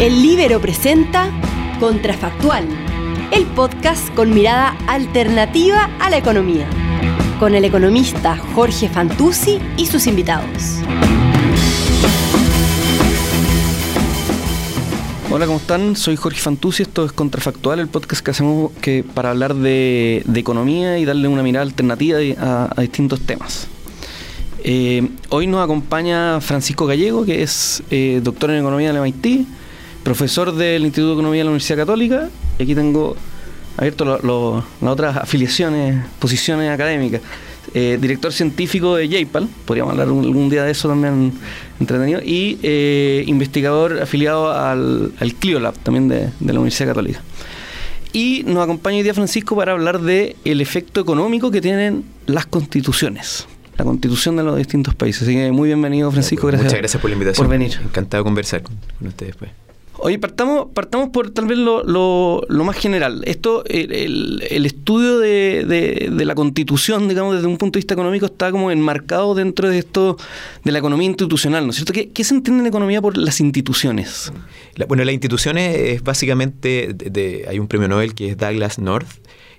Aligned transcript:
El 0.00 0.22
Libero 0.22 0.62
presenta 0.62 1.30
Contrafactual, 1.78 2.66
el 3.32 3.44
podcast 3.44 4.08
con 4.14 4.32
mirada 4.32 4.74
alternativa 4.86 5.90
a 6.00 6.08
la 6.08 6.16
economía, 6.16 6.66
con 7.38 7.54
el 7.54 7.66
economista 7.66 8.38
Jorge 8.54 8.88
Fantuzzi 8.88 9.58
y 9.76 9.84
sus 9.84 10.06
invitados. 10.06 10.78
Hola, 15.30 15.44
¿cómo 15.44 15.58
están? 15.58 15.94
Soy 15.96 16.16
Jorge 16.16 16.40
Fantuzzi, 16.40 16.84
esto 16.84 17.04
es 17.04 17.12
Contrafactual, 17.12 17.78
el 17.78 17.88
podcast 17.88 18.24
que 18.24 18.30
hacemos 18.30 18.72
que, 18.80 19.04
para 19.04 19.32
hablar 19.32 19.54
de, 19.54 20.24
economía 20.34 20.98
y 20.98 21.04
darle 21.04 21.28
una 21.28 21.42
mirada 21.42 21.66
alternativa 21.66 22.16
a, 22.74 22.80
distintos 22.80 23.20
temas. 23.20 23.68
Eh, 24.64 25.06
hoy 25.28 25.46
nos 25.46 25.62
acompaña 25.62 26.40
Francisco 26.40 26.86
Gallego, 26.86 27.26
que 27.26 27.42
es 27.42 27.82
eh, 27.90 28.22
doctor 28.24 28.50
en 28.50 28.60
Economía 28.60 28.94
del 28.94 29.02
MIT, 29.02 29.46
profesor 30.02 30.54
del 30.54 30.84
Instituto 30.84 31.08
de 31.08 31.14
Economía 31.14 31.40
de 31.40 31.44
la 31.44 31.50
Universidad 31.50 31.78
Católica, 31.78 32.28
y 32.58 32.62
aquí 32.62 32.74
tengo 32.74 33.16
abierto 33.76 34.04
las 34.04 34.90
otras 34.90 35.16
afiliaciones, 35.16 36.04
posiciones 36.18 36.70
académicas. 36.70 37.22
Eh, 37.72 37.98
director 38.00 38.32
científico 38.32 38.96
de 38.96 39.08
JPAL, 39.08 39.48
podríamos 39.64 39.92
hablar 39.92 40.08
algún 40.08 40.50
día 40.50 40.64
de 40.64 40.72
eso 40.72 40.88
también 40.88 41.32
entretenido, 41.78 42.20
y 42.20 42.58
eh, 42.62 43.22
investigador 43.26 44.00
afiliado 44.02 44.52
al, 44.52 45.12
al 45.20 45.34
CLIO 45.34 45.60
Lab, 45.60 45.78
también 45.78 46.08
de, 46.08 46.30
la 46.40 46.52
Universidad 46.52 46.88
Católica. 46.88 47.22
Y 48.12 48.42
nos 48.44 48.64
acompaña 48.64 48.96
hoy 48.96 49.02
día 49.04 49.14
Francisco 49.14 49.54
para 49.54 49.72
hablar 49.72 50.00
de 50.00 50.34
el 50.44 50.60
efecto 50.60 51.00
económico 51.00 51.52
que 51.52 51.60
tienen 51.60 52.04
las 52.26 52.46
constituciones 52.46 53.46
la 53.78 53.84
constitución 53.84 54.36
de 54.36 54.42
los 54.42 54.58
distintos 54.58 54.94
países. 54.94 55.22
Así 55.22 55.32
que 55.32 55.50
muy 55.52 55.68
bienvenido, 55.68 56.10
Francisco. 56.10 56.48
Gracias. 56.48 56.66
Muchas 56.66 56.80
gracias 56.80 57.00
por 57.00 57.08
la 57.08 57.14
invitación. 57.14 57.46
Por 57.46 57.50
venir. 57.50 57.80
Encantado 57.82 58.22
de 58.22 58.24
conversar 58.24 58.62
con, 58.62 58.76
ustedes. 59.06 59.36
Pues. 59.36 59.52
Oye, 60.02 60.18
partamos, 60.18 60.68
partamos 60.72 61.10
por 61.10 61.30
tal 61.30 61.46
vez 61.46 61.58
lo, 61.58 61.82
lo, 61.84 62.64
más 62.64 62.76
general. 62.76 63.22
Esto, 63.26 63.64
el, 63.66 64.42
el 64.48 64.66
estudio 64.66 65.18
de, 65.18 65.64
de, 66.10 66.24
la 66.24 66.34
constitución, 66.34 67.08
digamos, 67.08 67.34
desde 67.34 67.46
un 67.46 67.58
punto 67.58 67.76
de 67.76 67.80
vista 67.80 67.94
económico, 67.94 68.26
está 68.26 68.50
como 68.50 68.70
enmarcado 68.70 69.34
dentro 69.34 69.68
de 69.68 69.78
esto 69.78 70.16
de 70.64 70.72
la 70.72 70.78
economía 70.78 71.06
institucional, 71.06 71.64
¿no 71.64 71.70
es 71.70 71.76
cierto? 71.76 71.92
¿Qué, 71.92 72.10
qué 72.10 72.24
se 72.24 72.34
entiende 72.34 72.62
en 72.62 72.66
economía 72.68 73.02
por 73.02 73.16
las 73.18 73.40
instituciones? 73.40 74.32
bueno, 74.88 75.04
las 75.04 75.12
instituciones 75.12 75.76
es 75.76 76.02
básicamente, 76.02 76.94
de, 76.94 77.44
hay 77.48 77.58
un 77.58 77.68
premio 77.68 77.88
Nobel 77.88 78.14
que 78.14 78.30
es 78.30 78.38
Douglas 78.38 78.78
North, 78.78 79.08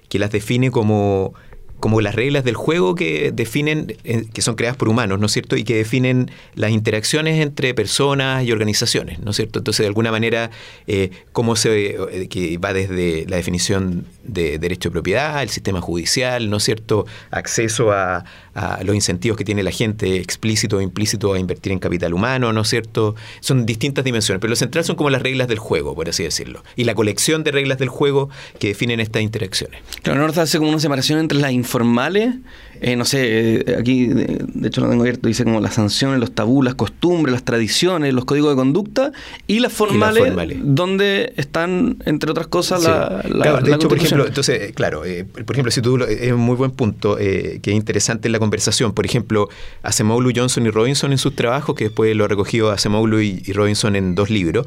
que 0.10 0.18
las 0.18 0.32
define 0.32 0.72
como 0.72 1.36
como 1.82 2.00
las 2.00 2.16
reglas 2.16 2.46
del 2.46 2.56
juego 2.56 2.96
que 2.96 3.32
definen, 3.34 3.98
eh, 4.04 4.26
que 4.32 4.42
son 4.42 4.56
creadas 4.56 4.78
por 4.78 4.88
humanos, 4.88 5.20
¿no 5.20 5.26
es 5.26 5.32
cierto? 5.34 5.58
Y 5.58 5.64
que 5.64 5.76
definen 5.76 6.32
las 6.56 6.72
interacciones 6.72 7.42
entre 7.42 7.74
personas 7.74 8.46
y 8.46 8.52
organizaciones, 8.52 9.20
¿no 9.20 9.32
es 9.32 9.36
cierto? 9.36 9.60
Entonces, 9.60 9.84
de 9.84 9.88
alguna 9.88 10.12
manera, 10.12 10.52
eh, 10.88 11.10
cómo 11.34 11.56
se, 11.56 11.96
eh, 11.96 12.28
que 12.30 12.58
va 12.60 12.72
desde 12.72 13.26
la 13.28 13.38
definición 13.38 14.06
de 14.24 14.60
derecho 14.60 14.90
de 14.90 14.94
propiedad, 14.94 15.42
el 15.42 15.50
sistema 15.50 15.82
judicial, 15.82 16.50
¿no 16.52 16.58
es 16.58 16.64
cierto? 16.64 17.08
Acceso 17.32 17.92
a, 17.92 18.24
los 18.84 18.96
incentivos 18.96 19.38
que 19.38 19.46
tiene 19.46 19.64
la 19.64 19.72
gente, 19.72 20.18
explícito 20.18 20.78
o 20.78 20.82
implícito, 20.82 21.34
a 21.34 21.40
invertir 21.40 21.72
en 21.72 21.80
capital 21.80 22.14
humano, 22.14 22.52
¿no 22.54 22.62
es 22.62 22.70
cierto? 22.70 23.16
Son 23.40 23.66
distintas 23.66 24.04
dimensiones, 24.04 24.42
pero 24.42 24.50
lo 24.50 24.56
central 24.56 24.84
son 24.84 24.96
como 24.96 25.10
las 25.10 25.22
reglas 25.22 25.48
del 25.48 25.60
juego, 25.60 25.96
por 25.96 26.10
así 26.10 26.24
decirlo, 26.24 26.64
y 26.76 26.84
la 26.84 26.96
colección 26.96 27.44
de 27.44 27.52
reglas 27.52 27.78
del 27.78 27.90
juego 27.90 28.30
que 28.60 28.70
definen 28.70 29.00
estas 29.00 29.22
interacciones. 29.22 29.82
Claro, 30.04 30.20
North 30.20 30.38
hace 30.38 30.58
como 30.58 30.70
una 30.70 30.80
separación 30.80 31.20
entre 31.20 31.40
las 31.40 31.52
informales, 31.52 32.36
eh, 32.84 32.96
no 32.96 33.06
sé, 33.06 33.60
eh, 33.60 33.76
aquí 33.78 34.08
de, 34.08 34.68
hecho 34.68 34.82
lo 34.82 34.90
tengo 34.90 35.04
abierto, 35.04 35.28
dice 35.28 35.44
como 35.44 35.62
las 35.62 35.76
sanciones, 35.76 36.20
los 36.20 36.32
tabús, 36.32 36.66
las 36.66 36.74
costumbres, 36.74 37.32
las 37.32 37.44
tradiciones, 37.44 38.12
los 38.12 38.26
códigos 38.26 38.50
de 38.50 38.56
conducta, 38.56 39.12
y 39.46 39.60
las 39.60 39.72
formales, 39.72 40.34
donde 40.64 41.32
están, 41.38 41.98
entre 42.06 42.32
otras 42.32 42.48
cosas, 42.48 42.84
la, 42.84 43.22
claro, 43.22 43.62
de 43.62 43.76
hecho, 43.76 43.88
por 43.88 44.00
ejemplo, 44.00 44.26
entonces, 44.26 44.62
eh, 44.62 44.74
claro, 44.74 45.04
por 45.46 45.56
ejemplo, 45.56 45.70
si 45.72 45.80
tú, 45.84 46.04
es 46.04 46.32
un 46.32 46.40
muy 46.40 46.56
buen 46.56 46.72
punto, 46.72 47.18
que 47.18 47.62
es 47.64 47.74
interesante 47.74 48.28
en 48.28 48.32
la 48.32 48.40
conversación, 48.40 48.94
por 48.94 49.06
ejemplo, 49.06 49.48
Acemoglu, 49.84 50.32
Johnson 50.36 50.66
y 50.66 50.72
Robinson 50.72 51.12
en 51.12 51.20
sus 51.20 51.36
trabajos, 51.36 51.76
que 51.76 51.84
después 51.84 52.16
lo 52.16 52.26
ha 52.26 52.28
recogido 52.28 52.72
Acemoglu 52.72 53.22
y, 53.22 53.44
y 53.46 53.54
Robinson 53.54 53.96
en 53.96 54.16
dos 54.16 54.32
libros, 54.32 54.66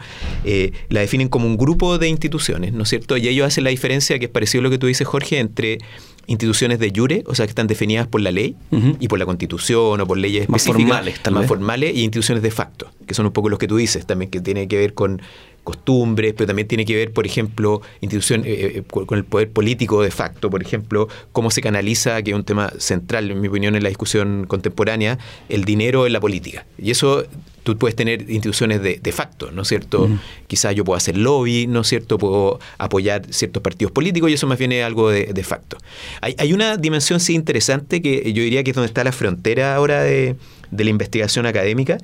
la 0.89 1.01
definen 1.01 1.29
como 1.29 1.47
un 1.47 1.57
grupo 1.57 1.99
de 1.99 2.09
instituciones, 2.09 2.73
¿no 2.73 2.85
es 2.85 2.91
cierto? 2.91 3.17
Y 3.17 3.27
ellos 3.27 3.45
hacen 3.45 3.65
la 3.65 3.71
diferencia, 3.71 4.21
que 4.21 4.27
es 4.27 4.31
parecido 4.31 4.61
a 4.61 4.63
lo 4.63 4.71
que 4.71 4.79
tú 4.79 4.87
dices, 4.87 5.05
Jorge, 5.05 5.41
entre 5.41 5.79
instituciones 6.27 6.79
de 6.79 6.93
jure, 6.95 7.25
o 7.27 7.35
sea, 7.35 7.47
que 7.47 7.51
están 7.51 7.67
definidas 7.67 8.07
por 8.07 8.21
la 8.21 8.31
ley 8.31 8.57
y 9.01 9.09
por 9.09 9.19
la 9.19 9.27
constitución 9.27 10.01
o 10.01 10.07
por 10.07 10.19
leyes 10.19 10.49
más 10.49 10.65
formales, 10.65 11.21
más 11.31 11.47
formales, 11.47 11.95
y 11.95 12.03
instituciones 12.03 12.43
de 12.43 12.51
facto, 12.51 12.91
que 13.07 13.15
son 13.15 13.27
un 13.27 13.33
poco 13.33 13.49
los 13.49 13.59
que 13.59 13.69
tú 13.69 13.77
dices 13.77 14.07
también, 14.07 14.31
que 14.31 14.41
tiene 14.41 14.69
que 14.69 14.79
ver 14.79 14.95
con 14.95 15.21
costumbres, 15.65 16.35
pero 16.37 16.47
también 16.47 16.69
tiene 16.69 16.85
que 16.85 16.95
ver, 16.95 17.13
por 17.13 17.27
ejemplo, 17.27 17.81
institución, 18.01 18.43
eh, 18.45 18.77
eh, 18.77 18.83
con 18.87 19.19
el 19.19 19.25
poder 19.25 19.51
político 19.51 20.03
de 20.03 20.11
facto, 20.11 20.51
por 20.51 20.63
ejemplo, 20.63 21.09
cómo 21.33 21.51
se 21.51 21.61
canaliza, 21.61 22.23
que 22.23 22.31
es 22.31 22.37
un 22.37 22.45
tema 22.45 22.71
central, 22.79 23.31
en 23.31 23.41
mi 23.41 23.49
opinión, 23.49 23.75
en 23.75 23.83
la 23.83 23.89
discusión 23.89 24.47
contemporánea, 24.47 25.19
el 25.49 25.65
dinero 25.65 26.07
en 26.07 26.13
la 26.13 26.21
política. 26.21 26.67
Y 26.79 26.91
eso 26.91 27.25
tú 27.65 27.79
puedes 27.79 27.97
tener 27.97 28.31
instituciones 28.31 28.83
de, 28.83 29.01
de 29.03 29.13
facto, 29.13 29.51
¿no 29.51 29.63
es 29.63 29.69
cierto? 29.69 30.09
Quizás 30.47 30.75
yo 30.75 30.85
puedo 30.85 30.99
hacer 30.99 31.17
lobby, 31.17 31.67
¿no 31.67 31.81
es 31.81 31.89
cierto? 31.89 32.19
Puedo 32.19 32.61
apoyar 32.77 33.23
ciertos 33.31 33.63
partidos 33.63 33.91
políticos 33.91 34.31
y 34.31 34.35
eso 34.35 34.47
más 34.47 34.59
bien 34.59 34.71
es 34.73 34.85
algo 34.85 35.09
de, 35.09 35.33
de 35.33 35.45
facto. 35.45 35.79
Hay, 36.21 36.35
hay, 36.39 36.53
una 36.53 36.77
dimensión 36.77 37.21
sí 37.21 37.35
interesante 37.35 38.03
que 38.03 38.33
yo 38.35 38.43
diría 38.43 38.63
que 38.63 38.71
es 38.71 38.75
donde 38.77 38.89
está 38.89 39.03
la 39.03 39.13
frontera 39.13 39.75
ahora 39.75 40.03
de, 40.03 40.37
de 40.71 40.85
la 40.85 40.91
investigación 40.91 41.47
académica, 41.47 41.99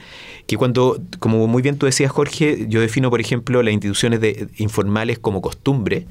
que 0.47 0.56
cuando, 0.56 1.00
como 1.19 1.47
muy 1.47 1.62
bien 1.62 1.76
tú 1.76 1.87
decías, 1.87 2.10
Jorge, 2.10 2.66
yo 2.69 2.81
defino, 2.81 3.10
por 3.10 3.21
ejemplo, 3.21 3.62
las 3.62 3.72
instituciones 3.72 4.21
de, 4.21 4.48
informales 4.59 5.19
como 5.19 5.43
costumbre, 5.43 6.06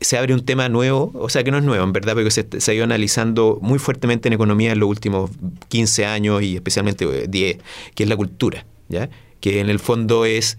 se 0.00 0.16
abre 0.16 0.32
un 0.32 0.44
tema 0.44 0.68
nuevo, 0.68 1.10
o 1.14 1.28
sea 1.28 1.42
que 1.42 1.50
no 1.50 1.58
es 1.58 1.64
nuevo, 1.64 1.82
en 1.82 1.92
verdad, 1.92 2.14
porque 2.14 2.30
se, 2.30 2.46
se, 2.60 2.70
ha 2.70 2.74
ido 2.74 2.84
analizando 2.84 3.58
muy 3.60 3.78
fuertemente 3.78 4.28
en 4.28 4.32
economía 4.32 4.72
en 4.72 4.78
los 4.78 4.88
últimos 4.88 5.30
15 5.68 6.06
años 6.06 6.42
y 6.42 6.54
especialmente 6.54 7.26
10, 7.28 7.54
eh, 7.54 7.60
que 7.94 8.02
es 8.04 8.08
la 8.08 8.16
cultura, 8.16 8.64
¿ya? 8.88 9.10
que 9.40 9.60
en 9.60 9.70
el 9.70 9.78
fondo 9.78 10.24
es 10.24 10.58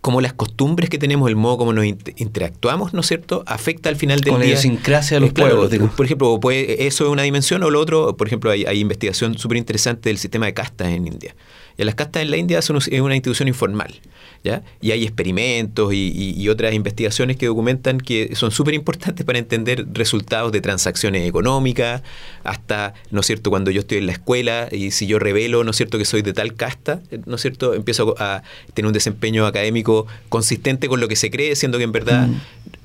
cómo 0.00 0.20
las 0.20 0.32
costumbres 0.32 0.88
que 0.90 0.98
tenemos, 0.98 1.28
el 1.28 1.36
modo 1.36 1.58
como 1.58 1.72
nos 1.72 1.84
interactuamos, 1.84 2.94
¿no 2.94 3.00
es 3.00 3.06
cierto?, 3.06 3.42
afecta 3.46 3.88
al 3.88 3.96
final 3.96 4.20
del 4.20 4.32
Con 4.32 4.40
día. 4.40 4.54
Con 4.54 4.54
la 4.54 4.60
idiosincrasia 4.60 5.16
de 5.16 5.20
los 5.20 5.32
pueblos. 5.32 5.70
Por 5.96 6.06
ejemplo, 6.06 6.38
eso 6.52 7.04
es 7.04 7.10
una 7.10 7.22
dimensión 7.22 7.62
o 7.62 7.70
lo 7.70 7.80
otro, 7.80 8.16
por 8.16 8.26
ejemplo, 8.26 8.50
hay, 8.50 8.64
hay 8.64 8.80
investigación 8.80 9.36
súper 9.36 9.56
interesante 9.56 10.08
del 10.08 10.18
sistema 10.18 10.46
de 10.46 10.54
castas 10.54 10.88
en 10.88 11.06
India. 11.06 11.34
Y 11.78 11.84
las 11.84 11.94
castas 11.94 12.22
en 12.22 12.30
la 12.30 12.36
India 12.36 12.62
son, 12.62 12.76
es 12.76 13.00
una 13.00 13.14
institución 13.14 13.48
informal. 13.48 14.00
¿ya? 14.44 14.62
Y 14.80 14.92
hay 14.92 15.02
experimentos 15.02 15.92
y, 15.92 16.46
otras 16.48 16.74
investigaciones 16.74 17.36
que 17.36 17.46
documentan 17.46 18.00
que 18.00 18.36
son 18.36 18.52
súper 18.52 18.74
importantes 18.74 19.26
para 19.26 19.38
entender 19.40 19.84
resultados 19.92 20.52
de 20.52 20.60
transacciones 20.60 21.28
económicas, 21.28 22.02
hasta, 22.44 22.94
¿no 23.10 23.20
es 23.20 23.26
cierto?, 23.26 23.50
cuando 23.50 23.72
yo 23.72 23.80
estoy 23.80 23.98
en 23.98 24.06
la 24.06 24.12
escuela 24.12 24.68
y 24.70 24.92
si 24.92 25.08
yo 25.08 25.18
revelo, 25.18 25.64
¿no 25.64 25.72
es 25.72 25.76
cierto?, 25.76 25.98
que 25.98 26.04
soy 26.04 26.22
de 26.22 26.32
tal 26.32 26.54
casta, 26.54 27.00
¿no 27.26 27.34
es 27.34 27.42
cierto?, 27.42 27.74
empiezo 27.74 28.14
a 28.18 28.42
tener 28.74 28.86
un 28.86 28.92
desempeño 28.92 29.44
académico 29.46 29.85
consistente 30.28 30.88
con 30.88 31.00
lo 31.00 31.08
que 31.08 31.16
se 31.16 31.30
cree, 31.30 31.56
siendo 31.56 31.78
que 31.78 31.84
en 31.84 31.92
verdad 31.92 32.28
mm 32.28 32.40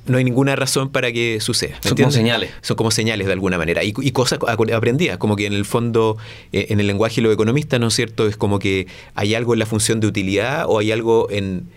no 0.05 0.17
hay 0.17 0.23
ninguna 0.23 0.55
razón 0.55 0.89
para 0.89 1.11
que 1.11 1.39
suceda. 1.39 1.77
Son 1.81 1.95
como 1.95 2.11
señales. 2.11 2.51
Son 2.61 2.75
como 2.75 2.91
señales 2.91 3.27
de 3.27 3.33
alguna 3.33 3.57
manera. 3.57 3.83
Y, 3.83 3.93
cosas 4.11 4.39
aprendidas, 4.73 5.17
como 5.17 5.35
que 5.35 5.45
en 5.45 5.53
el 5.53 5.65
fondo, 5.65 6.17
eh, 6.51 6.67
en 6.69 6.79
el 6.79 6.87
lenguaje 6.87 7.15
de 7.15 7.21
los 7.23 7.33
economistas, 7.33 7.79
¿no 7.79 7.87
es 7.87 7.93
cierto? 7.93 8.27
Es 8.27 8.35
como 8.35 8.59
que 8.59 8.87
hay 9.15 9.35
algo 9.35 9.53
en 9.53 9.59
la 9.59 9.65
función 9.65 9.99
de 9.99 10.07
utilidad 10.07 10.65
o 10.67 10.79
hay 10.79 10.91
algo 10.91 11.29
en 11.29 11.69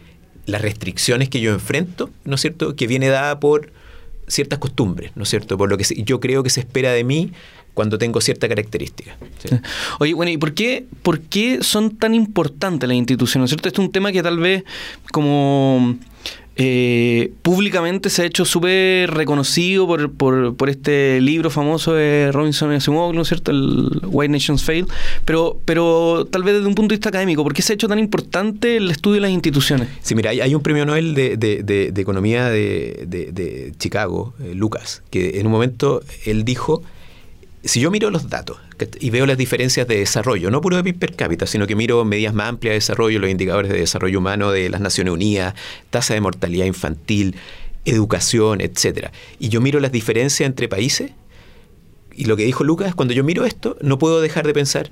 las 0.46 0.62
restricciones 0.62 1.28
que 1.28 1.40
yo 1.40 1.52
enfrento, 1.52 2.10
¿no 2.24 2.34
es 2.34 2.40
cierto? 2.40 2.76
Que 2.76 2.86
viene 2.86 3.08
dada 3.08 3.40
por 3.40 3.72
ciertas 4.26 4.58
costumbres, 4.58 5.12
¿no 5.16 5.24
es 5.24 5.28
cierto? 5.28 5.58
Por 5.58 5.68
lo 5.68 5.76
que 5.76 5.84
yo 6.02 6.20
creo 6.20 6.42
que 6.42 6.50
se 6.50 6.60
espera 6.60 6.92
de 6.92 7.04
mí 7.04 7.32
cuando 7.74 7.98
tengo 7.98 8.20
cierta 8.20 8.48
característica. 8.48 9.16
Oye, 9.98 10.14
bueno, 10.14 10.30
¿y 10.30 10.38
por 10.38 10.54
qué, 10.54 10.86
por 11.02 11.20
qué 11.20 11.62
son 11.62 11.96
tan 11.96 12.14
importantes 12.14 12.88
las 12.88 12.96
instituciones? 12.96 13.42
¿No 13.42 13.44
es 13.44 13.50
cierto? 13.50 13.68
Este 13.68 13.80
es 13.80 13.86
un 13.86 13.92
tema 13.92 14.12
que 14.12 14.22
tal 14.22 14.38
vez 14.38 14.64
como 15.12 15.96
eh, 16.56 17.32
públicamente 17.42 18.10
se 18.10 18.22
ha 18.22 18.24
hecho 18.26 18.44
súper 18.44 19.10
reconocido 19.10 19.88
por, 19.88 20.12
por, 20.12 20.54
por, 20.54 20.70
este 20.70 21.20
libro 21.20 21.50
famoso 21.50 21.94
de 21.94 22.30
Robinson 22.32 22.72
y 22.72 22.76
Asimov, 22.76 23.12
¿no 23.12 23.22
es 23.22 23.28
cierto? 23.28 23.50
El 23.50 24.00
White 24.04 24.32
Nations 24.32 24.62
Fail, 24.62 24.86
pero, 25.24 25.58
pero 25.64 26.28
tal 26.30 26.44
vez 26.44 26.54
desde 26.54 26.68
un 26.68 26.76
punto 26.76 26.92
de 26.92 26.98
vista 26.98 27.08
académico, 27.08 27.42
¿por 27.42 27.54
qué 27.54 27.62
se 27.62 27.72
ha 27.72 27.74
hecho 27.74 27.88
tan 27.88 27.98
importante 27.98 28.76
el 28.76 28.88
estudio 28.90 29.16
de 29.16 29.20
las 29.22 29.30
instituciones? 29.32 29.88
Sí, 30.00 30.14
mira, 30.14 30.30
hay, 30.30 30.54
un 30.54 30.62
premio 30.62 30.86
Nobel 30.86 31.14
de, 31.14 31.36
de, 31.36 31.62
de, 31.64 32.00
Economía 32.00 32.48
de, 32.48 33.72
Chicago, 33.78 34.34
eh, 34.40 34.54
Lucas, 34.54 35.02
que 35.10 35.40
en 35.40 35.46
un 35.46 35.52
momento 35.52 36.02
él 36.24 36.44
dijo 36.44 36.82
si 37.64 37.80
yo 37.80 37.90
miro 37.90 38.10
los 38.10 38.28
datos 38.28 38.58
y 39.00 39.10
veo 39.10 39.26
las 39.26 39.38
diferencias 39.38 39.88
de 39.88 39.98
desarrollo, 39.98 40.50
no 40.50 40.60
puro 40.60 40.76
de 40.76 40.84
PIB 40.84 40.98
per 40.98 41.16
cápita, 41.16 41.46
sino 41.46 41.66
que 41.66 41.74
miro 41.74 42.04
medidas 42.04 42.34
más 42.34 42.48
amplias 42.48 42.72
de 42.72 42.76
desarrollo, 42.76 43.18
los 43.18 43.30
indicadores 43.30 43.72
de 43.72 43.78
desarrollo 43.78 44.18
humano 44.18 44.50
de 44.50 44.68
las 44.68 44.80
Naciones 44.80 45.12
Unidas, 45.12 45.54
tasa 45.90 46.14
de 46.14 46.20
mortalidad 46.20 46.66
infantil, 46.66 47.36
educación, 47.84 48.60
etcétera, 48.60 49.12
y 49.38 49.48
yo 49.48 49.60
miro 49.60 49.80
las 49.80 49.92
diferencias 49.92 50.46
entre 50.46 50.68
países, 50.68 51.12
y 52.14 52.26
lo 52.26 52.36
que 52.36 52.44
dijo 52.44 52.64
Lucas, 52.64 52.94
cuando 52.94 53.14
yo 53.14 53.24
miro 53.24 53.44
esto, 53.44 53.76
no 53.80 53.98
puedo 53.98 54.20
dejar 54.20 54.46
de 54.46 54.52
pensar 54.52 54.90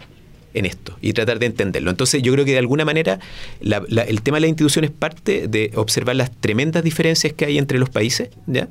en 0.54 0.66
esto 0.66 0.96
y 1.00 1.12
tratar 1.12 1.38
de 1.38 1.46
entenderlo. 1.46 1.90
Entonces 1.90 2.22
yo 2.22 2.32
creo 2.32 2.44
que 2.44 2.52
de 2.52 2.58
alguna 2.58 2.84
manera 2.84 3.20
el 3.60 4.22
tema 4.22 4.36
de 4.36 4.42
la 4.42 4.46
institución 4.48 4.84
es 4.84 4.90
parte 4.90 5.48
de 5.48 5.70
observar 5.76 6.16
las 6.16 6.30
tremendas 6.30 6.82
diferencias 6.82 7.32
que 7.32 7.46
hay 7.46 7.58
entre 7.58 7.78
los 7.78 7.90
países 7.90 8.28
¿ya? 8.46 8.68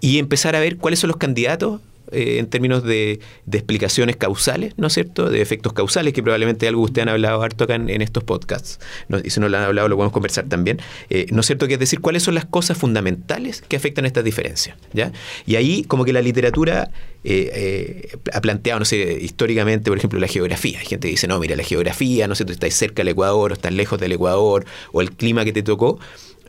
y 0.00 0.18
empezar 0.18 0.56
a 0.56 0.60
ver 0.60 0.76
cuáles 0.76 0.98
son 0.98 1.08
los 1.08 1.16
candidatos 1.16 1.80
eh, 2.14 2.38
en 2.38 2.46
términos 2.46 2.82
de, 2.84 3.20
explicaciones 3.50 4.16
causales, 4.16 4.74
¿no 4.76 4.86
es 4.86 4.92
cierto? 4.92 5.30
De 5.30 5.40
efectos 5.40 5.72
causales, 5.72 6.12
que 6.12 6.22
probablemente 6.22 6.68
algo 6.68 6.82
ustedes 6.82 7.04
han 7.04 7.08
hablado 7.10 7.42
harto 7.42 7.64
acá 7.64 7.74
en, 7.74 8.02
estos 8.02 8.24
podcasts. 8.24 8.78
y 9.22 9.30
si 9.30 9.40
no 9.40 9.48
lo 9.48 9.56
han 9.56 9.64
hablado, 9.64 9.88
lo 9.88 9.96
podemos 9.96 10.12
conversar 10.12 10.44
también. 10.46 10.80
Eh, 11.10 11.26
¿No 11.30 11.40
es 11.40 11.46
cierto? 11.46 11.66
Que 11.66 11.74
es 11.74 11.80
decir, 11.80 12.00
cuáles 12.00 12.22
son 12.22 12.34
las 12.34 12.44
cosas 12.44 12.78
fundamentales 12.78 13.62
que 13.62 13.76
afectan 13.76 14.06
estas 14.06 14.24
diferencias. 14.24 14.76
¿ya? 14.92 15.12
Y 15.46 15.56
ahí, 15.56 15.84
como 15.84 16.04
que 16.04 16.12
la 16.12 16.22
literatura 16.22 16.90
eh, 17.24 18.08
ha 18.32 18.40
planteado, 18.40 18.80
no 18.80 18.84
sé, 18.84 19.18
históricamente, 19.20 19.90
por 19.90 19.98
ejemplo, 19.98 20.18
la 20.18 20.28
geografía. 20.28 20.78
Hay 20.78 20.86
gente 20.86 21.08
que 21.08 21.12
dice, 21.12 21.26
no, 21.26 21.38
mira, 21.38 21.56
la 21.56 21.64
geografía, 21.64 22.28
no 22.28 22.34
sé, 22.34 22.44
tú 22.44 22.52
estás 22.52 22.74
cerca 22.74 22.96
del 22.96 23.08
Ecuador 23.08 23.52
o 23.52 23.54
estás 23.54 23.72
lejos 23.72 23.98
del 23.98 24.12
Ecuador, 24.12 24.64
o 24.92 25.00
el 25.00 25.12
clima 25.12 25.44
que 25.44 25.52
te 25.52 25.62
tocó 25.62 25.98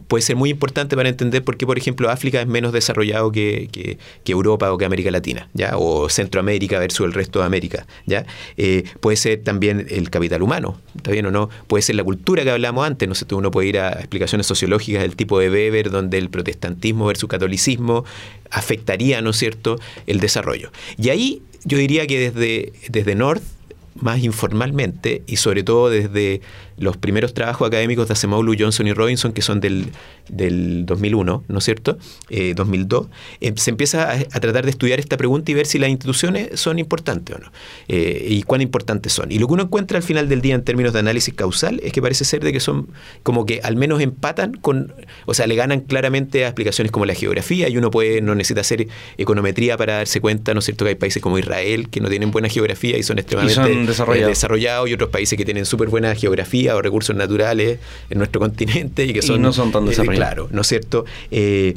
puede 0.07 0.21
ser 0.21 0.35
muy 0.35 0.49
importante 0.49 0.95
para 0.95 1.09
entender 1.09 1.43
por 1.43 1.57
qué, 1.57 1.65
por 1.65 1.77
ejemplo, 1.77 2.09
África 2.09 2.41
es 2.41 2.47
menos 2.47 2.73
desarrollado 2.73 3.31
que, 3.31 3.97
Europa 4.25 4.71
o 4.71 4.77
que 4.77 4.85
América 4.85 5.11
Latina, 5.11 5.49
¿ya? 5.53 5.77
o 5.77 6.09
Centroamérica 6.09 6.79
versus 6.79 7.05
el 7.05 7.13
resto 7.13 7.39
de 7.39 7.45
América. 7.45 7.85
¿ya? 8.05 8.25
Eh, 8.57 8.83
puede 8.99 9.17
ser 9.17 9.43
también 9.43 9.87
el 9.89 10.09
capital 10.09 10.41
humano, 10.41 10.79
¿está 10.95 11.11
bien 11.11 11.25
o 11.25 11.31
no? 11.31 11.49
Puede 11.67 11.81
ser 11.81 11.95
la 11.95 12.03
cultura 12.03 12.43
que 12.43 12.51
hablamos 12.51 12.85
antes, 12.85 13.07
no 13.07 13.15
sé, 13.15 13.25
uno 13.31 13.51
puede 13.51 13.67
ir 13.69 13.79
a 13.79 13.89
explicaciones 13.89 14.45
sociológicas 14.47 15.01
del 15.01 15.15
tipo 15.15 15.39
de 15.39 15.49
Weber, 15.49 15.89
donde 15.89 16.17
el 16.17 16.29
protestantismo 16.29 17.05
versus 17.05 17.29
catolicismo 17.29 18.05
afectaría, 18.51 19.21
¿no 19.21 19.31
es 19.31 19.37
cierto?, 19.37 19.79
el 20.07 20.19
desarrollo. 20.19 20.71
Y 20.97 21.09
ahí 21.09 21.41
yo 21.63 21.77
diría 21.77 22.05
que 22.07 22.31
desde, 22.31 22.73
desde 22.89 23.15
North, 23.15 23.43
más 23.95 24.23
informalmente, 24.23 25.23
y 25.25 25.37
sobre 25.37 25.63
todo 25.63 25.89
desde 25.89 26.41
los 26.77 26.97
primeros 26.97 27.33
trabajos 27.33 27.67
académicos 27.67 28.07
de 28.07 28.13
Acemoglu, 28.13 28.55
Johnson 28.57 28.87
y 28.87 28.93
Robinson, 28.93 29.31
que 29.31 29.41
son 29.41 29.61
del, 29.61 29.87
del 30.29 30.85
2001, 30.85 31.43
¿no 31.47 31.57
es 31.57 31.63
cierto? 31.63 31.97
2002, 32.55 33.05
eh, 33.05 33.47
eh, 33.47 33.53
se 33.55 33.69
empieza 33.69 34.11
a, 34.11 34.39
tratar 34.39 34.65
de 34.65 34.71
estudiar 34.71 34.99
esta 34.99 35.17
pregunta 35.17 35.51
y 35.51 35.53
ver 35.53 35.65
si 35.65 35.79
las 35.79 35.89
instituciones 35.89 36.59
son 36.59 36.79
importantes 36.79 37.35
o 37.35 37.39
no, 37.39 37.51
eh, 37.87 38.25
y 38.29 38.43
cuán 38.43 38.61
importantes 38.61 39.13
son. 39.13 39.31
Y 39.31 39.39
lo 39.39 39.47
que 39.47 39.53
uno 39.53 39.63
encuentra 39.63 39.97
al 39.97 40.03
final 40.03 40.27
del 40.27 40.41
día 40.41 40.55
en 40.55 40.63
términos 40.63 40.91
de 40.93 40.99
análisis 40.99 41.33
causal 41.33 41.79
es 41.83 41.93
que 41.93 42.01
parece 42.01 42.25
ser 42.25 42.43
de 42.43 42.51
que 42.51 42.59
son 42.59 42.89
como 43.23 43.45
que 43.45 43.61
al 43.63 43.77
menos 43.77 44.01
empatan 44.01 44.53
con, 44.53 44.93
o 45.25 45.33
sea, 45.33 45.47
le 45.47 45.55
ganan 45.55 45.79
claramente 45.81 46.43
a 46.43 46.49
explicaciones 46.49 46.91
como 46.91 47.05
la 47.05 47.13
geografía, 47.13 47.69
y 47.69 47.77
uno 47.77 47.89
puede, 47.89 48.21
no 48.21 48.35
necesita 48.35 48.61
hacer 48.61 48.87
econometría 49.17 49.77
para 49.77 49.93
darse 49.97 50.19
cuenta, 50.19 50.53
¿no 50.53 50.59
es 50.59 50.65
cierto?, 50.65 50.83
que 50.83 50.89
hay 50.89 50.95
países 50.95 51.21
como 51.21 51.39
Israel 51.39 51.89
que 51.89 52.01
no 52.01 52.09
tienen 52.09 52.31
buena 52.31 52.49
geografía 52.49 52.97
y 52.97 53.03
son 53.03 53.19
extremadamente 53.19 53.93
desarrollados. 54.27 54.89
y 54.89 54.93
otros 54.93 55.09
países 55.09 55.37
que 55.37 55.45
tienen 55.45 55.65
súper 55.65 55.89
buena 55.89 56.13
geografía 56.15 56.64
o 56.73 56.81
recursos 56.81 57.15
naturales 57.15 57.79
en 58.09 58.17
nuestro 58.17 58.39
continente 58.41 59.05
y 59.05 59.13
que 59.13 59.21
son, 59.21 59.41
no 59.41 59.53
son 59.53 59.71
tan 59.71 59.83
eh, 59.83 59.89
desarrollados. 59.89 60.17
claro, 60.17 60.47
¿no 60.51 60.61
es 60.61 60.67
cierto? 60.67 61.05
Eh, 61.31 61.75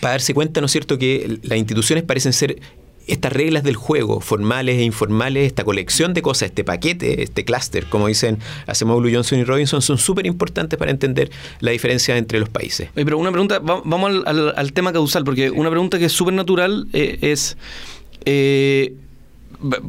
para 0.00 0.12
darse 0.12 0.34
cuenta, 0.34 0.60
¿no 0.60 0.66
es 0.66 0.72
cierto?, 0.72 0.98
que 0.98 1.38
las 1.42 1.58
instituciones 1.58 2.04
parecen 2.04 2.32
ser 2.32 2.60
estas 3.06 3.32
reglas 3.32 3.64
del 3.64 3.74
juego, 3.74 4.20
formales 4.20 4.78
e 4.78 4.82
informales, 4.82 5.46
esta 5.46 5.64
colección 5.64 6.14
de 6.14 6.22
cosas, 6.22 6.50
este 6.50 6.62
paquete, 6.64 7.22
este 7.22 7.44
clúster, 7.44 7.86
como 7.86 8.06
dicen 8.06 8.38
Acemoglu, 8.66 9.10
Johnson 9.12 9.40
y 9.40 9.44
Robinson, 9.44 9.82
son 9.82 9.98
súper 9.98 10.26
importantes 10.26 10.78
para 10.78 10.90
entender 10.90 11.30
la 11.58 11.72
diferencia 11.72 12.16
entre 12.16 12.38
los 12.38 12.48
países. 12.48 12.88
pero 12.94 13.18
una 13.18 13.32
pregunta, 13.32 13.58
vamos 13.58 14.22
al, 14.26 14.72
tema 14.72 14.92
causal, 14.92 15.24
porque 15.24 15.50
una 15.50 15.70
pregunta 15.70 15.98
que 15.98 16.04
es 16.04 16.12
súper 16.12 16.34
natural 16.34 16.86
eh, 16.92 17.18
es 17.22 17.56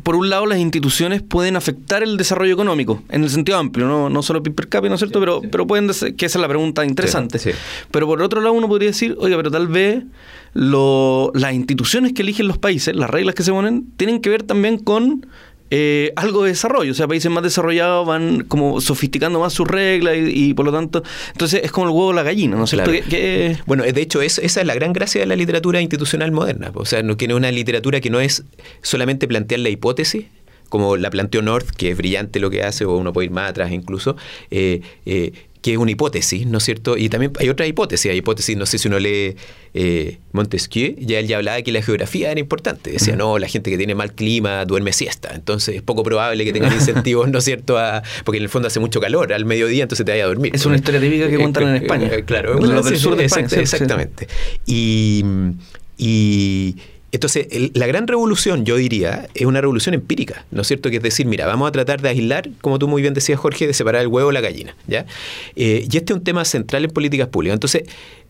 por 0.04 0.16
un 0.16 0.30
lado, 0.30 0.46
las 0.46 0.60
instituciones 0.60 1.22
pueden 1.22 1.56
afectar 1.56 2.04
el 2.04 2.18
desarrollo 2.18 2.54
económico, 2.54 3.02
en 3.10 3.24
el 3.24 3.30
sentido 3.30 3.58
amplio, 3.58 3.88
no, 3.88 4.10
no 4.10 4.22
solo 4.22 4.44
PIB 4.44 4.56
per 4.56 4.70
cápita, 4.70 4.90
¿no 4.90 4.96
es 4.96 5.00
cierto? 5.00 5.20
pero, 5.20 5.42
pero 5.50 5.66
pueden, 5.66 5.88
que 5.88 6.26
esa 6.26 6.38
es 6.38 6.42
la 6.42 6.48
pregunta 6.48 6.86
interesante. 6.86 7.40
pero 7.92 8.08
por 8.08 8.22
otro 8.22 8.42
lado, 8.42 8.54
uno 8.54 8.68
podría 8.68 8.90
decir, 8.90 9.16
oiga, 9.20 9.38
pero 9.38 9.52
tal 9.52 9.68
vez 9.68 10.04
lo, 10.54 11.32
las 11.34 11.54
instituciones 11.54 12.14
que 12.14 12.22
eligen 12.22 12.48
los 12.48 12.58
países, 12.58 12.96
las 12.96 13.10
reglas 13.10 13.36
que 13.36 13.44
se 13.44 13.52
ponen, 13.52 13.86
tienen 13.96 14.20
que 14.22 14.30
ver 14.30 14.44
también 14.44 14.78
con 14.78 15.26
eh, 15.72 16.14
algo 16.16 16.44
de 16.44 16.50
desarrollo. 16.50 16.92
O 16.92 16.96
sea, 16.96 17.08
países 17.08 17.32
más 17.32 17.44
desarrollados 17.44 18.06
van 18.06 18.44
como 18.44 18.82
sofisticando 18.82 19.40
más 19.40 19.54
sus 19.54 19.68
reglas 19.68 20.16
y, 20.18 20.54
por 20.54 20.66
lo 20.66 20.72
tanto, 20.72 21.02
entonces 21.32 21.62
es 21.64 21.72
como 21.72 21.88
el 21.88 21.94
huevo 21.94 22.08
o 22.08 22.14
la 22.14 22.24
gallina, 22.24 22.58
¿no 22.58 22.66
es 22.66 22.70
cierto? 22.70 22.92
Bueno, 23.66 23.84
de 23.84 24.02
hecho, 24.02 24.22
esa 24.22 24.42
es 24.42 24.66
la 24.66 24.76
gran 24.76 24.94
gracia 24.94 25.22
de 25.22 25.28
la 25.28 25.36
literatura 25.36 25.82
institucional 25.82 26.32
moderna. 26.32 26.72
O 26.76 26.86
sea, 26.86 27.02
no 27.02 27.18
tiene 27.18 27.34
una 27.34 27.52
literatura 27.52 28.02
que 28.02 28.10
no 28.10 28.20
es 28.20 28.44
solamente 28.82 29.28
plantear 29.28 29.62
la 29.62 29.70
hipótesis, 29.70 30.26
como 30.72 30.96
la 30.96 31.10
planteó 31.10 31.42
North, 31.42 31.70
que 31.72 31.92
es 31.92 31.98
brillante 31.98 32.40
lo 32.40 32.50
que 32.50 32.64
hace, 32.64 32.86
o 32.86 32.96
uno 32.96 33.12
puede 33.12 33.26
ir 33.26 33.32
más 33.32 33.50
atrás 33.50 33.72
incluso, 33.72 34.16
eh, 34.52 34.82
eh, 35.06 35.34
que 35.62 35.74
es 35.74 35.78
una 35.78 35.92
hipótesis, 35.92 36.48
¿no 36.48 36.58
es 36.58 36.64
cierto? 36.64 36.98
Y 36.98 37.10
también 37.10 37.32
hay 37.40 37.50
otra 37.50 37.68
hipótesis, 37.68 38.10
hay 38.12 38.18
hipótesis, 38.18 38.58
no 38.58 38.66
sé 38.66 38.80
si 38.80 38.88
uno 38.88 39.00
lee 39.00 39.36
eh, 39.74 40.18
Montesquieu, 40.32 40.96
ya 40.98 41.20
él 41.20 41.28
ya 41.28 41.38
hablaba 41.38 41.58
de 41.58 41.64
que 41.64 41.72
la 41.72 41.82
geografía 41.84 42.32
era 42.32 42.40
importante, 42.40 42.92
decía, 42.92 43.16
no, 43.16 43.38
la 43.38 43.48
gente 43.48 43.70
que 43.70 43.78
tiene 43.78 43.94
mal 43.94 44.14
clima 44.14 44.66
duerme 44.66 44.92
siesta, 44.92 45.32
entonces 45.36 45.76
es 45.76 45.82
poco 45.84 46.04
probable 46.04 46.44
que 46.46 46.52
tengan 46.52 46.74
incentivos, 46.74 47.30
¿no 47.30 47.38
es 47.40 47.46
cierto? 47.46 47.78
A, 47.78 48.02
porque 48.26 48.38
en 48.38 48.44
el 48.44 48.50
fondo 48.50 48.68
hace 48.68 48.80
mucho 48.80 49.00
calor 49.00 49.34
al 49.34 49.46
mediodía, 49.46 49.84
entonces 49.84 50.04
te 50.06 50.12
vaya 50.12 50.24
a 50.24 50.28
dormir. 50.28 50.56
Es 50.56 50.66
una 50.66 50.78
historia 50.78 51.00
típica 51.00 51.30
que 51.30 51.38
cuentan 51.38 51.68
en 51.68 51.84
España. 51.84 52.10
claro, 52.26 52.56
del 52.58 52.98
sur 52.98 53.16
de 53.16 53.26
España. 53.26 53.48
exactamente. 53.52 54.28
Y, 54.66 55.24
y 55.98 56.76
entonces, 57.12 57.48
la 57.74 57.88
gran 57.88 58.08
revolución, 58.08 58.66
yo 58.66 58.78
diría, 58.78 59.28
es 59.34 59.46
una 59.46 59.60
revolución 59.60 59.94
empírica, 59.94 60.46
¿no 60.52 60.62
es 60.62 60.68
cierto? 60.68 60.90
Que 60.90 60.98
es 60.98 61.04
decir, 61.04 61.26
mira, 61.26 61.46
vamos 61.46 61.68
a 61.68 61.72
tratar 61.72 62.02
de 62.02 62.10
aislar, 62.10 62.50
como 62.62 62.80
tú 62.80 62.88
muy 62.88 63.02
bien 63.02 63.14
decías, 63.14 63.38
Jorge, 63.38 63.68
de 63.68 63.74
separar 63.74 64.02
el 64.02 64.08
huevo 64.08 64.30
de 64.30 64.34
la 64.34 64.42
gallina, 64.42 64.76
¿ya? 64.88 65.06
Eh, 65.56 65.88
y 65.92 65.98
este 65.98 66.14
es 66.14 66.18
un 66.18 66.24
tema 66.24 66.46
central 66.46 66.86
en 66.86 66.92
políticas 66.92 67.28
públicas. 67.28 67.56
Entonces, 67.56 67.84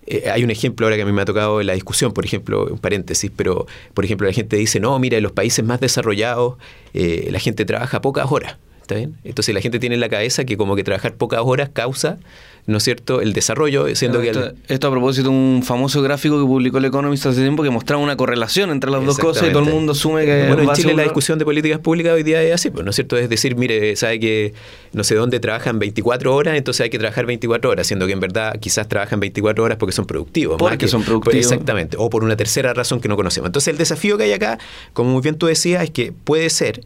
eh, 0.07 0.31
hay 0.31 0.43
un 0.43 0.49
ejemplo 0.49 0.87
ahora 0.87 0.95
que 0.95 1.03
a 1.03 1.05
mí 1.05 1.11
me 1.11 1.21
ha 1.21 1.25
tocado 1.25 1.61
en 1.61 1.67
la 1.67 1.73
discusión, 1.73 2.11
por 2.11 2.25
ejemplo, 2.25 2.67
un 2.71 2.79
paréntesis, 2.79 3.31
pero, 3.35 3.67
por 3.93 4.03
ejemplo, 4.03 4.27
la 4.27 4.33
gente 4.33 4.55
dice, 4.57 4.79
no, 4.79 4.97
mira, 4.97 5.17
en 5.17 5.23
los 5.23 5.31
países 5.31 5.63
más 5.63 5.79
desarrollados 5.79 6.55
eh, 6.93 7.29
la 7.31 7.39
gente 7.39 7.65
trabaja 7.65 8.01
pocas 8.01 8.31
horas, 8.31 8.57
¿está 8.91 8.95
bien? 8.95 9.17
Entonces, 9.23 9.55
la 9.55 9.61
gente 9.61 9.79
tiene 9.79 9.95
en 9.95 10.01
la 10.01 10.09
cabeza 10.09 10.43
que 10.45 10.57
como 10.57 10.75
que 10.75 10.83
trabajar 10.83 11.15
pocas 11.15 11.41
horas 11.43 11.69
causa 11.71 12.19
¿no 12.67 12.77
es 12.77 12.83
cierto?, 12.83 13.21
el 13.21 13.33
desarrollo, 13.33 13.93
siendo 13.95 14.21
esto, 14.21 14.53
que... 14.67 14.73
Esto 14.73 14.87
a 14.87 14.91
propósito 14.91 15.29
de 15.29 15.35
un 15.35 15.63
famoso 15.63 16.01
gráfico 16.01 16.39
que 16.39 16.45
publicó 16.45 16.77
el 16.77 16.85
Economist 16.85 17.25
hace 17.25 17.41
tiempo 17.41 17.63
que 17.63 17.69
mostraba 17.69 18.01
una 18.01 18.15
correlación 18.15 18.69
entre 18.69 18.91
las 18.91 19.03
dos 19.05 19.17
cosas 19.17 19.49
y 19.49 19.51
todo 19.51 19.63
el 19.63 19.73
mundo 19.73 19.93
asume 19.93 20.25
que... 20.25 20.47
Bueno, 20.47 20.63
en 20.63 20.73
Chile 20.73 20.93
la 20.93 21.03
discusión 21.03 21.39
de 21.39 21.45
políticas 21.45 21.79
públicas 21.79 22.13
hoy 22.13 22.23
día 22.23 22.41
es 22.43 22.53
así, 22.53 22.69
pues, 22.69 22.85
¿no 22.85 22.91
es 22.91 22.95
cierto? 22.95 23.17
Es 23.17 23.29
decir, 23.29 23.55
mire, 23.55 23.95
sabe 23.95 24.19
que 24.19 24.53
no 24.93 25.03
sé 25.03 25.15
dónde 25.15 25.39
trabajan 25.39 25.79
24 25.79 26.35
horas, 26.35 26.57
entonces 26.57 26.81
hay 26.81 26.89
que 26.89 26.99
trabajar 26.99 27.25
24 27.25 27.69
horas, 27.69 27.87
siendo 27.87 28.05
que 28.05 28.13
en 28.13 28.19
verdad 28.19 28.59
quizás 28.59 28.87
trabajan 28.87 29.19
24 29.19 29.63
horas 29.63 29.77
porque 29.77 29.93
son 29.93 30.05
productivos. 30.05 30.57
Porque 30.57 30.87
son 30.87 31.03
productivos. 31.03 31.37
exactamente, 31.37 31.97
o 31.99 32.09
por 32.09 32.23
una 32.23 32.35
tercera 32.35 32.73
razón 32.73 33.01
que 33.01 33.07
no 33.07 33.15
conocemos. 33.15 33.47
Entonces 33.47 33.69
el 33.69 33.77
desafío 33.77 34.17
que 34.17 34.25
hay 34.25 34.33
acá, 34.33 34.59
como 34.93 35.11
muy 35.11 35.21
bien 35.21 35.35
tú 35.35 35.47
decías, 35.47 35.83
es 35.83 35.89
que 35.89 36.11
puede 36.11 36.49
ser 36.49 36.81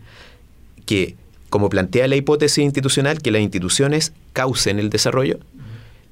que 0.86 1.16
como 1.56 1.70
plantea 1.70 2.10
la 2.10 2.18
hipótesis 2.18 2.66
institucional, 2.66 3.22
que 3.22 3.32
las 3.32 3.42
instituciones 3.42 4.12
causen 4.34 4.78
el 4.78 4.90
desarrollo, 4.90 5.40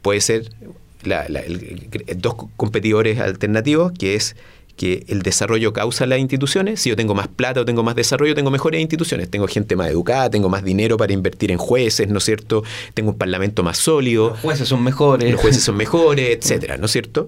puede 0.02 0.22
ser 0.22 0.50
dos 2.16 2.36
competidores 2.56 3.20
alternativos, 3.20 3.92
que 3.92 4.16
es 4.16 4.38
que 4.78 5.04
el 5.10 5.22
desarrollo 5.22 5.74
causa 5.74 6.06
las 6.06 6.20
instituciones. 6.20 6.80
Si 6.80 6.88
yo 6.88 6.96
tengo 6.96 7.14
más 7.14 7.28
plata 7.28 7.60
o 7.60 7.66
tengo 7.66 7.84
más 7.84 7.94
desarrollo, 7.94 8.34
tengo 8.36 8.52
mejores 8.52 8.80
instituciones. 8.80 9.30
Tengo 9.30 9.46
gente 9.50 9.76
más 9.76 9.90
educada, 9.90 10.30
tengo 10.30 10.48
más 10.48 10.64
dinero 10.64 10.96
para 10.96 11.12
invertir 11.12 11.52
en 11.52 11.58
jueces, 11.58 12.08
¿no 12.08 12.20
es 12.20 12.24
cierto? 12.24 12.64
Tengo 12.94 13.12
un 13.12 13.18
parlamento 13.18 13.64
más 13.64 13.78
sólido. 13.78 14.30
Los 14.30 14.40
jueces 14.40 14.70
son 14.70 14.82
mejores. 14.82 15.30
Los 15.30 15.42
jueces 15.42 15.62
son 15.62 15.76
mejores, 15.84 16.38
etcétera, 16.38 16.78
¿no 16.78 16.86
es 16.86 16.92
cierto? 16.94 17.28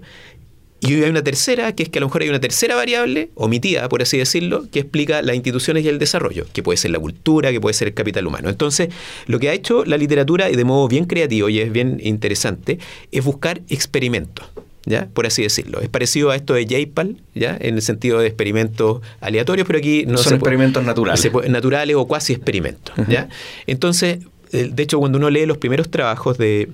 Y 0.82 1.02
hay 1.04 1.10
una 1.10 1.24
tercera, 1.24 1.74
que 1.74 1.84
es 1.84 1.90
que 1.90 2.00
a 2.00 2.02
lo 2.02 2.08
mejor 2.08 2.22
hay 2.22 2.30
una 2.30 2.40
tercera 2.40 2.76
variable, 2.76 3.30
omitida, 3.36 3.88
por 3.90 4.02
así 4.02 4.18
decirlo, 4.18 4.66
que 4.72 4.80
explica 4.80 5.22
las 5.22 5.36
instituciones 5.36 5.84
y 5.86 5.88
el 5.88 6.00
desarrollo, 6.00 6.46
que 6.54 6.64
puede 6.64 6.78
ser 6.78 6.92
la 6.92 7.00
cultura, 7.00 7.52
que 7.52 7.62
puede 7.62 7.74
ser 7.74 7.88
el 7.88 7.94
capital 7.94 8.28
humano. 8.28 8.50
Entonces, 8.50 8.90
lo 9.26 9.40
que 9.40 9.50
ha 9.50 9.54
hecho 9.54 9.86
la 9.86 9.98
literatura, 9.98 10.50
y 10.50 10.56
de 10.56 10.64
modo 10.64 10.88
bien 10.88 11.06
creativo 11.06 11.50
y 11.50 11.60
es 11.60 11.72
bien 11.72 12.00
interesante, 12.04 12.80
es 13.12 13.24
buscar 13.24 13.62
experimentos. 13.70 14.46
¿Ya? 14.88 15.08
por 15.12 15.26
así 15.26 15.42
decirlo. 15.42 15.82
Es 15.82 15.90
parecido 15.90 16.30
a 16.30 16.36
esto 16.36 16.54
de 16.54 16.68
JPAL, 16.68 17.18
¿ya? 17.34 17.58
en 17.60 17.74
el 17.74 17.82
sentido 17.82 18.20
de 18.20 18.28
experimentos 18.28 19.02
aleatorios, 19.20 19.66
pero 19.66 19.80
aquí 19.80 20.06
no 20.06 20.20
son 20.20 20.36
experimentos 20.36 20.84
naturales. 20.84 21.28
naturales 21.50 21.96
o 21.96 22.06
cuasi 22.06 22.34
experimentos. 22.34 22.94
¿ya? 23.08 23.28
Entonces, 23.66 24.20
de 24.52 24.84
hecho, 24.84 25.00
cuando 25.00 25.18
uno 25.18 25.32
lee 25.32 25.48
los 25.48 25.58
primeros 25.58 25.90
trabajos 25.90 26.38
de, 26.38 26.70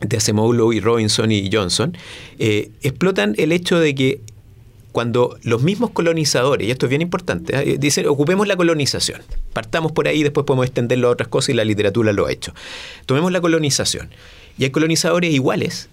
de 0.00 0.16
Acemoglu 0.16 0.72
y 0.72 0.80
Robinson 0.80 1.32
y 1.32 1.50
Johnson, 1.52 1.96
eh, 2.38 2.70
explotan 2.82 3.34
el 3.38 3.52
hecho 3.52 3.78
de 3.78 3.94
que 3.94 4.20
cuando 4.92 5.36
los 5.42 5.62
mismos 5.62 5.90
colonizadores, 5.90 6.66
y 6.66 6.70
esto 6.70 6.86
es 6.86 6.90
bien 6.90 7.02
importante, 7.02 7.54
¿eh? 7.54 7.76
dicen, 7.78 8.06
ocupemos 8.06 8.48
la 8.48 8.56
colonización, 8.56 9.20
partamos 9.52 9.92
por 9.92 10.08
ahí, 10.08 10.22
después 10.22 10.46
podemos 10.46 10.66
extenderlo 10.66 11.08
a 11.08 11.10
otras 11.10 11.28
cosas 11.28 11.50
y 11.50 11.52
la 11.52 11.64
literatura 11.64 12.14
lo 12.14 12.26
ha 12.26 12.32
hecho. 12.32 12.54
Tomemos 13.04 13.30
la 13.30 13.40
colonización. 13.42 14.08
Y 14.58 14.64
hay 14.64 14.70
colonizadores 14.70 15.34
iguales 15.34 15.90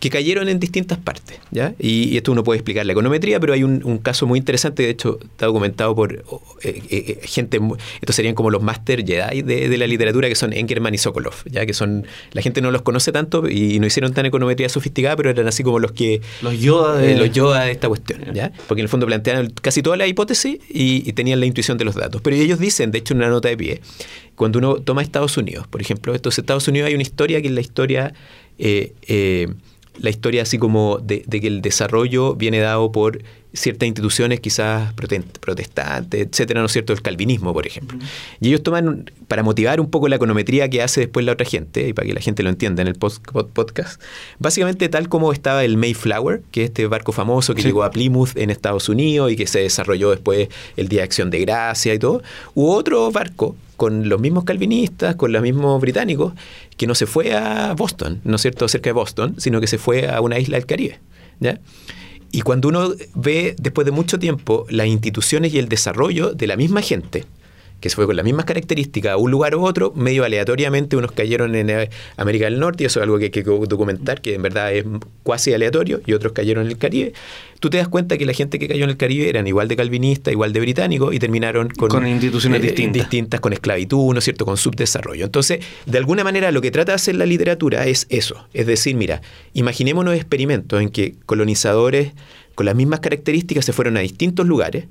que 0.00 0.08
cayeron 0.08 0.48
en 0.48 0.58
distintas 0.58 0.98
partes. 0.98 1.38
¿ya? 1.50 1.74
Y, 1.78 2.16
esto 2.16 2.32
uno 2.32 2.42
puede 2.42 2.58
explicar 2.58 2.86
la 2.86 2.92
econometría, 2.92 3.38
pero 3.38 3.52
hay 3.52 3.62
un, 3.62 3.98
caso 3.98 4.26
muy 4.26 4.38
interesante, 4.38 4.82
de 4.82 4.90
hecho 4.90 5.18
está 5.22 5.46
documentado 5.46 5.94
por 5.94 6.14
eh, 6.14 6.22
eh, 6.62 6.82
eh, 6.90 7.20
gente, 7.22 7.60
estos 8.00 8.16
serían 8.16 8.34
como 8.34 8.50
los 8.50 8.62
máster 8.62 9.04
Jedi 9.06 9.42
de, 9.42 9.76
la 9.76 9.86
literatura, 9.86 10.28
que 10.28 10.34
son 10.34 10.54
Enkerman 10.54 10.94
y 10.94 10.98
Sokolov, 10.98 11.34
¿ya? 11.44 11.66
que 11.66 11.74
son, 11.74 12.06
la 12.32 12.40
gente 12.40 12.62
no 12.62 12.70
los 12.70 12.80
conoce 12.80 13.12
tanto 13.12 13.48
y 13.48 13.78
no 13.78 13.86
hicieron 13.86 14.14
tan 14.14 14.24
econometría 14.24 14.70
sofisticada, 14.70 15.16
pero 15.16 15.30
eran 15.30 15.46
así 15.46 15.62
como 15.62 15.78
los 15.78 15.92
que... 15.92 16.22
Los 16.40 16.58
Yoda 16.58 16.96
de, 16.96 17.16
los 17.16 17.30
Yoda 17.30 17.64
de 17.64 17.72
esta 17.72 17.88
cuestión, 17.88 18.32
¿ya? 18.32 18.52
porque 18.66 18.80
en 18.80 18.84
el 18.86 18.88
fondo 18.88 19.06
planteaban 19.06 19.50
casi 19.60 19.82
toda 19.82 19.98
la 19.98 20.06
hipótesis 20.06 20.58
y, 20.68 21.10
tenían 21.12 21.40
la 21.40 21.46
intuición 21.46 21.76
de 21.76 21.84
los 21.84 21.96
datos. 21.96 22.22
Pero 22.22 22.36
ellos 22.36 22.58
dicen, 22.58 22.92
de 22.92 22.98
hecho 22.98 23.12
en 23.12 23.18
una 23.18 23.28
nota 23.28 23.48
de 23.48 23.56
pie, 23.56 23.80
cuando 24.34 24.60
uno 24.60 24.76
toma 24.76 25.02
Estados 25.02 25.36
Unidos, 25.36 25.66
por 25.66 25.82
ejemplo, 25.82 26.14
estos 26.14 26.38
Estados 26.38 26.66
Unidos 26.68 26.86
hay 26.86 26.94
una 26.94 27.02
historia 27.02 27.42
que 27.42 27.48
es 27.48 27.52
la 27.52 27.60
historia 27.60 28.14
la 30.00 30.10
historia 30.10 30.42
así 30.42 30.58
como 30.58 30.98
de, 30.98 31.22
que 31.22 31.46
el 31.46 31.62
desarrollo 31.62 32.34
viene 32.34 32.58
dado 32.58 32.90
por 32.90 33.22
ciertas 33.52 33.86
instituciones 33.86 34.40
quizás 34.40 34.92
protestantes, 34.94 36.28
etcétera, 36.28 36.60
¿no 36.60 36.66
es 36.66 36.72
cierto? 36.72 36.92
El 36.92 37.02
calvinismo, 37.02 37.52
por 37.52 37.66
ejemplo. 37.66 37.98
Y 38.40 38.48
ellos 38.48 38.62
toman, 38.62 39.10
para 39.26 39.42
motivar 39.42 39.80
un 39.80 39.90
poco 39.90 40.08
la 40.08 40.16
econometría 40.16 40.68
que 40.70 40.82
hace 40.82 41.00
después 41.00 41.26
la 41.26 41.32
otra 41.32 41.46
gente, 41.46 41.88
y 41.88 41.92
para 41.92 42.06
que 42.06 42.14
la 42.14 42.20
gente 42.20 42.42
lo 42.42 42.48
entienda 42.48 42.82
en 42.82 42.88
el 42.88 42.94
podcast, 42.94 44.00
básicamente 44.38 44.88
tal 44.88 45.08
como 45.08 45.32
estaba 45.32 45.64
el 45.64 45.76
Mayflower, 45.76 46.42
que 46.52 46.62
es 46.62 46.68
este 46.70 46.86
barco 46.86 47.12
famoso 47.12 47.54
que 47.54 47.62
llegó 47.62 47.82
a 47.82 47.90
Plymouth 47.90 48.36
en 48.36 48.50
Estados 48.50 48.88
Unidos 48.88 49.32
y 49.32 49.36
que 49.36 49.46
se 49.46 49.60
desarrolló 49.60 50.10
después 50.10 50.48
el 50.76 50.88
Día 50.88 51.00
de 51.00 51.04
Acción 51.04 51.30
de 51.30 51.40
Gracia 51.40 51.92
y 51.92 51.98
todo, 51.98 52.22
hubo 52.54 52.74
otro 52.74 53.10
barco 53.10 53.56
con 53.76 54.10
los 54.10 54.20
mismos 54.20 54.44
calvinistas, 54.44 55.16
con 55.16 55.32
los 55.32 55.40
mismos 55.40 55.80
británicos, 55.80 56.34
que 56.80 56.86
no 56.86 56.94
se 56.94 57.04
fue 57.04 57.34
a 57.34 57.74
Boston, 57.74 58.22
¿no 58.24 58.36
es 58.36 58.40
cierto?, 58.40 58.66
cerca 58.66 58.88
de 58.88 58.94
Boston, 58.94 59.34
sino 59.36 59.60
que 59.60 59.66
se 59.66 59.76
fue 59.76 60.08
a 60.08 60.22
una 60.22 60.38
isla 60.38 60.56
del 60.56 60.64
Caribe. 60.64 60.98
¿ya? 61.38 61.60
Y 62.32 62.40
cuando 62.40 62.68
uno 62.68 62.94
ve 63.14 63.54
después 63.60 63.84
de 63.84 63.90
mucho 63.90 64.18
tiempo 64.18 64.64
las 64.70 64.86
instituciones 64.86 65.52
y 65.52 65.58
el 65.58 65.68
desarrollo 65.68 66.32
de 66.32 66.46
la 66.46 66.56
misma 66.56 66.80
gente, 66.80 67.26
que 67.80 67.88
se 67.88 67.96
fue 67.96 68.06
con 68.06 68.16
las 68.16 68.24
mismas 68.24 68.44
características 68.44 69.12
a 69.12 69.16
un 69.16 69.30
lugar 69.30 69.54
u 69.56 69.64
otro, 69.64 69.92
medio 69.96 70.24
aleatoriamente, 70.24 70.96
unos 70.96 71.12
cayeron 71.12 71.54
en 71.54 71.70
eh, 71.70 71.90
América 72.16 72.44
del 72.44 72.60
Norte, 72.60 72.84
y 72.84 72.86
eso 72.86 73.00
es 73.00 73.04
algo 73.04 73.18
que 73.18 73.24
hay 73.24 73.30
que 73.30 73.42
documentar, 73.42 74.20
que 74.20 74.34
en 74.34 74.42
verdad 74.42 74.72
es 74.72 74.84
cuasi 75.22 75.52
aleatorio, 75.52 76.00
y 76.06 76.12
otros 76.12 76.32
cayeron 76.32 76.66
en 76.66 76.70
el 76.70 76.78
Caribe. 76.78 77.14
Tú 77.58 77.68
te 77.70 77.78
das 77.78 77.88
cuenta 77.88 78.16
que 78.16 78.26
la 78.26 78.32
gente 78.32 78.58
que 78.58 78.68
cayó 78.68 78.84
en 78.84 78.90
el 78.90 78.96
Caribe 78.96 79.28
eran 79.28 79.46
igual 79.46 79.68
de 79.68 79.76
calvinistas, 79.76 80.32
igual 80.32 80.52
de 80.52 80.60
británicos, 80.60 81.14
y 81.14 81.18
terminaron 81.18 81.68
con, 81.70 82.06
instituciones 82.06 82.62
eh, 82.62 82.90
distintas. 82.90 83.40
con 83.40 83.52
esclavitud, 83.52 84.12
¿no 84.12 84.18
es 84.18 84.24
cierto?, 84.24 84.44
con 84.44 84.56
subdesarrollo. 84.56 85.24
Entonces, 85.24 85.60
de 85.86 85.98
alguna 85.98 86.22
manera, 86.22 86.50
lo 86.52 86.60
que 86.60 86.70
trata 86.70 86.92
de 86.92 86.96
hacer 86.96 87.14
la 87.16 87.26
literatura 87.26 87.86
es 87.86 88.06
eso, 88.10 88.46
es 88.52 88.66
decir, 88.66 88.94
mira, 88.96 89.22
imaginémonos 89.54 90.14
experimentos 90.14 90.80
en 90.80 90.90
que 90.90 91.14
colonizadores 91.26 92.12
con 92.54 92.66
las 92.66 92.74
mismas 92.74 93.00
características 93.00 93.64
se 93.64 93.72
fueron 93.72 93.96
a 93.96 94.00
distintos 94.00 94.46
lugares, 94.46 94.84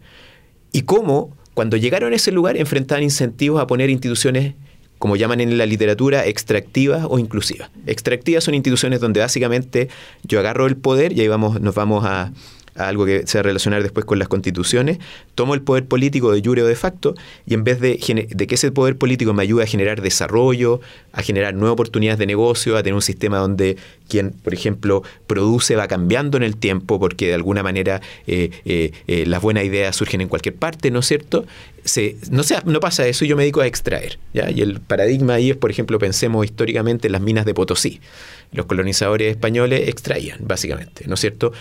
y 0.71 0.83
cómo 0.83 1.35
cuando 1.59 1.75
llegaron 1.75 2.13
a 2.13 2.15
ese 2.15 2.31
lugar, 2.31 2.55
enfrentaban 2.55 3.03
incentivos 3.03 3.61
a 3.61 3.67
poner 3.67 3.89
instituciones, 3.89 4.53
como 4.97 5.17
llaman 5.17 5.41
en 5.41 5.57
la 5.57 5.65
literatura, 5.65 6.25
extractivas 6.25 7.05
o 7.09 7.19
inclusivas. 7.19 7.69
Extractivas 7.85 8.45
son 8.45 8.53
instituciones 8.53 9.01
donde 9.01 9.19
básicamente 9.19 9.89
yo 10.23 10.39
agarro 10.39 10.67
el 10.67 10.77
poder 10.77 11.11
y 11.11 11.19
ahí 11.19 11.27
vamos, 11.27 11.59
nos 11.59 11.75
vamos 11.75 12.05
a, 12.05 12.31
algo 12.87 13.05
que 13.05 13.27
se 13.27 13.37
va 13.37 13.41
a 13.41 13.43
relacionar 13.43 13.83
después 13.83 14.05
con 14.05 14.19
las 14.19 14.27
constituciones, 14.27 14.99
tomo 15.35 15.53
el 15.53 15.61
poder 15.61 15.85
político 15.85 16.31
de 16.31 16.41
jure 16.41 16.63
o 16.63 16.67
de 16.67 16.75
facto 16.75 17.15
y 17.45 17.53
en 17.53 17.63
vez 17.63 17.79
de, 17.79 17.97
que 17.97 18.55
ese 18.55 18.71
poder 18.71 18.97
político 18.97 19.33
me 19.33 19.43
ayude 19.43 19.63
a 19.63 19.67
generar 19.67 20.01
desarrollo, 20.01 20.81
a 21.11 21.21
generar 21.21 21.53
nuevas 21.53 21.73
oportunidades 21.73 22.19
de 22.19 22.25
negocio, 22.25 22.77
a 22.77 22.83
tener 22.83 22.95
un 22.95 23.01
sistema 23.01 23.37
donde 23.37 23.77
quien, 24.07 24.31
por 24.31 24.53
ejemplo, 24.53 25.03
produce 25.27 25.75
va 25.75 25.87
cambiando 25.87 26.37
en 26.37 26.43
el 26.43 26.57
tiempo 26.57 26.99
porque 26.99 27.27
de 27.27 27.33
alguna 27.35 27.63
manera 27.63 28.01
eh, 28.27 28.49
eh, 28.65 28.91
eh, 29.07 29.25
las 29.25 29.41
buenas 29.41 29.63
ideas 29.63 29.95
surgen 29.95 30.21
en 30.21 30.27
cualquier 30.27 30.55
parte, 30.55 30.91
¿no 30.91 30.99
es 30.99 31.05
cierto? 31.05 31.45
Se, 31.85 32.17
no, 32.29 32.43
sea, 32.43 32.61
no 32.65 32.79
pasa 32.79 33.07
eso 33.07 33.25
yo 33.25 33.35
me 33.35 33.43
dedico 33.43 33.61
a 33.61 33.67
extraer. 33.67 34.19
¿ya? 34.33 34.49
Y 34.51 34.61
el 34.61 34.79
paradigma 34.81 35.35
ahí 35.35 35.51
es, 35.51 35.57
por 35.57 35.71
ejemplo, 35.71 35.97
pensemos 35.99 36.45
históricamente 36.45 37.07
en 37.07 37.13
las 37.13 37.21
minas 37.21 37.45
de 37.45 37.53
Potosí. 37.53 38.01
Los 38.51 38.65
colonizadores 38.65 39.31
españoles 39.31 39.87
extraían, 39.87 40.39
básicamente, 40.41 41.05
¿no 41.07 41.13
es 41.13 41.19
cierto? 41.19 41.53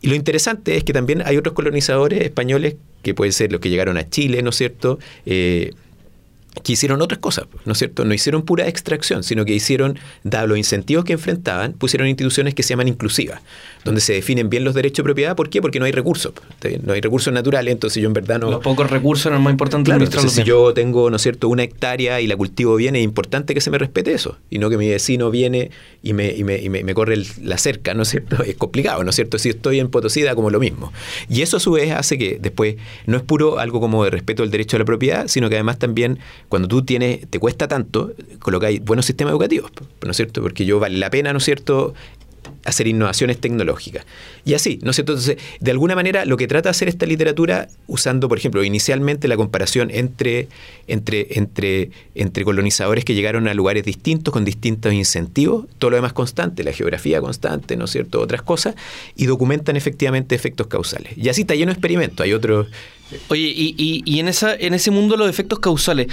Y 0.00 0.08
lo 0.08 0.14
interesante 0.14 0.76
es 0.76 0.84
que 0.84 0.92
también 0.92 1.22
hay 1.24 1.36
otros 1.36 1.54
colonizadores 1.54 2.22
españoles, 2.22 2.76
que 3.02 3.14
pueden 3.14 3.32
ser 3.32 3.52
los 3.52 3.60
que 3.60 3.70
llegaron 3.70 3.96
a 3.96 4.08
Chile, 4.08 4.42
¿no 4.42 4.50
es 4.50 4.56
cierto?, 4.56 4.98
eh, 5.26 5.72
que 6.62 6.72
hicieron 6.72 7.00
otras 7.02 7.18
cosas, 7.18 7.46
¿no 7.64 7.72
es 7.72 7.78
cierto? 7.78 8.04
No 8.04 8.14
hicieron 8.14 8.42
pura 8.42 8.66
extracción, 8.66 9.22
sino 9.22 9.44
que 9.44 9.54
hicieron, 9.54 9.98
dado 10.24 10.48
los 10.48 10.58
incentivos 10.58 11.04
que 11.04 11.12
enfrentaban, 11.12 11.72
pusieron 11.72 12.08
instituciones 12.08 12.54
que 12.54 12.62
se 12.62 12.70
llaman 12.70 12.88
inclusivas, 12.88 13.42
donde 13.88 14.00
se 14.00 14.12
definen 14.12 14.50
bien 14.50 14.64
los 14.64 14.74
derechos 14.74 14.98
de 14.98 15.04
propiedad. 15.04 15.34
¿Por 15.34 15.48
qué? 15.50 15.60
Porque 15.60 15.78
no 15.78 15.86
hay 15.86 15.92
recursos. 15.92 16.32
No 16.82 16.92
hay 16.92 17.00
recursos 17.00 17.32
naturales, 17.32 17.72
entonces 17.72 18.02
yo 18.02 18.06
en 18.06 18.12
verdad 18.12 18.38
no... 18.38 18.50
Los 18.50 18.62
pocos 18.62 18.90
recursos 18.90 19.26
eran 19.26 19.42
más 19.42 19.52
importantes 19.52 19.90
claro, 19.90 20.04
entonces 20.04 20.32
si 20.32 20.42
yo 20.44 20.74
tengo, 20.74 21.10
¿no 21.10 21.16
es 21.16 21.22
cierto?, 21.22 21.48
una 21.48 21.62
hectárea 21.62 22.20
y 22.20 22.26
la 22.26 22.36
cultivo 22.36 22.76
bien, 22.76 22.96
es 22.96 23.02
importante 23.02 23.54
que 23.54 23.60
se 23.60 23.70
me 23.70 23.78
respete 23.78 24.12
eso, 24.12 24.36
y 24.50 24.58
no 24.58 24.70
que 24.70 24.76
mi 24.76 24.88
vecino 24.88 25.30
viene 25.30 25.70
y 26.02 26.12
me, 26.12 26.30
y 26.30 26.44
me, 26.44 26.58
y 26.58 26.68
me, 26.68 26.94
corre 26.94 27.16
la 27.42 27.58
cerca, 27.58 27.94
¿no 27.94 28.02
es 28.02 28.08
cierto? 28.08 28.42
Es 28.48 28.56
complicado, 28.56 29.04
¿no 29.04 29.10
es 29.10 29.16
cierto? 29.16 29.38
Si 29.38 29.50
estoy 29.50 29.78
en 29.78 29.88
Potosí 29.88 30.22
da 30.22 30.34
como 30.34 30.50
lo 30.50 30.58
mismo. 30.58 30.92
Y 31.28 31.42
eso 31.42 31.58
a 31.58 31.60
su 31.60 31.72
vez 31.72 31.92
hace 31.92 32.18
que 32.18 32.38
después 32.40 32.76
no 33.06 33.16
es 33.16 33.22
puro 33.22 33.58
algo 33.58 33.80
como 33.80 34.04
de 34.04 34.10
respeto 34.10 34.42
al 34.42 34.50
derecho 34.50 34.76
a 34.76 34.78
la 34.78 34.84
propiedad, 34.84 35.28
sino 35.28 35.48
que 35.48 35.56
además 35.56 35.78
también 35.78 36.18
cuando 36.48 36.68
tú 36.68 36.82
tienes, 36.82 37.28
te 37.28 37.38
cuesta 37.38 37.68
tanto, 37.68 38.12
colocáis 38.38 38.82
buenos 38.82 39.06
sistemas 39.06 39.32
educativos, 39.32 39.70
¿no 40.02 40.10
es 40.10 40.16
cierto? 40.16 40.42
Porque 40.42 40.64
yo 40.64 40.80
vale 40.80 40.98
la 40.98 41.10
pena, 41.10 41.32
¿no 41.32 41.38
es 41.38 41.44
cierto?, 41.44 41.94
hacer 42.64 42.86
innovaciones 42.86 43.38
tecnológicas. 43.38 44.04
Y 44.44 44.54
así, 44.54 44.78
¿no 44.82 44.90
es 44.90 44.96
cierto? 44.96 45.12
Entonces, 45.12 45.36
de 45.60 45.70
alguna 45.70 45.94
manera, 45.94 46.24
lo 46.24 46.36
que 46.36 46.46
trata 46.46 46.68
de 46.68 46.70
hacer 46.70 46.88
esta 46.88 47.06
literatura, 47.06 47.68
usando, 47.86 48.28
por 48.28 48.38
ejemplo, 48.38 48.62
inicialmente 48.64 49.28
la 49.28 49.36
comparación 49.36 49.90
entre, 49.90 50.48
entre, 50.86 51.26
entre, 51.38 51.90
entre 52.14 52.44
colonizadores 52.44 53.04
que 53.04 53.14
llegaron 53.14 53.48
a 53.48 53.54
lugares 53.54 53.84
distintos, 53.84 54.32
con 54.32 54.44
distintos 54.44 54.92
incentivos, 54.92 55.66
todo 55.78 55.90
lo 55.90 55.96
demás 55.96 56.12
constante, 56.12 56.64
la 56.64 56.72
geografía 56.72 57.20
constante, 57.20 57.76
¿no 57.76 57.84
es 57.84 57.90
cierto? 57.90 58.20
Otras 58.20 58.42
cosas, 58.42 58.74
y 59.16 59.26
documentan 59.26 59.76
efectivamente 59.76 60.34
efectos 60.34 60.66
causales. 60.66 61.12
Y 61.16 61.28
así 61.28 61.42
está 61.42 61.54
lleno 61.54 61.70
de 61.70 61.74
experimentos. 61.74 62.24
Hay 62.24 62.32
otros 62.32 62.68
Oye, 63.28 63.52
y, 63.54 64.02
y, 64.04 64.20
en, 64.20 64.28
esa, 64.28 64.54
en 64.54 64.74
ese 64.74 64.90
mundo 64.90 65.16
los 65.16 65.30
efectos 65.30 65.58
causales, 65.60 66.08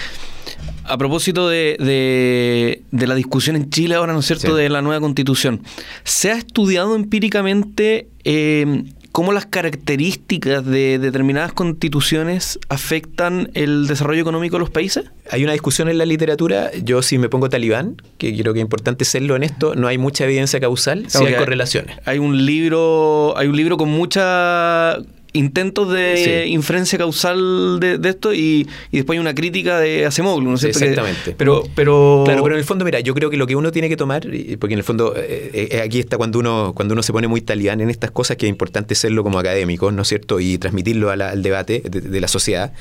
a 0.88 0.98
propósito 0.98 1.50
de, 1.50 2.82
de, 2.92 3.08
la 3.08 3.16
discusión 3.16 3.56
en 3.56 3.70
Chile 3.70 3.96
ahora, 3.96 4.14
¿no 4.14 4.20
es 4.20 4.26
cierto?, 4.26 4.56
de 4.56 4.70
la 4.70 4.82
nueva 4.82 5.02
constitución, 5.02 5.62
¿se 6.04 6.32
ha 6.32 6.36
estudiado 6.36 6.96
empíricamente 6.96 8.08
eh, 8.24 8.84
cómo 9.12 9.32
las 9.32 9.46
características 9.46 10.66
de 10.66 11.00
determinadas 11.00 11.54
constituciones 11.54 12.60
afectan 12.70 13.50
el 13.54 13.88
desarrollo 13.88 14.22
económico 14.22 14.58
de 14.58 14.60
los 14.60 14.70
países? 14.70 15.06
Hay 15.32 15.44
una 15.44 15.54
discusión 15.54 15.90
en 15.90 15.98
la 15.98 16.06
literatura, 16.06 16.72
yo 16.84 17.02
si 17.02 17.18
me 17.18 17.30
pongo 17.30 17.50
talibán, 17.50 17.96
que 18.18 18.36
creo 18.38 18.54
que 18.54 18.60
es 18.60 18.64
importante 18.64 19.06
serlo 19.06 19.36
en 19.36 19.44
esto, 19.44 19.74
no 19.76 19.88
hay 19.88 19.98
mucha 19.98 20.26
evidencia 20.26 20.60
causal, 20.60 21.06
sí 21.08 21.26
hay 21.26 21.36
correlaciones. 21.36 21.98
Hay 22.06 22.20
un 22.20 22.46
libro, 22.46 23.38
hay 23.38 23.48
un 23.48 23.56
libro 23.56 23.78
con 23.78 23.90
mucha 23.90 24.98
intentos 25.36 25.92
de 25.92 26.48
inferencia 26.48 26.98
causal 26.98 27.80
de, 27.80 28.00
esto 28.04 28.34
y, 28.34 28.68
después 28.92 29.18
hay 29.18 29.20
una 29.20 29.36
crítica 29.36 29.80
de 29.80 30.06
Acemoglu, 30.06 30.50
¿no 30.50 30.56
es 30.56 30.62
cierto? 30.62 30.80
Exactamente. 30.80 31.36
pero, 31.38 31.64
pero... 31.76 32.24
Claro, 32.26 32.44
pero 32.44 32.56
en 32.56 32.60
el 32.60 32.66
fondo, 32.66 32.86
mira, 32.86 33.00
yo 33.02 33.14
creo 33.14 33.30
que 33.30 33.38
lo 33.38 33.46
que 33.46 33.56
uno 33.56 33.72
tiene 33.72 33.90
que 33.90 33.98
tomar, 33.98 34.22
porque 34.60 34.74
en 34.74 34.80
el 34.80 34.84
fondo 34.84 35.14
eh, 35.16 35.70
eh, 35.72 35.82
aquí 35.82 36.00
está 36.00 36.18
cuando 36.18 36.40
uno, 36.40 36.74
cuando 36.76 36.94
uno 36.94 37.04
se 37.04 37.12
pone 37.12 37.28
muy 37.28 37.42
talibán 37.42 37.82
en 37.82 37.90
estas 37.90 38.12
cosas, 38.12 38.38
que 38.38 38.46
es 38.46 38.50
importante 38.50 38.96
serlo 38.96 39.24
como 39.24 39.40
académico, 39.40 39.92
¿no 39.92 40.04
es 40.04 40.08
cierto? 40.08 40.40
Y 40.40 40.58
transmitirlo 40.58 41.12
al 41.12 41.44
debate 41.44 41.82
de, 41.86 42.22
la 42.22 42.28
sociedad, 42.28 42.74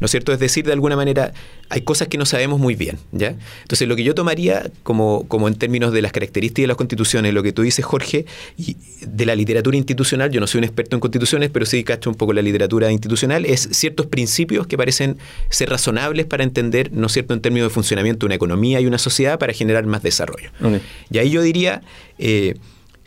¿no 0.00 0.04
es 0.04 0.10
cierto? 0.10 0.32
Es 0.32 0.38
decir, 0.38 0.66
de 0.66 0.72
alguna 0.72 0.96
manera, 0.96 1.32
hay 1.70 1.80
cosas 1.80 2.08
que 2.08 2.18
no 2.18 2.26
sabemos 2.26 2.60
muy 2.60 2.74
bien, 2.74 2.98
¿ya? 3.12 3.34
Entonces, 3.62 3.88
lo 3.88 3.96
que 3.96 4.04
yo 4.04 4.14
tomaría 4.14 4.70
como, 4.82 5.26
como 5.28 5.48
en 5.48 5.54
términos 5.54 5.92
de 5.92 6.02
las 6.02 6.12
características 6.12 6.64
de 6.64 6.68
las 6.68 6.76
constituciones, 6.76 7.32
lo 7.32 7.42
que 7.42 7.52
tú 7.52 7.62
dices, 7.62 7.84
Jorge, 7.84 8.26
y 8.58 8.76
de 9.00 9.26
la 9.26 9.34
literatura 9.34 9.76
institucional, 9.76 10.30
yo 10.30 10.40
no 10.40 10.46
soy 10.46 10.58
un 10.58 10.64
experto 10.64 10.96
en 10.96 11.00
constituciones, 11.00 11.50
pero 11.50 11.66
sí 11.66 11.82
un 12.10 12.16
poco 12.16 12.32
la 12.32 12.42
literatura 12.42 12.90
institucional, 12.90 13.44
es 13.44 13.68
ciertos 13.72 14.06
principios 14.06 14.66
que 14.66 14.76
parecen 14.76 15.18
ser 15.50 15.70
razonables 15.70 16.26
para 16.26 16.44
entender, 16.44 16.92
¿no 16.92 17.06
es 17.06 17.12
cierto?, 17.12 17.34
en 17.34 17.40
términos 17.40 17.68
de 17.68 17.74
funcionamiento 17.74 18.20
de 18.20 18.26
una 18.26 18.34
economía 18.34 18.80
y 18.80 18.86
una 18.86 18.98
sociedad 18.98 19.38
para 19.38 19.52
generar 19.52 19.86
más 19.86 20.02
desarrollo. 20.02 20.50
Y 21.10 21.18
ahí 21.18 21.30
yo 21.30 21.42
diría... 21.42 21.82
Eh, 22.18 22.54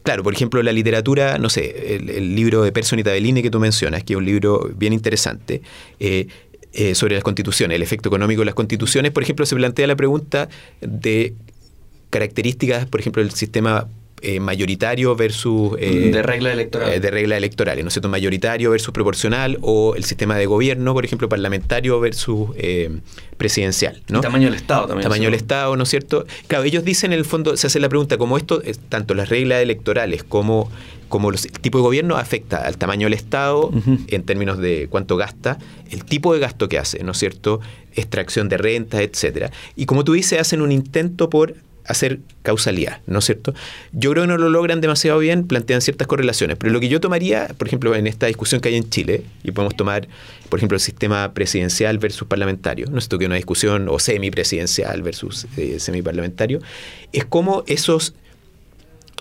claro, 0.04 0.22
por 0.22 0.34
ejemplo, 0.34 0.62
la 0.62 0.72
literatura, 0.72 1.40
no 1.40 1.50
sé, 1.50 1.96
el, 1.96 2.36
libro 2.36 2.62
de 2.62 2.72
Person 2.72 3.00
y 3.00 3.04
Tabellini 3.04 3.42
que 3.42 3.50
tú 3.50 3.60
mencionas, 3.60 4.04
que 4.04 4.14
es 4.14 4.18
un 4.18 4.26
libro 4.26 4.70
bien 4.78 4.94
interesante, 4.94 5.64
eh, 6.00 6.28
eh, 6.74 6.94
sobre 6.94 7.16
las 7.16 7.24
constituciones, 7.24 7.76
el 7.76 7.82
efecto 7.82 8.10
económico 8.10 8.42
de 8.42 8.46
las 8.46 8.54
constituciones, 8.54 9.12
por 9.12 9.24
ejemplo, 9.24 9.48
se 9.48 9.56
plantea 9.56 9.88
la 9.88 9.96
pregunta 9.96 10.48
de 10.82 11.34
características, 12.12 12.86
por 12.86 13.00
ejemplo, 13.00 13.24
del 13.24 13.32
sistema 13.32 13.88
eh, 14.26 14.40
mayoritario 14.40 15.16
versus... 15.16 15.74
Eh, 15.80 16.10
de 16.12 16.24
reglas 16.24 16.54
electorales. 16.54 17.02
de 17.02 17.12
reglas 17.12 17.38
electorales, 17.38 17.84
¿no 17.84 17.90
es 17.90 17.94
cierto? 17.94 18.10
Mayoritario 18.10 18.72
versus 18.72 18.94
proporcional 18.94 19.58
o 19.62 19.96
el 19.96 20.04
sistema 20.04 20.36
de 20.36 20.46
gobierno, 20.46 20.94
por 20.94 21.06
ejemplo, 21.06 21.30
parlamentario 21.30 22.00
versus 22.00 22.50
presidencial, 23.38 24.02
¿no? 24.10 24.22
tamaño 24.22 24.46
del 24.46 24.56
Estado 24.56 24.88
también. 24.88 25.04
Tamaño 25.04 25.26
del 25.26 25.34
Estado, 25.34 25.76
¿no 25.76 25.84
es 25.84 25.90
cierto? 25.90 26.26
Claro, 26.48 26.64
ellos 26.64 26.84
dicen 26.84 27.14
en 27.14 27.20
el 27.20 27.26
fondo, 27.26 27.56
se 27.58 27.68
hace 27.68 27.80
la 27.80 27.90
pregunta, 27.90 28.18
como 28.18 28.38
esto, 28.38 28.62
tanto 28.90 29.14
las 29.14 29.30
reglas 29.30 29.62
electorales 29.62 30.24
como 30.24 30.70
como 31.08 31.30
el 31.30 31.40
tipo 31.40 31.78
de 31.78 31.84
gobierno 31.84 32.18
afecta 32.18 32.58
al 32.58 32.78
tamaño 32.78 33.06
del 33.06 33.14
Estado 33.14 33.72
en 34.08 34.24
términos 34.24 34.58
de 34.58 34.88
cuánto 34.90 35.18
gasta, 35.18 35.58
el 35.90 36.04
tipo 36.04 36.34
de 36.34 36.40
gasto 36.40 36.68
que 36.68 36.80
hace, 36.80 37.04
¿no 37.04 37.12
es 37.12 37.18
cierto? 37.18 37.62
Extracción 37.94 38.50
de 38.50 38.58
rentas, 38.58 39.02
etcétera. 39.02 39.52
Y 39.76 39.86
como 39.86 40.04
tú 40.04 40.14
dices, 40.14 40.40
hacen 40.40 40.62
un 40.62 40.72
intento 40.72 41.30
por 41.30 41.56
hacer 41.88 42.20
causalidad, 42.42 43.00
¿no 43.08 43.20
es 43.20 43.26
cierto? 43.26 43.54
Yo 43.92 44.12
creo 44.12 44.24
que 44.24 44.28
no 44.28 44.38
lo 44.38 44.50
logran 44.50 44.82
demasiado 44.82 45.20
bien, 45.20 45.48
plantean 45.48 45.82
ciertas 45.82 46.08
correlaciones, 46.08 46.58
pero 46.58 46.74
lo 46.74 46.80
que 46.80 46.90
yo 46.90 47.00
tomaría, 47.00 47.48
por 47.58 47.68
ejemplo, 47.68 47.96
en 47.96 48.08
esta 48.08 48.28
discusión 48.28 48.62
que 48.62 48.70
hay 48.70 48.76
en 48.76 48.90
Chile, 48.90 49.24
y 49.44 49.52
podemos 49.52 49.76
tomar, 49.76 50.08
por 50.50 50.60
ejemplo, 50.60 50.76
el 50.76 50.82
sistema 50.82 51.34
presidencial 51.34 51.98
versus 51.98 52.28
parlamentario, 52.28 52.88
no 52.90 52.98
es 52.98 53.06
esto 53.06 53.18
que 53.18 53.26
una 53.26 53.36
discusión 53.36 53.88
o 53.90 54.00
semipresidencial 54.00 55.02
versus 55.02 55.48
eh, 55.58 55.80
semiparlamentario, 55.80 56.60
es 57.12 57.26
cómo 57.26 57.64
esos 57.68 58.14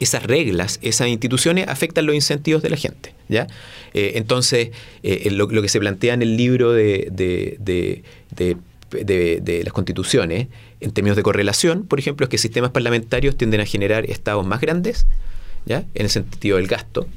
esas 0.00 0.24
reglas, 0.24 0.78
esas 0.82 1.08
instituciones 1.08 1.68
afectan 1.68 2.06
los 2.06 2.14
incentivos 2.14 2.62
de 2.62 2.70
la 2.70 2.76
gente. 2.76 3.14
¿ya? 3.28 3.46
Eh, 3.94 4.12
entonces, 4.16 4.70
eh, 5.02 5.30
lo, 5.30 5.48
que 5.48 5.68
se 5.68 5.78
plantea 5.78 6.14
en 6.14 6.22
el 6.22 6.36
libro 6.36 6.72
de, 6.72 8.02
las 9.64 9.72
constituciones, 9.72 10.48
en 10.84 10.92
términos 10.92 11.16
de 11.16 11.22
correlación, 11.22 11.84
por 11.84 11.98
ejemplo, 11.98 12.24
es 12.24 12.30
que 12.30 12.38
sistemas 12.38 12.70
parlamentarios 12.70 13.36
tienden 13.36 13.60
a 13.62 13.66
generar 13.66 14.08
estados 14.10 14.46
más 14.46 14.60
grandes, 14.60 15.06
¿ya? 15.64 15.84
en 15.94 16.02
el 16.02 16.10
sentido 16.10 16.58
del 16.58 16.66
gasto. 16.66 17.08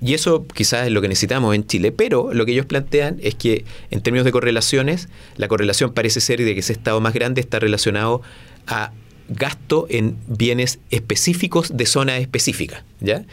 Y 0.00 0.14
eso 0.14 0.46
quizás 0.46 0.86
es 0.86 0.92
lo 0.92 1.00
que 1.00 1.08
necesitamos 1.08 1.54
en 1.54 1.66
Chile, 1.66 1.90
pero 1.90 2.32
lo 2.32 2.46
que 2.46 2.52
ellos 2.52 2.66
plantean 2.66 3.18
es 3.22 3.34
que 3.34 3.64
en 3.90 4.00
términos 4.02 4.24
de 4.24 4.30
correlaciones, 4.30 5.08
la 5.36 5.48
correlación 5.48 5.92
parece 5.92 6.20
ser 6.20 6.40
de 6.40 6.54
que 6.54 6.60
ese 6.60 6.72
estado 6.72 7.00
más 7.00 7.12
grande 7.12 7.40
está 7.40 7.58
relacionado 7.58 8.22
a 8.66 8.92
gasto 9.28 9.86
en 9.90 10.16
bienes 10.28 10.78
específicos 10.90 11.76
de 11.76 11.86
zona 11.86 12.18
específica, 12.18 12.84
¿ya? 13.00 13.24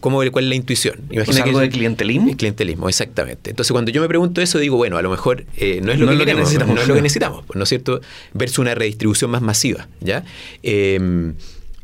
¿Cómo, 0.00 0.22
¿Cuál 0.30 0.44
es 0.44 0.48
la 0.48 0.54
intuición? 0.54 1.00
Imagina 1.10 1.44
algo 1.44 1.60
de 1.60 1.68
clientelismo. 1.68 2.36
Clientelismo, 2.36 2.88
exactamente. 2.88 3.50
Entonces, 3.50 3.72
cuando 3.72 3.90
yo 3.90 4.00
me 4.00 4.08
pregunto 4.08 4.40
eso, 4.40 4.58
digo, 4.58 4.76
bueno, 4.76 4.96
a 4.96 5.02
lo 5.02 5.10
mejor 5.10 5.44
eh, 5.56 5.80
no 5.82 5.92
es 5.92 5.98
lo, 5.98 6.06
que, 6.24 6.34
necesitamos, 6.34 6.74
no 6.74 6.82
es 6.82 6.88
lo 6.88 6.94
que 6.94 7.02
necesitamos, 7.02 7.44
¿no 7.54 7.62
es 7.62 7.68
cierto? 7.68 8.00
Versus 8.32 8.58
una 8.58 8.74
redistribución 8.74 9.30
más 9.30 9.42
masiva, 9.42 9.88
¿ya? 10.00 10.24
Em, 10.62 11.34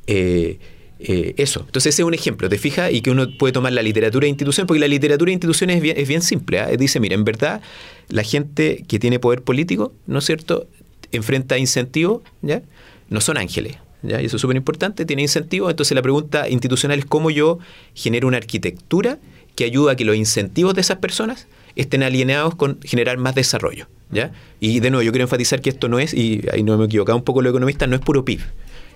eh, 0.06 0.58
eh, 0.98 1.34
eso. 1.36 1.60
Entonces 1.60 1.94
ese 1.94 2.02
es 2.02 2.06
un 2.06 2.14
ejemplo, 2.14 2.48
¿te 2.48 2.58
fijas? 2.58 2.92
Y 2.92 3.00
que 3.00 3.10
uno 3.10 3.28
puede 3.38 3.52
tomar 3.52 3.72
la 3.72 3.82
literatura 3.82 4.24
de 4.24 4.30
institución, 4.30 4.66
porque 4.66 4.80
la 4.80 4.88
literatura 4.88 5.28
de 5.28 5.34
instituciones 5.34 5.76
es 5.76 5.82
bien, 5.82 5.96
es 5.98 6.08
bien 6.08 6.22
simple. 6.22 6.60
¿ah? 6.60 6.68
Dice, 6.68 6.98
mira, 7.00 7.14
en 7.14 7.24
verdad, 7.24 7.60
la 8.08 8.22
gente 8.22 8.84
que 8.88 8.98
tiene 8.98 9.18
poder 9.18 9.42
político, 9.42 9.92
¿no 10.06 10.18
es 10.18 10.24
cierto?, 10.24 10.66
enfrenta 11.12 11.58
incentivos, 11.58 12.22
¿ya? 12.42 12.62
no 13.08 13.20
son 13.20 13.36
ángeles. 13.36 13.76
¿Ya? 14.04 14.22
Y 14.22 14.26
eso 14.26 14.36
es 14.36 14.42
súper 14.42 14.56
importante, 14.56 15.04
tiene 15.04 15.22
incentivos. 15.22 15.70
Entonces 15.70 15.94
la 15.94 16.02
pregunta 16.02 16.48
institucional 16.48 16.98
es 16.98 17.04
cómo 17.04 17.30
yo 17.30 17.58
genero 17.94 18.28
una 18.28 18.36
arquitectura 18.36 19.18
que 19.54 19.64
ayuda 19.64 19.92
a 19.92 19.96
que 19.96 20.04
los 20.04 20.16
incentivos 20.16 20.74
de 20.74 20.80
esas 20.80 20.98
personas 20.98 21.46
estén 21.76 22.02
alineados 22.02 22.54
con 22.54 22.78
generar 22.82 23.18
más 23.18 23.34
desarrollo. 23.34 23.86
¿ya? 24.10 24.32
Y 24.60 24.80
de 24.80 24.90
nuevo, 24.90 25.02
yo 25.02 25.12
quiero 25.12 25.24
enfatizar 25.24 25.60
que 25.60 25.70
esto 25.70 25.88
no 25.88 25.98
es, 25.98 26.14
y 26.14 26.42
ahí 26.52 26.62
no 26.62 26.76
me 26.76 26.84
he 26.84 26.86
equivocado 26.86 27.16
un 27.16 27.24
poco 27.24 27.42
los 27.42 27.50
economistas, 27.50 27.88
no 27.88 27.96
es 27.96 28.02
puro 28.02 28.24
PIB 28.24 28.40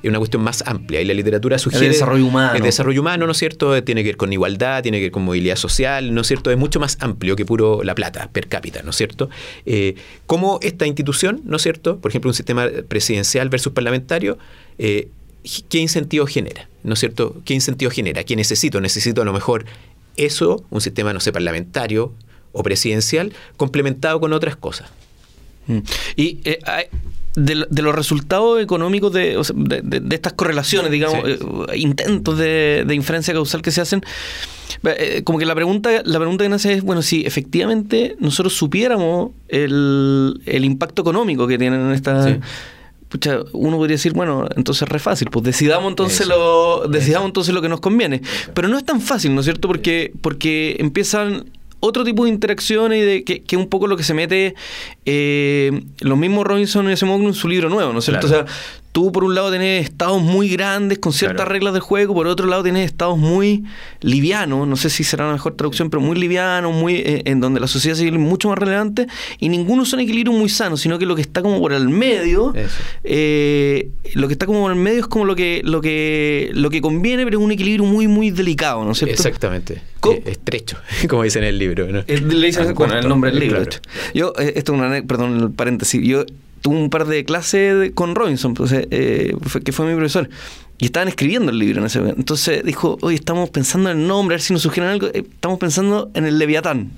es 0.03 0.09
una 0.09 0.19
cuestión 0.19 0.43
más 0.43 0.63
amplia 0.67 1.01
y 1.01 1.05
la 1.05 1.15
literatura 1.15 1.59
sugiere... 1.59 1.87
El 1.87 1.93
desarrollo 1.93 2.27
humano. 2.27 2.55
El 2.55 2.63
desarrollo 2.63 3.01
humano, 3.01 3.27
¿no 3.27 3.33
es 3.33 3.39
cierto? 3.39 3.83
Tiene 3.83 4.03
que 4.03 4.11
ver 4.11 4.17
con 4.17 4.33
igualdad, 4.33 4.83
tiene 4.83 4.99
que 4.99 5.05
ver 5.05 5.11
con 5.11 5.25
movilidad 5.25 5.57
social, 5.57 6.15
¿no 6.15 6.21
es 6.21 6.27
cierto? 6.27 6.51
Es 6.51 6.59
mucho 6.59 6.81
más 6.81 6.99
amplio 7.01 7.37
que 7.37 7.45
puro 7.45 7.83
la 7.83 7.95
plata 7.95 8.31
per 8.33 8.49
cápita, 8.49 8.83
¿no 8.83 8.91
es 8.91 8.97
cierto? 8.97 9.29
Eh, 9.67 9.97
¿Cómo 10.27 10.61
esta 10.63 10.87
institución, 10.87 11.41
¿no 11.45 11.57
es 11.57 11.63
cierto? 11.63 11.99
Por 11.99 12.11
ejemplo, 12.11 12.31
un 12.31 12.35
sistema 12.35 12.69
presidencial 12.89 13.49
versus 13.49 13.73
parlamentario, 13.73 14.39
eh, 14.79 15.09
¿qué 15.69 15.79
incentivo 15.79 16.27
genera? 16.27 16.69
¿No 16.83 16.95
es 16.95 17.01
cierto? 17.01 17.37
¿Qué 17.45 17.55
incentivo 17.55 17.91
genera? 17.91 18.25
¿Qué 18.25 18.37
necesito? 18.37 18.81
Necesito 18.81 19.23
a 19.23 19.25
lo 19.25 19.33
mejor 19.33 19.67
eso, 20.17 20.65
un 20.71 20.81
sistema, 20.81 21.13
no 21.13 21.21
sé, 21.21 21.33
parlamentario 21.33 22.13
o 22.53 22.63
presidencial, 22.63 23.33
complementado 23.57 24.21
con 24.21 24.33
otras 24.33 24.57
cosas. 24.57 24.91
Mm. 25.67 25.79
Y 26.17 26.39
eh, 26.45 26.59
de, 27.37 27.83
los 27.83 27.95
resultados 27.95 28.61
económicos 28.61 29.13
de, 29.13 29.41
estas 30.11 30.33
correlaciones, 30.33 30.91
digamos, 30.91 31.23
eh, 31.27 31.39
intentos 31.77 32.37
de, 32.39 32.87
inferencia 32.93 33.33
causal 33.35 33.63
que 33.63 33.71
se 33.71 33.81
hacen, 33.81 34.03
eh, 34.85 35.23
como 35.25 35.39
que 35.39 35.47
la 35.47 35.55
pregunta, 35.55 36.03
la 36.05 36.19
pregunta 36.19 36.45
que 36.45 36.49
nace 36.49 36.73
es, 36.73 36.83
bueno, 36.83 37.03
si 37.03 37.25
efectivamente 37.25 38.17
nosotros 38.19 38.55
supiéramos 38.55 39.31
el, 39.49 40.41
impacto 40.47 41.03
económico 41.03 41.47
que 41.47 41.59
tienen 41.59 41.81
en 41.81 41.93
esta... 41.93 42.39
Pucha, 43.09 43.39
uno 43.53 43.79
podría 43.79 43.95
decir, 43.95 44.13
bueno, 44.13 44.47
entonces 44.55 44.83
es 44.83 44.89
re 44.89 44.99
fácil, 44.99 45.29
pues 45.31 45.43
decidamos 45.45 45.89
entonces 45.89 46.27
lo 46.27 46.87
decidamos 46.89 47.27
entonces 47.29 47.55
lo 47.55 47.63
que 47.63 47.69
nos 47.69 47.81
conviene. 47.81 48.21
Pero 48.55 48.69
no 48.69 48.77
es 48.77 48.85
tan 48.85 49.01
fácil, 49.01 49.35
¿no 49.35 49.41
es 49.41 49.47
cierto? 49.47 49.67
Porque 49.67 50.13
porque 50.21 50.77
empiezan 50.79 51.47
otro 51.81 52.05
tipo 52.05 52.25
de 52.25 52.31
interacciones 52.31 53.03
y 53.03 53.07
de 53.07 53.25
que, 53.25 53.43
que 53.43 53.57
un 53.57 53.69
poco 53.69 53.87
lo 53.87 53.97
que 53.97 54.03
se 54.03 54.15
mete 54.15 54.55
eh, 55.07 55.83
los 56.01 56.19
mismos 56.19 56.45
Robinson 56.47 56.91
y 56.91 56.97
Semoglu 56.97 57.29
en 57.29 57.35
su 57.35 57.49
libro 57.49 57.69
nuevo, 57.69 57.93
¿no 57.93 58.01
es 58.01 58.05
cierto? 58.05 58.27
O 58.27 58.31
sea, 58.31 58.47
tú 58.93 59.13
por 59.13 59.25
un 59.25 59.35
lado 59.35 59.51
tenés 59.51 59.85
estados 59.85 60.21
muy 60.23 60.49
grandes 60.49 60.99
con 60.99 61.13
ciertas 61.13 61.47
reglas 61.47 61.75
de 61.75 61.81
juego, 61.81 62.15
por 62.15 62.27
otro 62.27 62.47
lado 62.47 62.63
tienes 62.63 62.87
estados 62.87 63.19
muy 63.19 63.65
livianos, 64.01 64.67
no 64.67 64.77
sé 64.77 64.91
si 64.91 65.05
será 65.05 65.27
la 65.27 65.33
mejor 65.33 65.55
traducción, 65.55 65.91
pero 65.91 66.01
muy 66.01 66.19
livianos, 66.19 66.75
muy 66.75 66.97
eh, 66.97 67.23
en 67.27 67.41
donde 67.41 67.61
la 67.61 67.67
sociedad 67.67 67.97
civil 67.97 68.15
es 68.15 68.21
mucho 68.21 68.49
más 68.49 68.59
relevante, 68.59 69.07
y 69.39 69.49
ninguno 69.49 69.85
son 69.85 70.01
equilibrios 70.01 70.37
muy 70.37 70.49
sanos, 70.49 70.81
sino 70.81 70.99
que 70.99 71.07
lo 71.07 71.15
que 71.15 71.23
está 71.23 71.43
como 71.43 71.61
por 71.61 71.73
el 71.73 71.89
medio, 71.89 72.53
eh, 73.05 73.91
lo 74.15 74.27
que 74.29 74.33
está 74.33 74.47
como 74.47 74.63
por 74.63 74.73
el 74.73 74.79
medio 74.79 75.01
es 75.01 75.07
como 75.07 75.25
lo 75.25 75.37
que, 75.37 75.61
lo 75.65 75.81
que, 75.81 76.51
lo 76.55 76.71
que 76.71 76.81
conviene, 76.81 77.25
pero 77.25 77.39
es 77.39 77.45
un 77.45 77.53
equilibrio 77.53 77.85
muy, 77.85 78.09
muy 78.09 78.31
delicado, 78.31 78.85
¿no 78.85 78.93
es 78.93 78.99
cierto? 78.99 79.15
Exactamente. 79.15 79.83
Eh, 80.11 80.23
estrecho, 80.27 80.79
como 81.09 81.25
dice 81.25 81.39
en 81.39 81.45
el 81.45 81.59
libro. 81.59 81.87
¿no? 81.89 82.05
Le 82.07 82.47
dicen 82.47 82.75
con 82.75 82.91
el 82.93 83.09
nombre 83.09 83.31
del 83.31 83.41
libro. 83.41 83.63
Yo, 84.15 84.33
esto 84.39 84.75
es 84.75 84.79
una, 84.79 85.03
perdón, 85.03 85.41
el 85.41 85.51
paréntesis, 85.51 86.01
yo 86.03 86.25
tuve 86.61 86.77
un 86.77 86.91
par 86.91 87.07
de 87.07 87.25
clases 87.25 87.93
con 87.95 88.15
Robinson, 88.15 88.55
pues, 88.55 88.73
eh, 88.73 89.35
que 89.65 89.73
fue 89.73 89.87
mi 89.87 89.95
profesor. 89.95 90.29
Y 90.81 90.85
estaban 90.85 91.09
escribiendo 91.09 91.51
el 91.51 91.59
libro 91.59 91.81
en 91.81 91.87
ese 91.87 91.99
momento. 91.99 92.21
Entonces 92.21 92.63
dijo, 92.65 92.99
oye, 93.01 93.17
estamos 93.17 93.51
pensando 93.51 93.91
en 93.91 93.99
el 93.99 94.07
nombre, 94.07 94.35
a 94.35 94.37
ver 94.37 94.43
si 94.43 94.53
nos 94.53 94.63
sugieren 94.63 94.93
algo. 94.93 95.09
Eh, 95.09 95.25
estamos 95.29 95.59
pensando 95.59 96.11
en 96.15 96.25
el 96.25 96.39
Leviatán. 96.39 96.93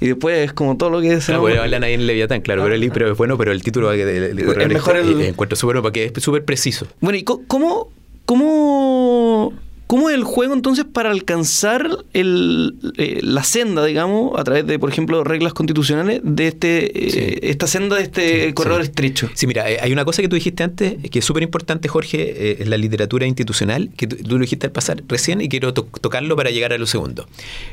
Y 0.00 0.08
después 0.08 0.48
es 0.48 0.52
como 0.52 0.76
todo 0.76 0.90
lo 0.90 1.00
que 1.00 1.12
es... 1.12 1.26
Claro, 1.26 1.42
bueno, 1.42 1.62
hablan 1.62 1.84
ahí 1.84 1.94
en 1.94 2.08
Leviatán, 2.08 2.40
claro, 2.40 2.64
pero 2.64 2.74
el 2.74 2.80
libro 2.80 3.12
es 3.12 3.16
bueno, 3.16 3.38
pero 3.38 3.52
el 3.52 3.62
título 3.62 3.90
de, 3.90 4.04
de, 4.04 4.34
de, 4.34 4.68
mejor 4.68 4.96
el... 4.96 5.20
encuentro 5.20 5.54
súper 5.54 5.76
bueno 5.76 5.82
porque 5.82 6.12
es 6.14 6.22
súper 6.22 6.44
preciso. 6.44 6.88
Bueno, 7.00 7.18
¿y 7.18 7.22
cómo, 7.22 7.92
cómo 8.24 9.52
¿Cómo 9.90 10.08
es 10.08 10.14
el 10.14 10.22
juego 10.22 10.54
entonces 10.54 10.84
para 10.84 11.10
alcanzar 11.10 11.84
el, 12.12 12.76
eh, 12.96 13.18
la 13.24 13.42
senda, 13.42 13.84
digamos, 13.84 14.38
a 14.38 14.44
través 14.44 14.64
de, 14.64 14.78
por 14.78 14.88
ejemplo, 14.88 15.24
reglas 15.24 15.52
constitucionales, 15.52 16.20
de 16.22 16.46
este 16.46 17.32
eh, 17.34 17.50
esta 17.50 17.66
senda 17.66 17.96
de 17.96 18.04
este 18.04 18.54
corredor 18.54 18.82
estrecho? 18.82 19.28
Sí, 19.34 19.48
mira, 19.48 19.68
eh, 19.68 19.78
hay 19.82 19.92
una 19.92 20.04
cosa 20.04 20.22
que 20.22 20.28
tú 20.28 20.36
dijiste 20.36 20.62
antes, 20.62 21.10
que 21.10 21.18
es 21.18 21.24
súper 21.24 21.42
importante, 21.42 21.88
Jorge, 21.88 22.62
es 22.62 22.68
la 22.68 22.76
literatura 22.76 23.26
institucional, 23.26 23.90
que 23.96 24.06
tú, 24.06 24.16
lo 24.28 24.38
dijiste 24.38 24.66
al 24.66 24.72
pasar 24.72 25.02
recién 25.08 25.40
y 25.40 25.48
quiero 25.48 25.74
tocarlo 25.74 26.36
para 26.36 26.50
llegar 26.50 26.72
a 26.72 26.78
lo 26.78 26.86
segundo. 26.86 27.26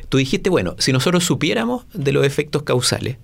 Tú 0.10 0.18
dijiste, 0.18 0.50
bueno, 0.50 0.76
si 0.80 0.92
nosotros 0.92 1.24
supiéramos 1.24 1.86
de 1.94 2.14
los 2.14 2.26
efectos 2.26 2.64
causales 2.64 3.18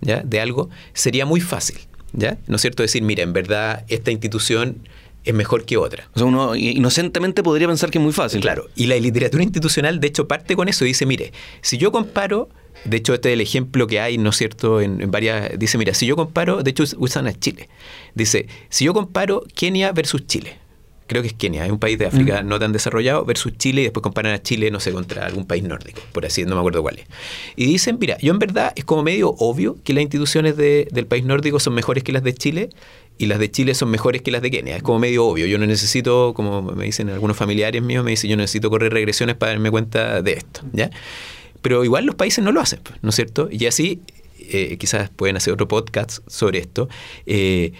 ¿ya? 0.00 0.22
de 0.24 0.40
algo, 0.40 0.70
sería 0.92 1.24
muy 1.24 1.40
fácil. 1.40 1.78
¿Ya? 2.12 2.36
¿No 2.48 2.56
es 2.56 2.62
cierto? 2.62 2.82
Decir, 2.82 3.04
mira, 3.04 3.22
en 3.22 3.32
verdad 3.32 3.84
esta 3.86 4.10
institución 4.10 4.78
es 5.24 5.34
mejor 5.34 5.64
que 5.64 5.76
otra. 5.76 6.08
O 6.14 6.18
sea, 6.18 6.26
uno 6.26 6.56
inocentemente 6.56 7.42
podría 7.42 7.68
pensar 7.68 7.90
que 7.90 7.98
es 7.98 8.04
muy 8.04 8.12
fácil. 8.12 8.40
Claro, 8.40 8.68
y 8.74 8.86
la 8.86 8.96
literatura 8.96 9.42
institucional 9.42 10.00
de 10.00 10.08
hecho 10.08 10.26
parte 10.26 10.56
con 10.56 10.68
eso, 10.68 10.84
dice, 10.84 11.06
mire, 11.06 11.32
si 11.60 11.78
yo 11.78 11.92
comparo, 11.92 12.48
de 12.84 12.96
hecho 12.96 13.14
este 13.14 13.30
es 13.30 13.34
el 13.34 13.40
ejemplo 13.40 13.86
que 13.86 14.00
hay, 14.00 14.18
¿no 14.18 14.30
es 14.30 14.36
cierto?, 14.36 14.80
en, 14.80 15.10
varias, 15.10 15.58
dice, 15.58 15.78
mira, 15.78 15.94
si 15.94 16.06
yo 16.06 16.16
comparo, 16.16 16.62
de 16.62 16.70
hecho 16.70 16.84
usan 16.98 17.26
a 17.26 17.32
Chile, 17.32 17.68
dice, 18.14 18.46
si 18.68 18.84
yo 18.84 18.94
comparo 18.94 19.44
Kenia 19.54 19.92
versus 19.92 20.26
Chile, 20.26 20.56
creo 21.06 21.22
que 21.22 21.28
es 21.28 21.34
Kenia, 21.34 21.66
es 21.66 21.72
un 21.72 21.80
país 21.80 21.98
de 21.98 22.06
África 22.06 22.42
no 22.44 22.58
tan 22.60 22.72
desarrollado, 22.72 23.24
versus 23.24 23.58
Chile, 23.58 23.80
y 23.80 23.84
después 23.84 24.00
comparan 24.00 24.32
a 24.32 24.40
Chile, 24.40 24.70
no 24.70 24.78
sé, 24.78 24.92
contra 24.92 25.26
algún 25.26 25.44
país 25.44 25.64
nórdico, 25.64 26.00
por 26.12 26.24
así, 26.24 26.44
no 26.44 26.54
me 26.54 26.60
acuerdo 26.60 26.82
cuál 26.82 27.00
es. 27.00 27.06
Y 27.56 27.66
dicen, 27.66 27.98
mira, 28.00 28.16
yo 28.18 28.32
en 28.32 28.38
verdad 28.38 28.72
es 28.76 28.84
como 28.84 29.02
medio 29.02 29.30
obvio 29.38 29.76
que 29.82 29.92
las 29.92 30.02
instituciones 30.02 30.56
del 30.56 31.06
país 31.06 31.24
nórdico 31.24 31.58
son 31.58 31.74
mejores 31.74 32.04
que 32.04 32.12
las 32.12 32.22
de 32.22 32.32
Chile, 32.32 32.70
y 33.20 33.26
las 33.26 33.38
de 33.38 33.50
Chile 33.50 33.74
son 33.74 33.90
mejores 33.90 34.22
que 34.22 34.30
las 34.30 34.40
de 34.40 34.50
Kenia. 34.50 34.76
Es 34.76 34.82
como 34.82 34.98
medio 34.98 35.26
obvio. 35.26 35.44
Yo 35.44 35.58
no 35.58 35.66
necesito, 35.66 36.32
como 36.32 36.62
me 36.62 36.86
dicen 36.86 37.10
algunos 37.10 37.36
familiares 37.36 37.82
míos, 37.82 38.02
me 38.02 38.12
dicen, 38.12 38.30
yo 38.30 38.36
necesito 38.38 38.70
correr 38.70 38.94
regresiones 38.94 39.36
para 39.36 39.52
darme 39.52 39.70
cuenta 39.70 40.22
de 40.22 40.32
esto. 40.32 40.62
¿ya? 40.72 40.90
Pero 41.60 41.84
igual 41.84 42.06
los 42.06 42.14
países 42.14 42.42
no 42.42 42.50
lo 42.50 42.62
hacen, 42.62 42.80
¿no 43.02 43.10
es 43.10 43.16
cierto? 43.16 43.50
Y 43.52 43.66
así, 43.66 44.00
eh, 44.38 44.78
quizás 44.78 45.10
pueden 45.10 45.36
hacer 45.36 45.52
otro 45.52 45.68
podcast 45.68 46.20
sobre 46.28 46.60
esto. 46.60 46.88
Eh, 47.26 47.72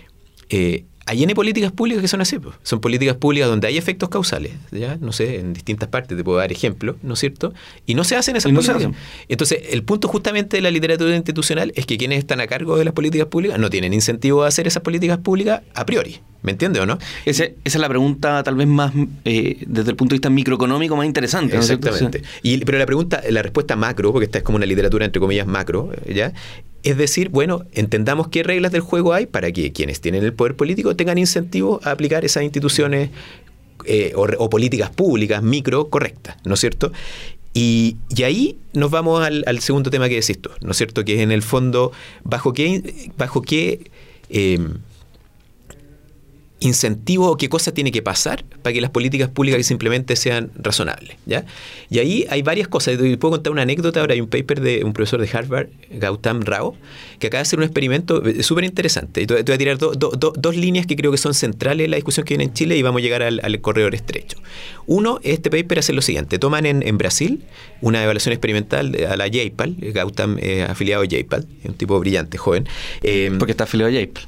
eh, 0.50 0.84
hay 1.10 1.22
N 1.24 1.34
políticas 1.34 1.72
públicas 1.72 2.00
que 2.02 2.08
son 2.08 2.20
así. 2.20 2.38
pues. 2.38 2.54
Son 2.62 2.80
políticas 2.80 3.16
públicas 3.16 3.48
donde 3.48 3.66
hay 3.66 3.76
efectos 3.76 4.08
causales, 4.08 4.52
¿ya? 4.70 4.96
No 5.00 5.12
sé, 5.12 5.38
en 5.40 5.52
distintas 5.52 5.88
partes 5.88 6.16
te 6.16 6.24
puedo 6.24 6.38
dar 6.38 6.50
ejemplos, 6.52 6.96
¿no 7.02 7.14
es 7.14 7.20
cierto? 7.20 7.52
Y 7.86 7.94
no 7.94 8.04
se 8.04 8.16
hacen 8.16 8.36
esas 8.36 8.52
no 8.52 8.60
hacen. 8.60 8.94
Entonces, 9.28 9.58
el 9.70 9.82
punto 9.82 10.08
justamente 10.08 10.56
de 10.56 10.62
la 10.62 10.70
literatura 10.70 11.14
institucional 11.16 11.72
es 11.74 11.86
que 11.86 11.98
quienes 11.98 12.18
están 12.18 12.40
a 12.40 12.46
cargo 12.46 12.76
de 12.76 12.84
las 12.84 12.94
políticas 12.94 13.26
públicas 13.28 13.58
no 13.58 13.70
tienen 13.70 13.92
incentivo 13.92 14.44
a 14.44 14.48
hacer 14.48 14.66
esas 14.66 14.82
políticas 14.82 15.18
públicas 15.18 15.62
a 15.74 15.84
priori. 15.84 16.20
¿Me 16.42 16.52
entiendes 16.52 16.82
o 16.82 16.86
no? 16.86 16.98
Ese- 17.26 17.56
esa 17.64 17.78
es 17.78 17.80
la 17.82 17.88
pregunta 17.88 18.42
tal 18.42 18.54
vez 18.54 18.66
más, 18.66 18.92
eh, 19.26 19.58
desde 19.66 19.90
el 19.90 19.96
punto 19.96 20.12
de 20.14 20.16
vista 20.16 20.30
microeconómico, 20.30 20.96
más 20.96 21.04
interesante. 21.04 21.54
Exactamente. 21.56 22.22
Y, 22.42 22.58
pero 22.64 22.78
la 22.78 22.86
pregunta, 22.86 23.20
la 23.28 23.42
respuesta 23.42 23.76
macro, 23.76 24.10
porque 24.12 24.24
esta 24.24 24.38
es 24.38 24.44
como 24.44 24.56
una 24.56 24.64
literatura 24.64 25.04
entre 25.04 25.20
comillas 25.20 25.46
macro, 25.46 25.90
¿ya? 26.08 26.32
Es 26.82 26.96
decir, 26.96 27.28
bueno, 27.28 27.64
entendamos 27.72 28.28
qué 28.28 28.42
reglas 28.42 28.72
del 28.72 28.80
juego 28.80 29.12
hay 29.12 29.26
para 29.26 29.52
que 29.52 29.72
quienes 29.72 30.00
tienen 30.00 30.24
el 30.24 30.32
poder 30.32 30.56
político 30.56 30.96
tengan 30.96 31.18
incentivos 31.18 31.84
a 31.86 31.90
aplicar 31.90 32.24
esas 32.24 32.42
instituciones 32.42 33.10
eh, 33.84 34.12
o, 34.14 34.50
políticas 34.50 34.90
públicas 34.90 35.42
micro 35.42 35.88
correctas, 35.88 36.36
¿no 36.44 36.54
es 36.54 36.60
cierto? 36.60 36.92
Y, 37.52 37.96
y 38.14 38.22
ahí 38.22 38.58
nos 38.72 38.90
vamos 38.90 39.22
al, 39.22 39.42
al 39.46 39.58
segundo 39.60 39.90
tema 39.90 40.08
que 40.08 40.16
decís 40.16 40.40
tú, 40.40 40.50
¿no 40.60 40.70
es 40.70 40.76
cierto? 40.76 41.04
Que 41.04 41.14
es 41.14 41.20
en 41.20 41.32
el 41.32 41.42
fondo, 41.42 41.92
¿bajo 42.22 42.52
qué, 42.52 43.10
bajo 43.16 43.42
qué 43.42 43.90
eh, 44.30 44.58
incentivos 46.60 47.30
o 47.32 47.36
qué 47.36 47.48
cosas 47.48 47.74
tiene 47.74 47.90
que 47.90 48.02
pasar 48.02 48.44
para 48.62 48.72
que 48.74 48.80
las 48.80 48.90
políticas 48.90 49.28
públicas 49.28 49.64
simplemente 49.66 50.14
sean 50.16 50.50
razonables. 50.56 51.16
¿ya? 51.26 51.44
Y 51.88 51.98
ahí 51.98 52.26
hay 52.30 52.42
varias 52.42 52.68
cosas. 52.68 52.98
Y 53.02 53.16
puedo 53.16 53.32
contar 53.32 53.52
una 53.52 53.62
anécdota. 53.62 54.00
Ahora 54.00 54.14
hay 54.14 54.20
un 54.20 54.28
paper 54.28 54.60
de 54.60 54.84
un 54.84 54.92
profesor 54.92 55.20
de 55.20 55.28
Harvard, 55.36 55.68
Gautam 55.90 56.42
Rao, 56.42 56.76
que 57.18 57.28
acaba 57.28 57.38
de 57.40 57.42
hacer 57.42 57.58
un 57.58 57.64
experimento 57.64 58.24
eh, 58.26 58.42
súper 58.42 58.64
interesante. 58.64 59.26
Te, 59.26 59.34
te 59.36 59.42
voy 59.42 59.54
a 59.54 59.58
tirar 59.58 59.78
do- 59.78 59.92
do- 59.92 60.10
do- 60.10 60.32
dos 60.36 60.56
líneas 60.56 60.86
que 60.86 60.96
creo 60.96 61.10
que 61.10 61.18
son 61.18 61.34
centrales 61.34 61.86
en 61.86 61.90
la 61.92 61.96
discusión 61.96 62.24
que 62.26 62.34
viene 62.34 62.44
en 62.44 62.52
Chile 62.54 62.76
y 62.76 62.82
vamos 62.82 63.00
a 63.00 63.02
llegar 63.02 63.22
al, 63.22 63.60
corredor 63.60 63.94
estrecho. 63.94 64.38
Uno, 64.86 65.18
este 65.22 65.50
paper 65.50 65.78
hace 65.78 65.92
lo 65.92 66.02
siguiente. 66.02 66.38
Toman 66.38 66.66
en, 66.66 66.98
Brasil 66.98 67.42
una 67.80 68.02
evaluación 68.02 68.32
experimental 68.32 68.96
a 69.08 69.16
la 69.16 69.28
JPAL. 69.28 69.76
Gautam 69.94 70.36
es 70.40 70.68
afiliado 70.68 71.02
a 71.02 71.06
JPAL, 71.06 71.46
un 71.64 71.74
tipo 71.74 71.98
brillante, 71.98 72.36
joven. 72.38 72.66
Eh, 73.02 73.32
Porque 73.38 73.52
está 73.52 73.64
afiliado 73.64 73.90
a 73.90 73.94
Jape. 73.98 74.20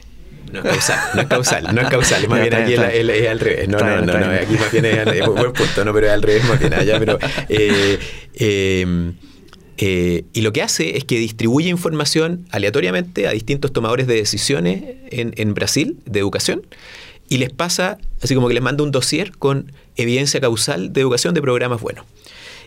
No 0.53 0.59
es 0.61 0.65
causal, 0.65 0.99
no 1.15 1.21
es 1.23 1.29
causal, 1.29 1.75
no 1.75 1.81
es 1.81 1.89
causal, 1.89 2.29
más 2.29 2.41
bien 2.41 2.55
aquí 2.55 2.75
es, 2.75 3.29
al 3.29 3.41
revés. 3.41 3.69
No, 3.69 3.79
no, 3.79 4.03
no, 4.03 4.19
no, 4.19 4.27
aquí 4.27 4.55
más 4.55 4.71
bien 4.71 4.85
es 4.85 5.27
buen 5.27 5.53
punto, 5.53 5.85
no, 5.85 5.93
pero 5.93 6.07
es 6.07 6.13
al 6.13 6.23
revés 6.23 6.45
más 6.45 6.59
bien 6.59 6.75
allá, 6.75 6.99
pero 6.99 7.19
eh, 7.49 7.99
eh, 8.35 9.13
eh, 9.79 10.25
y 10.33 10.41
lo 10.43 10.53
que 10.53 10.63
hace 10.63 10.97
es 10.97 11.05
que 11.05 11.19
distribuye 11.19 11.69
información 11.69 12.47
aleatoriamente 12.51 13.27
a 13.27 13.33
distintos 13.33 13.73
tomadores 13.73 14.07
de 14.07 14.15
decisiones 14.15 14.85
en, 15.11 15.35
en 15.37 15.55
Brasil 15.55 15.99
de 16.05 16.21
educación 16.21 16.63
y 17.29 17.39
les 17.39 17.51
pasa, 17.51 17.99
así 18.23 18.35
como 18.35 18.49
que 18.49 18.55
les 18.55 18.63
manda 18.63 18.85
un 18.85 18.91
dossier 18.91 19.33
con 19.33 19.73
evidencia 19.97 20.41
causal 20.41 20.93
de 20.93 21.01
educación 21.01 21.35
de 21.35 21.41
programas 21.41 21.81
buenos. 21.81 22.05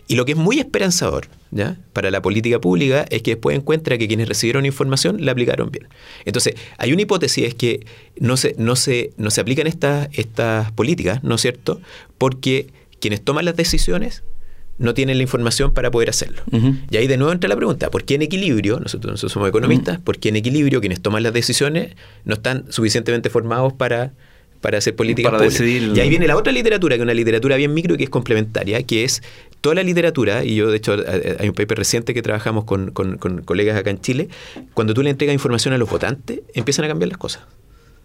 Y 0.08 0.14
lo 0.14 0.24
que 0.24 0.32
es 0.32 0.38
muy 0.38 0.60
esperanzador 0.60 1.28
¿ya? 1.50 1.76
para 1.92 2.10
la 2.10 2.22
política 2.22 2.60
pública 2.60 3.06
es 3.10 3.22
que 3.22 3.32
después 3.32 3.56
encuentra 3.56 3.98
que 3.98 4.06
quienes 4.06 4.28
recibieron 4.28 4.64
información 4.64 5.24
la 5.24 5.32
aplicaron 5.32 5.70
bien. 5.70 5.88
Entonces, 6.24 6.54
hay 6.78 6.92
una 6.92 7.02
hipótesis, 7.02 7.44
es 7.44 7.54
que 7.54 7.84
no 8.18 8.36
se, 8.36 8.54
no 8.58 8.76
se, 8.76 9.12
no 9.16 9.30
se 9.30 9.40
aplican 9.40 9.66
estas, 9.66 10.08
estas 10.12 10.70
políticas, 10.72 11.24
¿no 11.24 11.34
es 11.34 11.40
cierto? 11.40 11.80
Porque 12.18 12.68
quienes 13.00 13.22
toman 13.22 13.44
las 13.44 13.56
decisiones 13.56 14.22
no 14.78 14.94
tienen 14.94 15.16
la 15.16 15.22
información 15.22 15.72
para 15.72 15.90
poder 15.90 16.10
hacerlo. 16.10 16.42
Y 16.90 16.96
ahí 16.96 17.06
de 17.06 17.16
nuevo 17.16 17.32
entra 17.32 17.48
la 17.48 17.56
pregunta, 17.56 17.90
¿por 17.90 18.04
qué 18.04 18.16
en 18.16 18.22
equilibrio, 18.22 18.78
nosotros, 18.78 19.12
nosotros 19.12 19.32
somos 19.32 19.48
economistas, 19.48 19.98
¿por 20.00 20.18
qué 20.18 20.28
en 20.28 20.36
equilibrio 20.36 20.80
quienes 20.80 21.00
toman 21.00 21.22
las 21.22 21.32
decisiones 21.32 21.94
no 22.24 22.34
están 22.34 22.70
suficientemente 22.70 23.30
formados 23.30 23.72
para, 23.72 24.12
para 24.60 24.78
hacer 24.78 24.94
políticas 24.94 25.32
Para 25.32 25.44
decidir. 25.44 25.92
Y 25.94 26.00
ahí 26.00 26.10
viene 26.10 26.26
la 26.26 26.36
otra 26.36 26.52
literatura, 26.52 26.96
que 26.96 27.00
es 27.00 27.04
una 27.04 27.14
literatura 27.14 27.56
bien 27.56 27.72
micro 27.72 27.94
y 27.94 27.96
que 27.96 28.04
es 28.04 28.10
complementaria, 28.10 28.82
que 28.82 29.04
es 29.04 29.22
toda 29.66 29.74
la 29.74 29.82
literatura, 29.82 30.44
y 30.44 30.54
yo 30.54 30.70
de 30.70 30.76
hecho 30.76 30.94
eh, 30.94 31.36
hay 31.40 31.48
un 31.48 31.54
paper 31.54 31.76
reciente 31.76 32.14
que 32.14 32.22
trabajamos 32.22 32.62
con, 32.64 32.92
con- 32.92 33.18
colegas 33.42 33.76
acá 33.76 33.90
en 33.90 34.00
Chile, 34.00 34.28
cuando 34.74 34.94
tú 34.94 35.02
le 35.02 35.10
entregas 35.10 35.34
información 35.34 35.74
a 35.74 35.78
los 35.78 35.90
votantes, 35.90 36.40
empiezan 36.54 36.84
a 36.84 36.88
cambiar 36.88 37.08
las 37.08 37.18
cosas. 37.18 37.42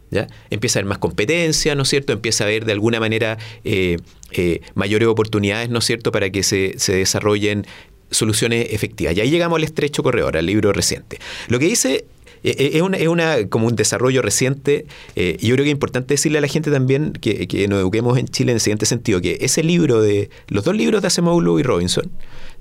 ¿Ya? 0.10 0.28
Empieza 0.50 0.78
a 0.78 0.82
haber 0.82 0.90
más 0.90 0.98
competencia, 0.98 1.76
¿no 1.76 1.84
es 1.84 1.90
cierto? 1.90 2.12
Empieza 2.14 2.44
a 2.44 2.48
haber 2.48 2.66
de 2.66 2.72
alguna 2.74 3.00
manera 3.00 3.38
eh, 3.64 3.98
eh, 4.32 4.62
mayores 4.74 5.08
oportunidades, 5.08 5.70
¿no 5.70 5.80
es 5.80 5.86
cierto?, 5.86 6.12
para 6.12 6.30
que 6.32 6.42
se, 6.44 6.74
se 6.78 6.94
desarrollen 6.96 7.66
soluciones 8.10 8.74
efectivas. 8.74 9.16
Y 9.16 9.22
ahí 9.22 9.30
llegamos 9.30 9.58
al 9.58 9.64
estrecho 9.64 10.04
corredor, 10.04 10.36
al 10.36 10.48
libro 10.48 10.74
reciente. 10.74 11.20
Lo 11.48 11.60
que 11.60 11.66
dice 11.66 11.90
eh, 11.94 12.04
eh, 12.04 12.21
es 12.44 12.82
una, 12.82 12.98
es 12.98 13.08
una- 13.08 13.48
como 13.50 13.68
un 13.68 13.76
desarrollo 13.76 14.22
reciente 14.22 14.86
eh, 15.16 15.38
y 15.40 15.48
yo 15.48 15.56
creo 15.56 15.64
que 15.64 15.70
es 15.70 15.74
importante 15.76 16.14
decirle 16.16 16.40
a 16.40 16.42
la 16.42 16.48
gente 16.48 16.72
también 16.72 17.14
que, 17.14 17.48
que 17.48 17.68
nos 17.68 17.80
eduquemos 17.80 18.18
en 18.18 18.28
Chile 18.28 18.52
en 18.52 18.56
el 18.58 18.62
siguiente 18.62 18.86
sentido, 18.86 19.22
que 19.22 19.38
ese 19.42 19.64
libro 19.64 20.02
de, 20.02 20.30
los 20.48 20.64
dos 20.64 20.76
libros 20.76 21.02
de 21.02 21.08
Acemoglu 21.08 21.60
y 21.60 21.64
Robinson, 21.64 22.12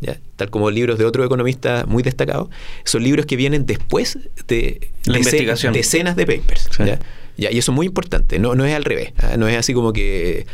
¿ya? 0.00 0.18
tal 0.36 0.50
como 0.50 0.70
libros 0.70 0.98
de 0.98 1.04
otros 1.04 1.24
economistas 1.26 1.86
muy 1.86 2.02
destacados, 2.02 2.48
son 2.84 3.02
libros 3.02 3.26
que 3.26 3.36
vienen 3.36 3.66
después 3.66 4.18
de 4.48 4.80
La 5.04 5.14
dece- 5.14 5.18
investigación. 5.18 5.72
decenas 5.72 6.16
de 6.16 6.26
papers. 6.26 6.68
Sí. 6.76 6.84
¿ya? 6.84 6.98
Ya, 7.36 7.50
y 7.50 7.56
eso 7.58 7.72
es 7.72 7.76
muy 7.76 7.86
importante, 7.86 8.38
no, 8.38 8.54
no 8.54 8.66
es 8.66 8.74
al 8.74 8.84
revés, 8.84 9.12
¿ah? 9.16 9.36
no 9.38 9.48
es 9.48 9.56
así 9.56 9.72
como 9.72 9.94
que 9.94 10.44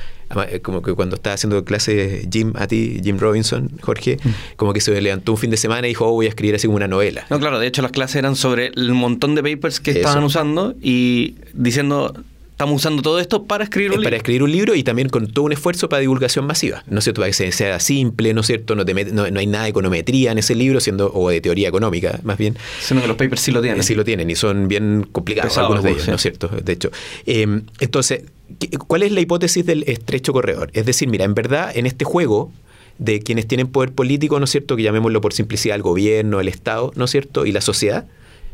como 0.63 0.83
que 0.83 0.93
cuando 0.95 1.17
estaba 1.17 1.35
haciendo 1.35 1.65
clases 1.65 2.27
Jim 2.31 2.53
a 2.57 2.67
ti, 2.67 3.01
Jim 3.03 3.19
Robinson, 3.19 3.71
Jorge, 3.83 4.19
Mm. 4.23 4.29
como 4.57 4.73
que 4.73 4.81
se 4.81 4.99
levantó 5.01 5.33
un 5.33 5.39
fin 5.39 5.51
de 5.51 5.57
semana 5.57 5.87
y 5.87 5.91
dijo, 5.91 6.07
oh, 6.07 6.13
voy 6.13 6.27
a 6.27 6.29
escribir 6.29 6.55
así 6.55 6.67
como 6.67 6.77
una 6.77 6.89
novela. 6.89 7.27
No, 7.31 7.39
claro, 7.39 7.59
de 7.59 7.67
hecho 7.67 7.83
las 7.83 7.93
clases 7.93 8.17
eran 8.17 8.37
sobre 8.37 8.69
el 8.75 8.93
montón 8.93 9.35
de 9.35 9.43
papers 9.43 9.81
que 9.81 9.91
Eso. 9.93 10.01
estaban 10.01 10.25
usando 10.25 10.75
y 10.83 11.35
diciendo, 11.55 12.15
estamos 12.57 12.77
usando 12.77 13.03
todo 13.03 13.21
esto 13.21 13.45
para 13.45 13.65
escribir 13.65 13.91
Es 13.91 13.99
un 13.99 14.03
para 14.03 14.13
libro. 14.13 14.17
escribir 14.17 14.43
un 14.45 14.51
libro 14.51 14.75
y 14.75 14.83
también 14.83 15.11
con 15.11 15.27
todo 15.31 15.45
un 15.45 15.53
esfuerzo 15.53 15.91
para 15.91 16.01
divulgación 16.01 16.47
masiva, 16.47 16.83
¿no 16.87 17.01
es 17.01 17.05
cierto? 17.05 17.21
Para 17.21 17.29
que 17.29 17.35
se- 17.35 17.53
sea 17.53 17.79
simple, 17.81 18.33
¿no 18.33 18.41
es 18.41 18.47
cierto? 18.47 18.75
No, 18.75 18.87
te 18.87 18.95
met- 18.95 19.11
no, 19.13 19.31
no 19.31 19.39
hay 19.41 19.47
nada 19.47 19.65
de 19.65 19.71
econometría 19.71 20.33
en 20.33 20.39
ese 20.39 20.55
libro, 20.55 20.81
siendo 20.81 21.13
o 21.13 21.29
de 21.29 21.43
teoría 21.43 21.69
económica, 21.69 22.19
más 22.25 22.39
bien. 22.39 22.57
Sino 22.81 23.03
que 23.03 23.09
los 23.09 23.17
papers 23.19 23.43
sí 23.43 23.51
lo 23.53 23.61
tienen. 23.61 23.83
Sí 23.83 23.95
lo 23.95 24.05
tienen 24.07 24.31
y 24.31 24.37
son 24.37 24.69
bien 24.69 25.07
complicados 25.13 25.59
algunos 25.59 25.85
de 25.85 25.91
ellos, 25.91 26.05
sí. 26.05 26.09
¿no 26.11 26.17
es 26.17 26.23
cierto? 26.23 26.49
De 26.49 26.73
hecho. 26.73 26.91
Eh, 27.27 27.47
entonces, 27.81 28.23
¿qué- 28.59 28.71
¿cuál 28.71 29.03
es 29.03 29.13
la 29.13 29.21
hipótesis 29.21 29.67
del 29.67 29.83
estrecho 29.87 30.33
corredor? 30.33 30.71
Es 30.73 30.87
decir, 30.87 31.09
mira, 31.09 31.27
en 31.27 31.35
verdad, 31.35 31.71
en 31.77 31.85
este 31.85 32.07
juego 32.07 32.51
de 32.97 33.21
quienes 33.21 33.47
tienen 33.47 33.67
poder 33.67 33.93
político, 33.93 34.39
¿no 34.39 34.47
es 34.47 34.51
cierto? 34.51 34.77
Que 34.77 34.83
llamémoslo 34.83 35.21
por 35.21 35.35
simplicidad 35.35 35.77
el 35.77 35.83
gobierno, 35.83 36.41
el 36.41 36.49
Estado, 36.49 36.91
¿no 36.97 37.05
es 37.05 37.11
cierto? 37.11 37.45
Y 37.45 37.53
la 37.53 37.61
sociedad, 37.61 38.07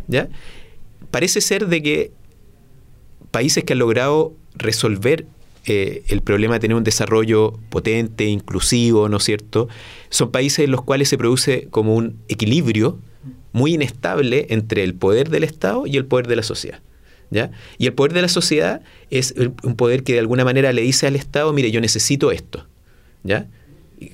¿ya? 0.09 0.27
Parece 1.13 1.41
ser 1.41 1.69
de 1.69 1.83
que 1.85 2.11
países 3.33 3.65
que 3.65 3.73
han 3.73 3.81
logrado 3.81 4.35
resolver 4.55 5.27
eh, 5.65 6.05
el 6.09 6.23
problema 6.23 6.55
de 6.55 6.61
tener 6.61 6.77
un 6.77 6.85
desarrollo 6.85 7.59
potente, 7.71 8.27
inclusivo, 8.27 9.09
¿no 9.09 9.17
es 9.17 9.25
cierto? 9.25 9.69
Son 10.11 10.31
países 10.31 10.65
en 10.65 10.71
los 10.71 10.83
cuales 10.83 11.09
se 11.09 11.19
produce 11.19 11.67
como 11.71 11.97
un 11.97 12.19
equilibrio 12.29 12.99
muy 13.53 13.75
inestable 13.75 14.47
entre 14.51 14.83
el 14.85 14.95
poder 14.95 15.31
del 15.31 15.45
Estado 15.45 15.87
y 15.87 15.97
el 15.97 16.07
poder 16.07 16.27
de 16.27 16.37
la 16.37 16.43
sociedad. 16.43 16.81
¿Ya? 17.31 17.51
Y 17.79 17.87
el 17.87 17.95
poder 17.95 18.13
de 18.13 18.21
la 18.21 18.29
sociedad 18.29 18.83
es 19.09 19.35
un 19.63 19.75
poder 19.77 20.03
que 20.03 20.13
de 20.13 20.19
alguna 20.19 20.45
manera 20.45 20.71
le 20.75 20.83
dice 20.83 21.07
al 21.07 21.17
Estado, 21.17 21.51
mire, 21.55 21.71
yo 21.71 21.81
necesito 21.81 22.31
esto. 22.31 22.67
¿Ya? 23.25 23.49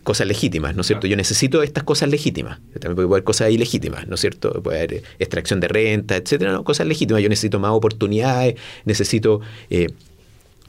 Cosas 0.02 0.26
legítimas, 0.26 0.74
¿no 0.74 0.82
es 0.82 0.86
cierto? 0.86 1.06
Yo 1.06 1.16
necesito 1.16 1.62
estas 1.62 1.84
cosas 1.84 2.08
legítimas. 2.08 2.60
También 2.80 2.94
puede 2.94 3.08
haber 3.08 3.24
cosas 3.24 3.50
ilegítimas, 3.50 4.06
¿no 4.08 4.14
es 4.14 4.20
cierto? 4.20 4.62
Puede 4.62 4.78
haber 4.78 4.94
eh, 4.94 5.02
extracción 5.18 5.60
de 5.60 5.68
renta, 5.68 6.16
etcétera, 6.16 6.52
¿no? 6.52 6.64
Cosas 6.64 6.86
legítimas. 6.86 7.22
Yo 7.22 7.28
necesito 7.28 7.58
más 7.58 7.72
oportunidades, 7.72 8.56
necesito 8.84 9.40
eh, 9.70 9.88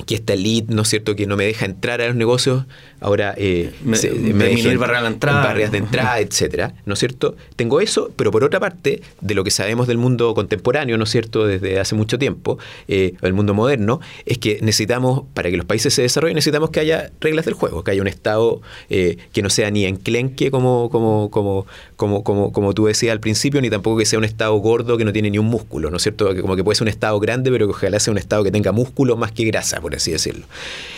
que 0.05 0.15
esta 0.15 0.33
elite, 0.33 0.73
¿no 0.73 0.81
es 0.83 0.88
cierto?, 0.89 1.15
que 1.15 1.25
no 1.27 1.35
me 1.38 1.45
deja 1.45 1.65
entrar 1.65 2.01
a 2.01 2.07
los 2.07 2.15
negocios, 2.15 2.65
ahora 2.99 3.33
eh, 3.38 3.71
Me- 3.83 3.97
disminuir 3.97 4.63
deje- 4.63 4.77
barreras 4.77 5.03
de 5.03 5.07
entrada. 5.09 5.43
barreras 5.43 5.71
de 5.71 5.77
entrada, 5.77 6.19
etcétera, 6.19 6.73
¿no 6.85 6.93
es 6.93 6.99
cierto? 6.99 7.35
Tengo 7.55 7.79
eso, 7.81 8.09
pero 8.15 8.31
por 8.31 8.43
otra 8.43 8.59
parte, 8.59 9.01
de 9.21 9.33
lo 9.35 9.43
que 9.43 9.51
sabemos 9.51 9.88
del 9.88 9.97
mundo 9.97 10.33
contemporáneo, 10.33 10.97
¿no 10.97 11.03
es 11.03 11.09
cierto?, 11.12 11.45
desde 11.45 11.79
hace 11.79 11.95
mucho 11.95 12.17
tiempo, 12.17 12.57
eh, 12.88 13.13
el 13.21 13.33
mundo 13.33 13.53
moderno, 13.53 13.99
es 14.25 14.38
que 14.38 14.59
necesitamos, 14.62 15.23
para 15.33 15.49
que 15.51 15.57
los 15.57 15.65
países 15.65 15.93
se 15.93 16.01
desarrollen, 16.01 16.35
necesitamos 16.35 16.69
que 16.71 16.79
haya 16.79 17.12
reglas 17.21 17.45
del 17.45 17.53
juego, 17.53 17.83
que 17.83 17.91
haya 17.91 18.01
un 18.01 18.07
Estado 18.07 18.62
eh, 18.89 19.17
que 19.33 19.41
no 19.41 19.49
sea 19.49 19.69
ni 19.69 19.85
enclenque 19.85 20.49
como, 20.49 20.89
como, 20.89 21.29
como, 21.29 21.65
como, 21.97 22.23
como, 22.23 22.51
como 22.51 22.73
tú 22.73 22.85
decías 22.85 23.12
al 23.12 23.19
principio, 23.19 23.62
ni 23.62 23.69
tampoco 23.69 23.97
que 23.97 24.05
sea 24.05 24.17
un 24.17 24.25
Estado 24.25 24.53
gordo 24.55 24.97
que 24.97 25.05
no 25.05 25.13
tiene 25.13 25.29
ni 25.29 25.38
un 25.38 25.45
músculo, 25.45 25.91
¿no 25.91 25.97
es 25.97 26.03
cierto? 26.03 26.33
Que 26.33 26.41
como 26.41 26.55
que 26.55 26.63
puede 26.63 26.75
ser 26.75 26.83
un 26.85 26.89
Estado 26.89 27.19
grande, 27.19 27.51
pero 27.51 27.67
que 27.67 27.71
ojalá 27.73 27.99
sea 27.99 28.12
un 28.12 28.17
Estado 28.17 28.43
que 28.43 28.51
tenga 28.51 28.71
músculo 28.71 29.17
más 29.17 29.31
que 29.31 29.43
grasa, 29.45 29.79
por 29.89 29.95
así 29.95 30.12
decirlo. 30.12 30.45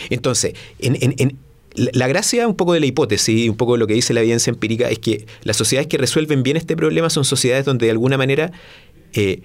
Entonces, 0.09 0.53
en, 0.79 0.97
en- 1.01 1.15
en- 1.17 1.37
la 1.73 1.89
la 1.93 2.07
gracia 2.09 2.45
un 2.49 2.55
poco 2.55 2.73
de 2.73 2.81
la 2.81 2.85
hipótesis, 2.85 3.49
un 3.49 3.55
poco 3.55 3.73
de 3.73 3.79
lo 3.79 3.87
que 3.87 3.93
dice 3.93 4.13
la 4.13 4.19
evidencia 4.19 4.51
empírica, 4.51 4.89
es 4.89 4.99
que 4.99 5.25
las 5.43 5.55
sociedades 5.55 5.87
que 5.87 5.97
resuelven 5.97 6.43
bien 6.43 6.57
este 6.57 6.75
problema 6.75 7.09
son 7.09 7.23
sociedades 7.23 7.63
donde 7.63 7.85
de 7.85 7.91
alguna 7.91 8.17
manera 8.17 8.51
eh, 9.13 9.43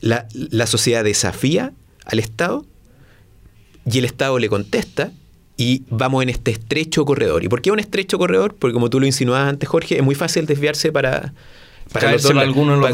la, 0.00 0.26
la 0.32 0.66
sociedad 0.66 1.04
desafía 1.04 1.72
al 2.04 2.18
Estado 2.18 2.66
y 3.88 3.98
el 3.98 4.04
Estado 4.04 4.40
le 4.40 4.48
contesta 4.48 5.12
y 5.56 5.84
vamos 5.90 6.24
en 6.24 6.28
este 6.30 6.50
estrecho 6.50 7.04
corredor. 7.04 7.44
¿Y 7.44 7.48
por 7.48 7.62
qué 7.62 7.70
un 7.70 7.78
estrecho 7.78 8.18
corredor? 8.18 8.56
Porque 8.58 8.74
como 8.74 8.90
tú 8.90 8.98
lo 8.98 9.06
insinuabas 9.06 9.48
antes, 9.48 9.68
Jorge, 9.68 9.96
es 9.98 10.02
muy 10.02 10.16
fácil 10.16 10.46
desviarse 10.46 10.90
para, 10.90 11.34
para, 11.92 12.12
los 12.12 12.22
dos, 12.22 12.36
alguno 12.36 12.74
de 12.74 12.80
los, 12.80 12.92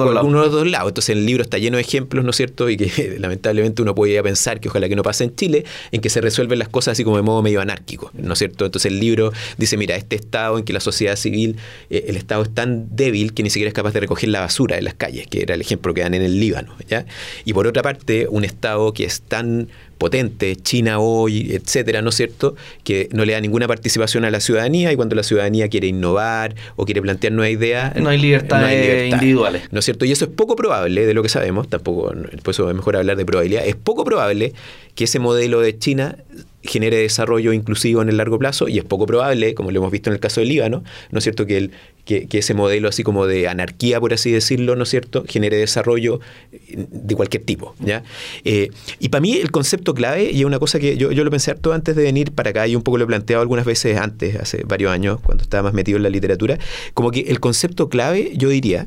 dos 0.50 0.62
los 0.62 0.70
lados. 0.70 0.88
Entonces 0.88 1.10
el 1.10 1.26
libro 1.26 1.42
está 1.42 1.58
lleno 1.58 1.76
de 1.76 1.82
ejemplos, 1.82 2.24
¿no 2.24 2.30
es 2.30 2.36
cierto? 2.36 2.70
Y 2.70 2.76
que 2.76 3.16
lamentablemente 3.18 3.82
uno 3.82 3.94
puede 3.94 4.22
pensar 4.22 4.60
que 4.60 4.68
ojalá 4.68 4.88
que 4.88 4.96
no 4.96 5.02
pase 5.02 5.24
en 5.24 5.34
Chile, 5.34 5.64
en 5.92 6.00
que 6.00 6.10
se 6.10 6.20
resuelven 6.20 6.58
las 6.58 6.68
cosas 6.68 6.92
así 6.92 7.04
como 7.04 7.16
de 7.16 7.22
modo 7.22 7.42
medio 7.42 7.60
anárquico, 7.60 8.10
¿no 8.14 8.32
es 8.32 8.38
cierto? 8.38 8.64
Entonces 8.64 8.90
el 8.90 9.00
libro 9.00 9.32
dice, 9.58 9.76
mira, 9.76 9.96
este 9.96 10.16
estado 10.16 10.58
en 10.58 10.64
que 10.64 10.72
la 10.72 10.80
sociedad 10.80 11.16
civil, 11.16 11.56
eh, 11.90 12.06
el 12.08 12.16
estado 12.16 12.42
es 12.42 12.54
tan 12.54 12.94
débil 12.96 13.34
que 13.34 13.42
ni 13.42 13.50
siquiera 13.50 13.68
es 13.68 13.74
capaz 13.74 13.92
de 13.92 14.00
recoger 14.00 14.30
la 14.30 14.40
basura 14.40 14.76
de 14.76 14.82
las 14.82 14.94
calles, 14.94 15.26
que 15.26 15.42
era 15.42 15.54
el 15.54 15.60
ejemplo 15.60 15.92
que 15.94 16.00
dan 16.00 16.14
en 16.14 16.22
el 16.22 16.40
Líbano, 16.40 16.74
¿ya? 16.88 17.06
Y 17.44 17.52
por 17.52 17.66
otra 17.66 17.82
parte, 17.82 18.26
un 18.28 18.44
estado 18.44 18.92
que 18.92 19.04
es 19.04 19.20
tan 19.20 19.68
potente, 19.98 20.56
China 20.56 20.98
hoy, 20.98 21.54
etcétera, 21.54 22.02
¿no 22.02 22.10
es 22.10 22.14
cierto?, 22.16 22.54
que 22.84 23.08
no 23.12 23.24
le 23.24 23.32
da 23.32 23.40
ninguna 23.40 23.66
participación 23.66 24.24
a 24.24 24.30
la 24.30 24.40
ciudadanía 24.40 24.92
y 24.92 24.96
cuando 24.96 25.14
la 25.16 25.22
ciudadanía 25.22 25.68
quiere 25.68 25.86
innovar 25.86 26.54
o 26.76 26.84
quiere 26.84 27.02
plantear 27.02 27.32
nuevas 27.32 27.52
ideas, 27.52 27.96
no 27.96 28.08
hay 28.08 28.18
libertades 28.18 29.12
individuales. 29.12 29.62
¿No 29.70 29.78
es 29.78 29.84
cierto? 29.84 30.04
Y 30.04 30.12
eso 30.12 30.26
es 30.26 30.30
poco 30.30 30.56
probable 30.56 31.06
de 31.06 31.14
lo 31.14 31.22
que 31.22 31.28
sabemos, 31.28 31.68
tampoco, 31.68 32.12
por 32.42 32.50
eso 32.50 32.68
es 32.68 32.76
mejor 32.76 32.96
hablar 32.96 33.16
de 33.16 33.24
probabilidad, 33.24 33.66
es 33.66 33.76
poco 33.76 34.04
probable 34.04 34.52
que 34.94 35.04
ese 35.04 35.18
modelo 35.18 35.60
de 35.60 35.78
China 35.78 36.16
genere 36.62 36.96
desarrollo 36.96 37.52
inclusivo 37.52 38.02
en 38.02 38.08
el 38.08 38.16
largo 38.16 38.38
plazo 38.38 38.68
y 38.68 38.78
es 38.78 38.84
poco 38.84 39.06
probable, 39.06 39.54
como 39.54 39.70
lo 39.70 39.78
hemos 39.78 39.92
visto 39.92 40.10
en 40.10 40.14
el 40.14 40.20
caso 40.20 40.40
del 40.40 40.48
Líbano, 40.48 40.84
¿no 41.10 41.18
es 41.18 41.24
cierto?, 41.24 41.46
que, 41.46 41.56
el, 41.56 41.70
que, 42.06 42.28
ese 42.32 42.54
modelo 42.54 42.88
así 42.88 43.02
como 43.02 43.26
de 43.26 43.48
anarquía, 43.48 44.00
por 44.00 44.14
así 44.14 44.30
decirlo, 44.30 44.76
¿no 44.76 44.84
es 44.84 44.88
cierto?, 44.88 45.24
genere 45.28 45.56
desarrollo 45.56 46.20
de 46.68 47.14
cualquier 47.16 47.42
tipo, 47.42 47.74
¿ya? 47.80 48.04
Eh, 48.44 48.70
y 49.00 49.08
para 49.08 49.20
mí 49.20 49.36
el 49.36 49.50
concepto 49.50 49.92
clave, 49.92 50.30
y 50.30 50.40
es 50.40 50.44
una 50.44 50.60
cosa 50.60 50.78
que 50.78 50.96
yo, 50.96 51.10
yo 51.10 51.24
lo 51.24 51.30
pensé 51.30 51.50
harto 51.50 51.72
antes 51.72 51.96
de 51.96 52.04
venir 52.04 52.32
para 52.32 52.50
acá, 52.50 52.66
y 52.68 52.76
un 52.76 52.82
poco 52.82 52.96
lo 52.98 53.04
he 53.04 53.06
planteado 53.08 53.42
algunas 53.42 53.66
veces 53.66 53.98
antes, 53.98 54.36
hace 54.36 54.62
varios 54.64 54.92
años, 54.92 55.18
cuando 55.20 55.42
estaba 55.42 55.64
más 55.64 55.74
metido 55.74 55.96
en 55.96 56.04
la 56.04 56.10
literatura, 56.10 56.58
como 56.94 57.10
que 57.10 57.22
el 57.22 57.40
concepto 57.40 57.88
clave, 57.88 58.32
yo 58.36 58.48
diría, 58.48 58.86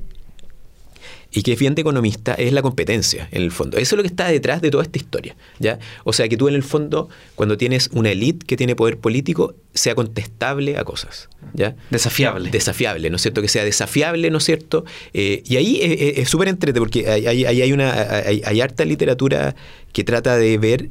y 1.32 1.44
que 1.44 1.54
es 1.54 1.60
bien 1.60 1.76
de 1.76 1.82
economista 1.82 2.34
es 2.34 2.54
la 2.54 2.62
competencia, 2.62 3.28
en 3.32 3.44
el 3.44 3.52
fondo. 3.52 3.78
Eso 3.78 3.96
es 3.96 3.98
lo 3.98 4.04
que 4.04 4.08
está 4.08 4.28
detrás 4.28 4.62
de 4.62 4.72
toda 4.72 4.84
esta 4.84 4.98
historia. 4.98 5.36
¿ya? 5.60 5.80
O 6.04 6.14
sea, 6.14 6.28
que 6.28 6.38
tú 6.38 6.48
en 6.48 6.56
el 6.56 6.64
fondo, 6.64 7.10
cuando 7.36 7.58
tienes 7.58 7.90
una 7.94 8.12
élite 8.12 8.46
que 8.46 8.58
tiene 8.58 8.76
poder 8.76 8.98
político, 8.98 9.54
sea 9.74 9.94
contestable 9.94 10.78
a 10.78 10.84
cosas. 10.84 11.30
¿ya? 11.54 11.76
Desafiable. 11.92 12.50
Desafiable, 12.50 13.10
¿no 13.10 13.18
es 13.18 13.22
cierto? 13.22 13.42
Que 13.42 13.48
sea 13.48 13.64
desafiable, 13.64 14.32
¿no 14.32 14.40
es 14.40 14.44
cierto? 14.44 14.86
Eh, 15.14 15.44
y 15.46 15.58
ahí 15.58 15.80
es 15.82 16.30
súper 16.30 16.48
entrete 16.48 16.80
porque 16.80 17.08
hay, 17.10 17.46
hay, 17.46 17.72
una, 17.72 17.92
hay, 17.92 18.62
harta 18.62 18.86
literatura 18.86 19.56
que 19.94 20.04
trata 20.04 20.36
de 20.36 20.58
ver 20.58 20.90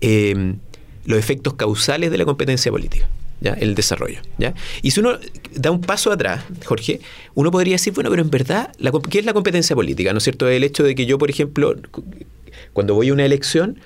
eh, 0.00 0.54
los 1.04 1.18
efectos 1.18 1.54
causales 1.54 2.10
de 2.10 2.18
la 2.18 2.24
competencia 2.24 2.72
política. 2.72 3.08
¿Ya? 3.40 3.52
el 3.54 3.74
desarrollo. 3.74 4.20
¿ya? 4.38 4.54
Y 4.82 4.90
si 4.90 5.00
uno 5.00 5.18
da 5.54 5.70
un 5.70 5.80
paso 5.80 6.12
atrás, 6.12 6.44
Jorge, 6.64 7.00
uno 7.34 7.50
podría 7.50 7.74
decir, 7.74 7.92
bueno, 7.92 8.10
pero 8.10 8.22
en 8.22 8.30
verdad, 8.30 8.72
la, 8.78 8.92
¿qué 9.10 9.18
es 9.18 9.24
la 9.24 9.32
competencia 9.32 9.74
política? 9.76 10.12
¿No 10.12 10.18
es 10.18 10.24
cierto? 10.24 10.48
El 10.48 10.64
hecho 10.64 10.82
de 10.82 10.94
que 10.94 11.06
yo, 11.06 11.18
por 11.18 11.30
ejemplo, 11.30 11.74
cuando 12.72 12.94
voy 12.94 13.08
a 13.08 13.12
una 13.12 13.24
elección, 13.24 13.78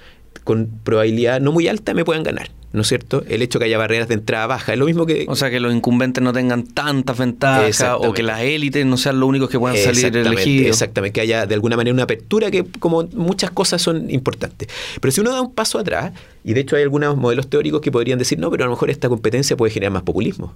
con 0.45 0.69
probabilidad 0.83 1.40
no 1.40 1.53
muy 1.53 1.69
alta 1.69 1.95
me 1.95 2.05
puedan 2.05 2.23
ganar. 2.23 2.51
¿No 2.74 2.82
es 2.82 2.88
cierto? 2.88 3.22
El 3.28 3.40
hecho 3.40 3.60
que 3.60 3.66
haya 3.66 3.78
barreras 3.78 4.08
de 4.08 4.14
entrada 4.14 4.48
baja. 4.48 4.72
Es 4.72 4.78
lo 4.80 4.87
mismo 4.87 5.06
que... 5.06 5.26
O 5.28 5.37
sea, 5.37 5.48
que 5.48 5.60
los 5.60 5.72
incumbentes 5.72 6.22
no 6.24 6.32
tengan 6.32 6.64
tantas 6.64 7.16
ventajas 7.16 7.96
o 8.00 8.12
que 8.12 8.24
las 8.24 8.40
élites 8.40 8.84
no 8.84 8.96
sean 8.96 9.20
los 9.20 9.28
únicos 9.28 9.48
que 9.48 9.60
puedan 9.60 9.76
salir 9.76 10.14
elegidos. 10.16 10.70
Exactamente, 10.70 11.12
que 11.12 11.20
haya 11.20 11.46
de 11.46 11.54
alguna 11.54 11.76
manera 11.76 11.94
una 11.94 12.02
apertura 12.02 12.50
que 12.50 12.64
como 12.80 13.04
muchas 13.12 13.52
cosas 13.52 13.80
son 13.80 14.10
importantes. 14.10 14.68
Pero 15.00 15.12
si 15.12 15.20
uno 15.20 15.30
da 15.30 15.40
un 15.40 15.54
paso 15.54 15.78
atrás, 15.78 16.12
y 16.42 16.52
de 16.52 16.62
hecho 16.62 16.74
hay 16.74 16.82
algunos 16.82 17.16
modelos 17.16 17.48
teóricos 17.48 17.80
que 17.80 17.92
podrían 17.92 18.18
decir, 18.18 18.40
no, 18.40 18.50
pero 18.50 18.64
a 18.64 18.66
lo 18.66 18.72
mejor 18.72 18.90
esta 18.90 19.08
competencia 19.08 19.56
puede 19.56 19.72
generar 19.72 19.92
más 19.92 20.02
populismo 20.02 20.52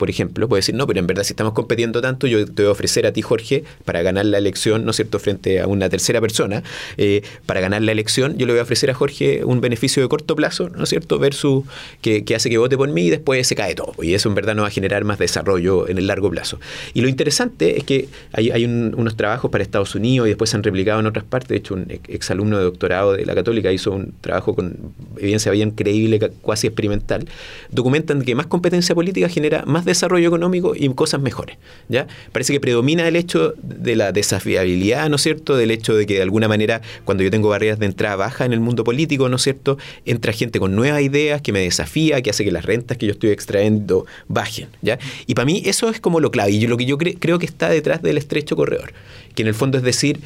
por 0.00 0.08
ejemplo, 0.08 0.48
puede 0.48 0.60
decir, 0.60 0.74
no, 0.74 0.86
pero 0.86 0.98
en 0.98 1.06
verdad 1.06 1.24
si 1.24 1.34
estamos 1.34 1.52
compitiendo 1.52 2.00
tanto, 2.00 2.26
yo 2.26 2.46
te 2.46 2.62
voy 2.62 2.70
a 2.70 2.72
ofrecer 2.72 3.06
a 3.06 3.12
ti, 3.12 3.20
Jorge, 3.20 3.64
para 3.84 4.00
ganar 4.00 4.24
la 4.24 4.38
elección, 4.38 4.86
¿no 4.86 4.92
es 4.92 4.96
cierto?, 4.96 5.18
frente 5.18 5.60
a 5.60 5.66
una 5.66 5.90
tercera 5.90 6.22
persona, 6.22 6.62
eh, 6.96 7.20
para 7.44 7.60
ganar 7.60 7.82
la 7.82 7.92
elección, 7.92 8.38
yo 8.38 8.46
le 8.46 8.54
voy 8.54 8.60
a 8.60 8.62
ofrecer 8.62 8.88
a 8.88 8.94
Jorge 8.94 9.44
un 9.44 9.60
beneficio 9.60 10.02
de 10.02 10.08
corto 10.08 10.34
plazo, 10.34 10.70
¿no 10.70 10.84
es 10.84 10.88
cierto?, 10.88 11.18
versus 11.18 11.64
que, 12.00 12.24
hace 12.34 12.48
que 12.48 12.56
vote 12.56 12.78
por 12.78 12.88
mí 12.88 13.08
y 13.08 13.10
después 13.10 13.46
se 13.46 13.54
cae 13.54 13.74
todo. 13.74 13.92
Y 14.02 14.14
eso 14.14 14.30
en 14.30 14.34
verdad 14.34 14.54
no 14.54 14.62
va 14.62 14.68
a 14.68 14.70
generar 14.70 15.04
más 15.04 15.18
desarrollo 15.18 15.86
en 15.86 15.98
el 15.98 16.06
largo 16.06 16.30
plazo. 16.30 16.58
Y 16.94 17.02
lo 17.02 17.08
interesante 17.08 17.76
es 17.76 17.84
que 17.84 18.08
hay, 18.32 18.50
hay 18.52 18.64
unos 18.64 19.16
trabajos 19.18 19.50
para 19.50 19.62
Estados 19.62 19.94
Unidos 19.94 20.28
y 20.28 20.30
después 20.30 20.48
se 20.48 20.56
han 20.56 20.62
replicado 20.62 21.00
en 21.00 21.06
otras 21.08 21.26
partes. 21.26 21.50
De 21.50 21.56
hecho, 21.56 21.74
un 21.74 21.86
exalumno 22.08 22.56
de 22.56 22.64
doctorado 22.64 23.12
de 23.12 23.26
la 23.26 23.34
Católica 23.34 23.70
hizo 23.70 23.92
un 23.92 24.14
trabajo 24.22 24.54
con 24.54 24.94
evidencia 25.18 25.52
bien 25.52 25.72
creíble, 25.72 26.18
casi 26.46 26.68
experimental. 26.68 27.28
Documentan 27.70 28.22
que 28.22 28.34
más 28.34 28.46
competencia 28.46 28.94
política 28.94 29.28
genera 29.28 29.64
más 29.66 29.84
desarrollo 29.90 30.28
económico 30.28 30.74
y 30.74 30.88
cosas 30.94 31.20
mejores. 31.20 31.58
¿ya? 31.88 32.06
Parece 32.32 32.52
que 32.52 32.60
predomina 32.60 33.06
el 33.06 33.16
hecho 33.16 33.54
de 33.62 33.96
la 33.96 34.12
desafiabilidad, 34.12 35.08
¿no 35.08 35.16
es 35.16 35.22
cierto? 35.22 35.56
Del 35.56 35.70
hecho 35.70 35.94
de 35.94 36.06
que 36.06 36.14
de 36.14 36.22
alguna 36.22 36.48
manera, 36.48 36.80
cuando 37.04 37.22
yo 37.22 37.30
tengo 37.30 37.48
barreras 37.48 37.78
de 37.78 37.86
entrada 37.86 38.16
baja 38.16 38.44
en 38.44 38.52
el 38.52 38.60
mundo 38.60 38.84
político, 38.84 39.28
¿no 39.28 39.36
es 39.36 39.42
cierto? 39.42 39.78
Entra 40.04 40.32
gente 40.32 40.58
con 40.58 40.74
nuevas 40.74 41.02
ideas 41.02 41.42
que 41.42 41.52
me 41.52 41.60
desafía, 41.60 42.22
que 42.22 42.30
hace 42.30 42.44
que 42.44 42.52
las 42.52 42.64
rentas 42.64 42.96
que 42.96 43.06
yo 43.06 43.12
estoy 43.12 43.30
extrayendo 43.30 44.06
bajen. 44.28 44.68
¿ya? 44.82 44.98
Y 45.26 45.34
para 45.34 45.46
mí 45.46 45.62
eso 45.64 45.88
es 45.90 46.00
como 46.00 46.20
lo 46.20 46.30
clave, 46.30 46.52
y 46.52 46.66
lo 46.66 46.76
que 46.76 46.86
yo 46.86 46.98
creo 46.98 47.38
que 47.38 47.46
está 47.46 47.68
detrás 47.68 48.02
del 48.02 48.18
estrecho 48.18 48.56
corredor, 48.56 48.92
que 49.34 49.42
en 49.42 49.48
el 49.48 49.54
fondo 49.54 49.78
es 49.78 49.84
decir, 49.84 50.20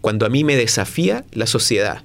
cuando 0.00 0.26
a 0.26 0.28
mí 0.28 0.44
me 0.44 0.56
desafía 0.56 1.24
la 1.32 1.46
sociedad, 1.46 2.02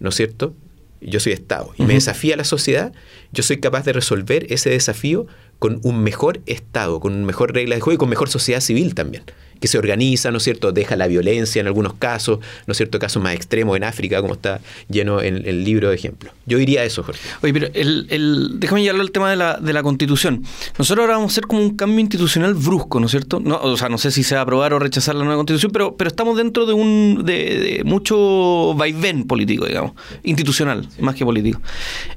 ¿no 0.00 0.08
es 0.08 0.14
cierto? 0.14 0.54
Yo 1.00 1.20
soy 1.20 1.34
Estado 1.34 1.74
y 1.76 1.82
me 1.82 1.92
desafía 1.92 2.36
la 2.36 2.44
sociedad, 2.44 2.94
yo 3.32 3.42
soy 3.42 3.58
capaz 3.58 3.84
de 3.84 3.92
resolver 3.92 4.46
ese 4.48 4.70
desafío 4.70 5.26
con 5.64 5.80
un 5.82 6.02
mejor 6.02 6.42
Estado, 6.44 7.00
con 7.00 7.14
una 7.14 7.24
mejor 7.24 7.54
regla 7.54 7.74
de 7.74 7.80
juego 7.80 7.94
y 7.94 7.96
con 7.96 8.10
mejor 8.10 8.28
sociedad 8.28 8.60
civil 8.60 8.94
también, 8.94 9.22
que 9.60 9.66
se 9.66 9.78
organiza, 9.78 10.30
¿no 10.30 10.36
es 10.36 10.42
cierto?, 10.42 10.72
deja 10.72 10.94
la 10.94 11.06
violencia 11.06 11.58
en 11.58 11.66
algunos 11.66 11.94
casos, 11.94 12.40
¿no 12.66 12.72
es 12.72 12.76
cierto?, 12.76 12.98
casos 12.98 13.22
más 13.22 13.34
extremos 13.34 13.74
en 13.74 13.84
África, 13.84 14.20
como 14.20 14.34
está 14.34 14.60
lleno 14.90 15.22
en 15.22 15.36
el 15.46 15.64
libro 15.64 15.88
de 15.88 15.94
ejemplos. 15.94 16.34
Yo 16.44 16.58
diría 16.58 16.84
eso, 16.84 17.02
Jorge. 17.02 17.26
Oye, 17.40 17.54
pero 17.54 17.68
el, 17.72 18.06
el, 18.10 18.60
déjame 18.60 18.82
llevarlo 18.82 19.00
al 19.00 19.10
tema 19.10 19.30
de 19.30 19.36
la, 19.36 19.56
de 19.56 19.72
la 19.72 19.82
constitución. 19.82 20.42
Nosotros 20.76 21.02
ahora 21.02 21.14
vamos 21.14 21.32
a 21.32 21.32
hacer 21.32 21.46
como 21.46 21.62
un 21.62 21.74
cambio 21.76 22.00
institucional 22.00 22.52
brusco, 22.52 23.00
¿no 23.00 23.06
es 23.06 23.12
cierto? 23.12 23.40
No, 23.40 23.58
o 23.62 23.78
sea, 23.78 23.88
no 23.88 23.96
sé 23.96 24.10
si 24.10 24.22
se 24.22 24.34
va 24.34 24.42
a 24.42 24.44
aprobar 24.44 24.74
o 24.74 24.78
rechazar 24.78 25.14
la 25.14 25.24
nueva 25.24 25.38
constitución, 25.38 25.72
pero, 25.72 25.96
pero 25.96 26.08
estamos 26.08 26.36
dentro 26.36 26.66
de 26.66 26.74
un 26.74 27.22
de, 27.24 27.80
mucho 27.86 28.74
vaivén 28.76 29.24
político, 29.24 29.64
digamos, 29.64 29.92
institucional, 30.24 30.86
más 30.98 31.14
que 31.14 31.24
político. 31.24 31.58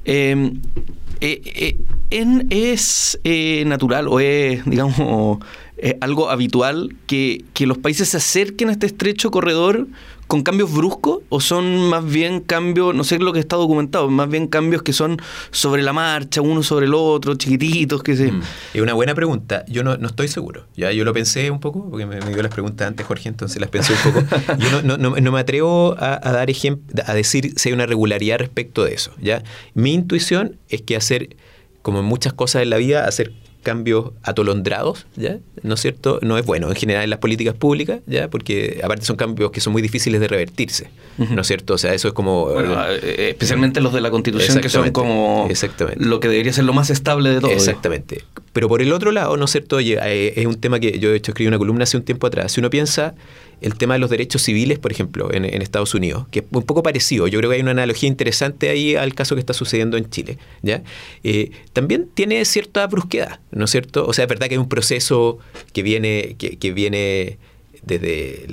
Eh, 0.04 0.52
eh, 1.20 1.76
eh, 2.10 2.46
¿Es 2.50 3.18
eh, 3.24 3.64
natural 3.66 4.08
o 4.08 4.20
es, 4.20 4.64
digamos, 4.64 5.38
algo 6.00 6.30
habitual 6.30 6.96
que, 7.06 7.44
que, 7.54 7.66
los 7.66 7.78
países 7.78 8.08
se 8.08 8.16
acerquen 8.16 8.68
a 8.68 8.72
este 8.72 8.86
estrecho 8.86 9.30
corredor 9.30 9.86
con 10.28 10.42
cambios 10.42 10.70
bruscos 10.72 11.20
o 11.30 11.40
son 11.40 11.88
más 11.88 12.04
bien 12.04 12.40
cambios, 12.40 12.94
no 12.94 13.02
sé 13.02 13.18
lo 13.18 13.32
que 13.32 13.40
está 13.40 13.56
documentado, 13.56 14.10
más 14.10 14.28
bien 14.28 14.46
cambios 14.46 14.82
que 14.82 14.92
son 14.92 15.16
sobre 15.50 15.82
la 15.82 15.94
marcha, 15.94 16.42
uno 16.42 16.62
sobre 16.62 16.84
el 16.84 16.92
otro, 16.92 17.34
chiquititos, 17.34 18.02
que 18.02 18.14
sé. 18.14 18.30
Mm. 18.30 18.42
Es 18.74 18.82
una 18.82 18.92
buena 18.92 19.14
pregunta, 19.14 19.64
yo 19.68 19.82
no, 19.82 19.94
estoy 19.94 20.28
seguro. 20.28 20.66
Ya 20.76 20.92
yo 20.92 21.06
lo 21.06 21.14
pensé 21.14 21.50
un 21.50 21.60
poco, 21.60 21.88
porque 21.90 22.04
me, 22.04 22.20
dio 22.20 22.42
las 22.42 22.52
preguntas 22.52 22.86
antes 22.86 23.06
Jorge, 23.06 23.30
entonces 23.30 23.58
las 23.58 23.70
pensé 23.70 23.94
un 23.94 24.12
poco. 24.12 24.26
Yo 24.58 24.82
no, 24.82 25.32
me 25.32 25.40
atrevo 25.40 25.96
a, 25.98 26.18
dar 26.18 26.50
ejemplo, 26.50 27.02
a 27.06 27.14
decir 27.14 27.54
si 27.56 27.70
hay 27.70 27.72
una 27.72 27.86
regularidad 27.86 28.38
respecto 28.38 28.84
de 28.84 28.92
eso. 28.92 29.12
¿ya? 29.20 29.42
Mi 29.72 29.94
intuición 29.94 30.56
es 30.68 30.82
que 30.82 30.94
hacer, 30.94 31.36
como 31.80 32.00
en 32.00 32.04
muchas 32.04 32.34
cosas 32.34 32.62
en 32.62 32.70
la 32.70 32.76
vida, 32.76 33.06
hacer 33.06 33.32
cambios 33.62 34.12
atolondrados, 34.22 35.06
¿ya? 35.16 35.38
¿No 35.62 35.74
es 35.74 35.80
cierto? 35.80 36.18
No 36.22 36.38
es 36.38 36.46
bueno 36.46 36.68
en 36.68 36.76
general 36.76 37.04
en 37.04 37.10
las 37.10 37.18
políticas 37.18 37.54
públicas, 37.54 38.00
¿ya? 38.06 38.28
Porque 38.28 38.80
aparte 38.82 39.04
son 39.04 39.16
cambios 39.16 39.50
que 39.50 39.60
son 39.60 39.72
muy 39.72 39.82
difíciles 39.82 40.20
de 40.20 40.28
revertirse, 40.28 40.90
¿no 41.18 41.40
es 41.40 41.46
cierto? 41.46 41.74
O 41.74 41.78
sea, 41.78 41.94
eso 41.94 42.08
es 42.08 42.14
como... 42.14 42.50
Eh, 42.50 43.00
eh, 43.02 43.28
especialmente 43.30 43.80
los 43.80 43.92
de 43.92 44.00
la 44.00 44.10
Constitución, 44.10 44.60
que 44.60 44.68
son 44.68 44.90
como 44.90 45.48
lo 45.96 46.20
que 46.20 46.28
debería 46.28 46.52
ser 46.52 46.64
lo 46.64 46.72
más 46.72 46.90
estable 46.90 47.30
de 47.30 47.40
todo. 47.40 47.50
Exactamente. 47.50 48.24
Pero 48.52 48.68
por 48.68 48.82
el 48.82 48.92
otro 48.92 49.12
lado, 49.12 49.36
¿no 49.36 49.44
es 49.44 49.50
cierto? 49.50 49.76
Oye, 49.76 49.98
eh, 50.02 50.34
es 50.36 50.46
un 50.46 50.56
tema 50.56 50.80
que 50.80 50.98
yo 50.98 51.10
de 51.10 51.16
hecho 51.16 51.32
escribí 51.32 51.48
una 51.48 51.58
columna 51.58 51.84
hace 51.84 51.96
un 51.96 52.04
tiempo 52.04 52.26
atrás. 52.26 52.52
Si 52.52 52.60
uno 52.60 52.70
piensa 52.70 53.14
el 53.60 53.76
tema 53.76 53.94
de 53.94 54.00
los 54.00 54.10
derechos 54.10 54.42
civiles, 54.42 54.78
por 54.78 54.92
ejemplo, 54.92 55.32
en, 55.32 55.44
Estados 55.62 55.94
Unidos, 55.94 56.26
que 56.30 56.40
es 56.40 56.44
un 56.50 56.62
poco 56.62 56.82
parecido. 56.82 57.26
Yo 57.26 57.38
creo 57.38 57.50
que 57.50 57.56
hay 57.56 57.62
una 57.62 57.72
analogía 57.72 58.08
interesante 58.08 58.68
ahí 58.68 58.94
al 58.94 59.14
caso 59.14 59.34
que 59.34 59.40
está 59.40 59.54
sucediendo 59.54 59.96
en 59.96 60.08
Chile. 60.08 60.38
¿ya? 60.62 60.82
Eh, 61.24 61.50
también 61.72 62.08
tiene 62.12 62.44
cierta 62.44 62.86
brusquedad, 62.86 63.40
¿no 63.50 63.64
es 63.64 63.70
cierto? 63.70 64.06
O 64.06 64.12
sea, 64.12 64.24
es 64.24 64.28
verdad 64.28 64.48
que 64.48 64.54
hay 64.54 64.58
un 64.58 64.68
proceso 64.68 65.38
que 65.72 65.82
viene, 65.82 66.36
que, 66.38 66.56
que 66.58 66.72
viene 66.72 67.38
desde 67.88 68.46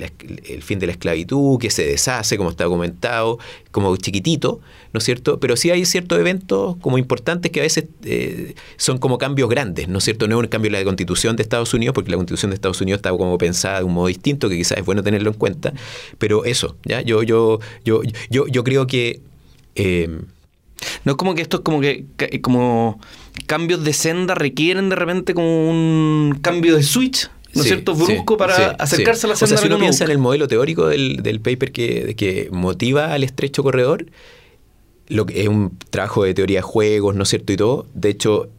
el 0.48 0.62
fin 0.62 0.78
de 0.78 0.86
la 0.86 0.92
esclavitud, 0.92 1.58
que 1.58 1.70
se 1.70 1.86
deshace, 1.86 2.36
como 2.36 2.50
está 2.50 2.64
documentado, 2.64 3.38
como 3.70 3.96
chiquitito, 3.96 4.60
¿no 4.92 4.98
es 4.98 5.04
cierto? 5.04 5.38
Pero 5.38 5.56
sí 5.56 5.70
hay 5.70 5.84
ciertos 5.84 6.18
eventos 6.18 6.76
como 6.80 6.98
importantes 6.98 7.52
que 7.52 7.60
a 7.60 7.62
veces 7.62 7.84
eh, 8.04 8.54
son 8.76 8.98
como 8.98 9.18
cambios 9.18 9.48
grandes, 9.48 9.88
¿no 9.88 9.98
es 9.98 10.04
cierto? 10.04 10.26
No 10.26 10.36
es 10.36 10.44
un 10.44 10.48
cambio 10.48 10.70
de 10.70 10.78
la 10.78 10.84
constitución 10.84 11.36
de 11.36 11.42
Estados 11.42 11.74
Unidos, 11.74 11.94
porque 11.94 12.10
la 12.10 12.16
constitución 12.16 12.50
de 12.50 12.54
Estados 12.54 12.80
Unidos 12.80 12.98
está 12.98 13.10
como 13.10 13.36
pensada 13.38 13.78
de 13.78 13.84
un 13.84 13.94
modo 13.94 14.06
distinto, 14.06 14.48
que 14.48 14.56
quizás 14.56 14.78
es 14.78 14.84
bueno 14.84 15.02
tenerlo 15.02 15.30
en 15.30 15.36
cuenta, 15.36 15.72
pero 16.18 16.44
eso, 16.44 16.76
¿ya? 16.84 17.02
Yo, 17.02 17.22
yo, 17.22 17.60
yo, 17.84 18.02
yo, 18.30 18.46
yo 18.46 18.64
creo 18.64 18.86
que... 18.86 19.20
Eh, 19.74 20.08
no 21.04 21.12
es 21.12 21.16
como 21.16 21.34
que 21.34 21.42
esto 21.42 21.58
es 21.58 21.62
como 21.62 21.80
que 21.80 22.06
como 22.42 23.00
cambios 23.46 23.84
de 23.84 23.92
senda 23.92 24.34
requieren 24.34 24.88
de 24.88 24.96
repente 24.96 25.34
como 25.34 25.70
un 25.70 26.38
cambio 26.42 26.76
de 26.76 26.82
switch 26.82 27.30
¿no 27.56 27.62
es 27.62 27.68
cierto?, 27.68 27.94
brusco 27.94 28.36
para 28.36 28.70
acercarse 28.72 29.26
a 29.26 29.30
la 29.30 29.36
senda 29.36 29.54
o 29.54 29.58
sea, 29.58 29.58
si 29.58 29.66
uno 29.66 29.78
piensa 29.78 30.04
en 30.04 30.10
el 30.10 30.18
modelo 30.18 30.46
teórico 30.46 30.86
del, 30.86 31.22
del 31.22 31.40
paper 31.40 31.72
que, 31.72 32.14
que 32.16 32.48
motiva 32.52 33.12
al 33.12 33.24
estrecho 33.24 33.62
corredor, 33.62 34.06
lo 35.08 35.26
que 35.26 35.42
es 35.42 35.48
un 35.48 35.76
trabajo 35.90 36.24
de 36.24 36.34
teoría 36.34 36.58
de 36.58 36.62
juegos, 36.62 37.14
¿no 37.14 37.22
es 37.22 37.28
cierto? 37.28 37.52
Y 37.52 37.56
todo, 37.56 37.86
de 37.94 38.10
hecho, 38.10 38.50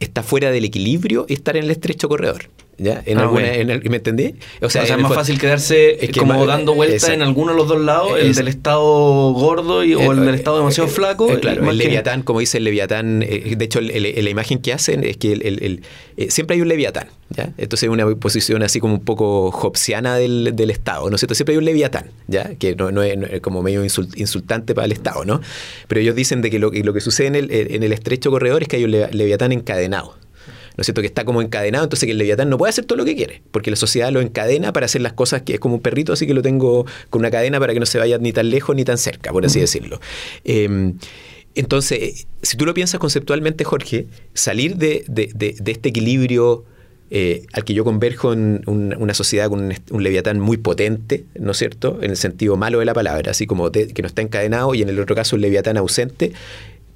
está 0.00 0.22
fuera 0.22 0.50
del 0.50 0.64
equilibrio 0.64 1.26
estar 1.28 1.56
en 1.56 1.64
el 1.64 1.70
estrecho 1.70 2.08
corredor. 2.08 2.50
¿Ya? 2.80 3.02
En 3.06 3.18
Ah, 3.18 3.22
alguna, 3.22 3.52
en 3.54 3.70
el- 3.70 3.90
¿Me 3.90 3.96
entendí? 3.96 4.36
O 4.62 4.70
sea, 4.70 4.84
en 4.86 4.92
es 4.94 4.98
más 5.00 5.12
fácil 5.12 5.36
quedarse 5.40 5.94
Es 6.04 6.10
que 6.12 6.20
como 6.20 6.34
más- 6.38 6.46
dando 6.46 6.74
vueltas 6.74 7.08
en 7.08 7.22
alguno 7.22 7.50
de 7.50 7.58
los 7.58 7.66
dos 7.66 7.80
lados, 7.80 8.12
el 8.20 8.32
del 8.36 8.46
estado 8.46 9.32
gordo 9.32 9.82
y, 9.82 9.94
o 9.94 10.12
el 10.12 10.24
del 10.24 10.36
estado 10.36 10.58
demasiado 10.58 10.88
Eh, 10.88 10.92
flaco. 10.92 11.28
eh, 11.28 11.40
claro, 11.40 11.68
el 11.68 11.76
leviatán, 11.76 12.22
como 12.22 12.38
dice 12.38 12.58
el 12.58 12.64
leviatán, 12.64 13.24
eh, 13.24 13.54
de 13.56 13.64
hecho, 13.64 13.80
la 13.80 14.30
imagen 14.30 14.60
que 14.60 14.72
hacen 14.72 15.02
es 15.02 15.16
que 15.16 15.32
el- 15.32 15.82
eh, 16.16 16.30
siempre 16.30 16.54
hay 16.54 16.60
un 16.62 16.68
leviatán. 16.68 17.08
¿ya? 17.30 17.52
Entonces, 17.58 17.82
es 17.82 17.88
una 17.90 18.06
posición 18.14 18.62
así 18.62 18.78
como 18.80 18.94
un 18.94 19.04
poco 19.04 19.48
hobbesiana 19.48 20.16
del, 20.16 20.52
del 20.54 20.70
Estado, 20.70 21.10
¿no 21.10 21.16
es 21.16 21.20
cierto? 21.20 21.34
Siempre 21.34 21.54
hay 21.54 21.58
un 21.58 21.64
leviatán, 21.66 22.06
¿ya? 22.26 22.54
que 22.54 22.74
no, 22.76 22.90
no 22.92 23.02
es, 23.02 23.18
no 23.18 23.26
es 23.26 23.40
como 23.42 23.60
medio 23.62 23.84
insult- 23.84 24.16
insultante 24.16 24.74
para 24.74 24.86
el 24.86 24.92
Estado, 24.92 25.24
¿no? 25.24 25.40
Pero 25.88 26.00
ellos 26.00 26.14
dicen 26.14 26.40
de 26.42 26.50
que 26.50 26.58
lo, 26.60 26.70
que 26.70 26.82
lo 26.84 26.94
que 26.94 27.00
sucede 27.00 27.26
en 27.26 27.34
el, 27.34 27.50
en 27.50 27.82
el 27.82 27.92
estrecho 27.92 28.30
corredor 28.30 28.62
es 28.62 28.68
que 28.68 28.76
hay 28.76 28.84
un 28.84 28.92
le- 28.92 29.10
leviatán 29.12 29.52
encadenado. 29.52 30.14
¿No 30.78 30.82
es 30.82 30.86
cierto? 30.86 31.00
Que 31.02 31.08
está 31.08 31.24
como 31.24 31.42
encadenado, 31.42 31.84
entonces 31.84 32.06
que 32.06 32.12
el 32.12 32.18
leviatán 32.18 32.48
no 32.48 32.56
puede 32.56 32.70
hacer 32.70 32.84
todo 32.86 32.96
lo 32.96 33.04
que 33.04 33.14
quiere, 33.16 33.42
porque 33.50 33.68
la 33.68 33.76
sociedad 33.76 34.10
lo 34.12 34.20
encadena 34.20 34.72
para 34.72 34.86
hacer 34.86 35.02
las 35.02 35.12
cosas 35.12 35.42
que 35.42 35.54
es 35.54 35.60
como 35.60 35.74
un 35.74 35.80
perrito, 35.82 36.12
así 36.14 36.26
que 36.26 36.32
lo 36.34 36.40
tengo 36.40 36.86
con 37.10 37.20
una 37.20 37.30
cadena 37.30 37.58
para 37.60 37.74
que 37.74 37.80
no 37.80 37.86
se 37.86 37.98
vaya 37.98 38.16
ni 38.18 38.32
tan 38.32 38.48
lejos 38.48 38.74
ni 38.76 38.84
tan 38.84 38.96
cerca, 38.96 39.32
por 39.32 39.44
así 39.44 39.58
decirlo. 39.60 40.00
Eh, 40.44 40.92
entonces, 41.54 42.26
si 42.42 42.56
tú 42.56 42.64
lo 42.64 42.74
piensas 42.74 43.00
conceptualmente, 43.00 43.64
Jorge, 43.64 44.06
salir 44.34 44.76
de, 44.76 45.04
de- 45.08 45.30
de- 45.34 45.56
de 45.60 45.72
este 45.72 45.88
equilibrio 45.88 46.64
eh, 47.10 47.46
al 47.54 47.64
que 47.64 47.72
yo 47.72 47.84
converjo 47.84 48.34
en 48.34 48.62
un- 48.66 48.94
una 48.98 49.14
sociedad 49.14 49.48
con 49.48 49.60
un, 49.64 49.74
un 49.90 50.02
leviatán 50.02 50.40
muy 50.40 50.58
potente, 50.58 51.24
¿no 51.40 51.52
es 51.52 51.56
cierto? 51.56 51.98
En 52.02 52.10
el 52.10 52.18
sentido 52.18 52.56
malo 52.58 52.80
de 52.80 52.84
la 52.84 52.92
palabra, 52.92 53.30
así 53.30 53.46
como 53.46 53.72
que 53.72 53.88
no 54.02 54.06
está 54.06 54.20
encadenado 54.20 54.74
y 54.74 54.82
en 54.82 54.90
el 54.90 55.00
otro 55.00 55.16
caso 55.16 55.34
un 55.34 55.40
leviatán 55.42 55.78
ausente, 55.78 56.32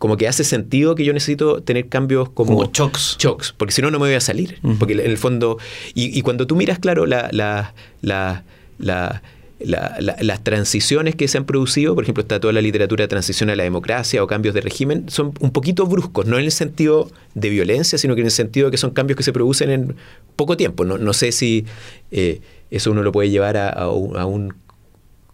como 0.03 0.17
que 0.17 0.27
hace 0.27 0.43
sentido 0.43 0.97
que 0.97 1.05
yo 1.05 1.13
necesito 1.13 1.63
tener 1.63 1.87
cambios 1.89 2.29
como, 2.31 2.57
Como 2.57 2.73
shocks. 2.73 3.17
shocks, 3.21 3.55
porque 3.57 3.71
si 3.73 3.83
no, 3.83 3.93
no 3.93 4.01
me 4.01 4.07
voy 4.09 4.17
a 4.17 4.21
salir. 4.21 4.59
Porque 4.81 4.95
en 4.95 4.99
el 5.01 5.17
fondo, 5.17 5.59
y, 5.95 6.19
y 6.19 6.23
cuando 6.23 6.45
tú 6.49 6.57
miras, 6.57 6.81
claro, 6.81 7.07
la, 7.07 7.29
la, 7.31 7.73
la, 8.01 8.43
la- 8.79 9.23
la- 9.61 9.95
la- 10.01 10.17
las 10.19 10.43
transiciones 10.43 11.15
que 11.15 11.29
se 11.29 11.39
han 11.39 11.45
producido, 11.45 11.95
por 11.95 12.03
ejemplo, 12.03 12.23
está 12.23 12.41
toda 12.41 12.53
la 12.53 12.61
literatura 12.61 13.05
de 13.05 13.09
transición 13.09 13.49
a 13.49 13.55
la 13.55 13.63
democracia 13.63 14.21
o 14.25 14.27
cambios 14.27 14.57
de 14.57 14.61
régimen, 14.61 15.05
son 15.09 15.35
un 15.39 15.53
poquito 15.53 15.87
bruscos, 15.87 16.27
no 16.27 16.37
en 16.37 16.47
el 16.47 16.51
sentido 16.51 17.09
de 17.37 17.49
violencia, 17.49 17.97
sino 17.97 18.17
que 18.17 18.23
en 18.23 18.27
el 18.27 18.33
sentido 18.33 18.67
de 18.67 18.71
que 18.73 18.79
son 18.79 18.91
cambios 18.91 19.17
que 19.17 19.23
se 19.23 19.33
producen 19.33 19.71
en 19.71 19.95
poco 20.35 20.57
tiempo. 20.57 20.85
No, 20.85 20.99
no 20.99 21.13
sé 21.13 21.31
si 21.31 21.65
eh, 22.11 22.41
eso 22.73 22.91
uno 22.91 23.05
lo 23.05 23.13
puede 23.13 23.31
llevar 23.31 23.57
a, 23.57 23.69
a 23.69 23.89
un- 23.89 24.17
a 24.17 24.27
un- 24.27 24.53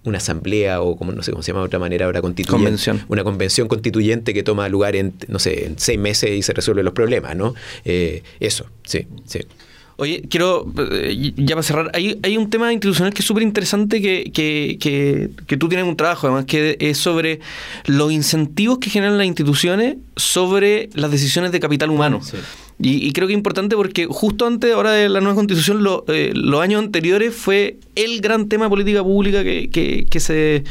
una 0.05 0.19
asamblea 0.19 0.81
o 0.81 0.97
como 0.97 1.13
no 1.13 1.23
sé 1.23 1.33
cómo 1.33 1.43
se 1.43 1.49
llama 1.53 1.61
de 1.61 1.67
otra 1.67 1.79
manera 1.79 2.07
ahora 2.07 2.23
constituyente 2.23 2.65
Convención. 2.65 3.05
una 3.09 3.25
convención 3.25 3.69
constituyente 3.69 4.33
que 4.33 4.43
toma 4.43 4.69
lugar 4.69 4.97
en 4.97 5.15
no 5.29 5.39
sé 5.39 5.67
en 5.67 5.79
seis 5.79 5.99
meses 5.99 6.31
y 6.31 6.43
se 6.43 6.53
resuelven 6.53 6.85
los 6.85 6.95
problemas 6.95 7.37
no 7.37 7.55
Eh, 7.85 8.23
eso 8.41 8.67
sí 8.85 9.07
sí 9.27 9.41
Oye, 10.01 10.23
quiero, 10.31 10.73
eh, 10.93 11.33
ya 11.37 11.57
para 11.57 11.65
cerrar, 11.65 11.91
hay, 11.93 12.21
hay 12.23 12.37
un 12.37 12.51
tema 12.51 12.73
institucional 12.73 13.13
que 13.13 13.19
es 13.19 13.27
súper 13.27 13.43
interesante 13.43 14.01
que, 14.01 14.31
que, 14.33 14.77
que, 14.79 15.31
que 15.45 15.57
tú 15.57 15.69
tienes 15.69 15.89
un 15.89 15.97
trabajo, 15.97 16.29
además, 16.29 16.45
que 16.45 16.77
es 16.79 16.99
sobre 16.99 17.41
los 17.87 18.13
incentivos 18.13 18.79
que 18.79 18.91
generan 18.91 19.19
las 19.19 19.27
instituciones 19.27 19.97
sobre 20.15 20.89
las 20.95 21.11
decisiones 21.11 21.51
de 21.51 21.59
capital 21.59 21.91
humano. 21.91 22.21
Sí. 22.23 22.37
Y, 22.81 23.05
y 23.09 23.13
creo 23.13 23.27
que 23.27 23.33
es 23.35 23.37
importante 23.37 23.75
porque 23.75 24.07
justo 24.07 24.47
antes 24.47 24.73
ahora 24.73 24.93
de 24.93 25.09
la 25.09 25.21
nueva 25.21 25.35
constitución, 25.35 25.83
lo- 25.83 26.05
eh, 26.07 26.31
los 26.35 26.61
años 26.61 26.81
anteriores 26.85 27.35
fue 27.35 27.77
el 27.97 28.21
gran 28.21 28.49
tema 28.49 28.67
de 28.67 28.71
política 28.71 29.03
pública 29.03 29.43
que, 29.43 29.69
que, 29.69 30.07
que 30.09 30.21
se, 30.21 30.63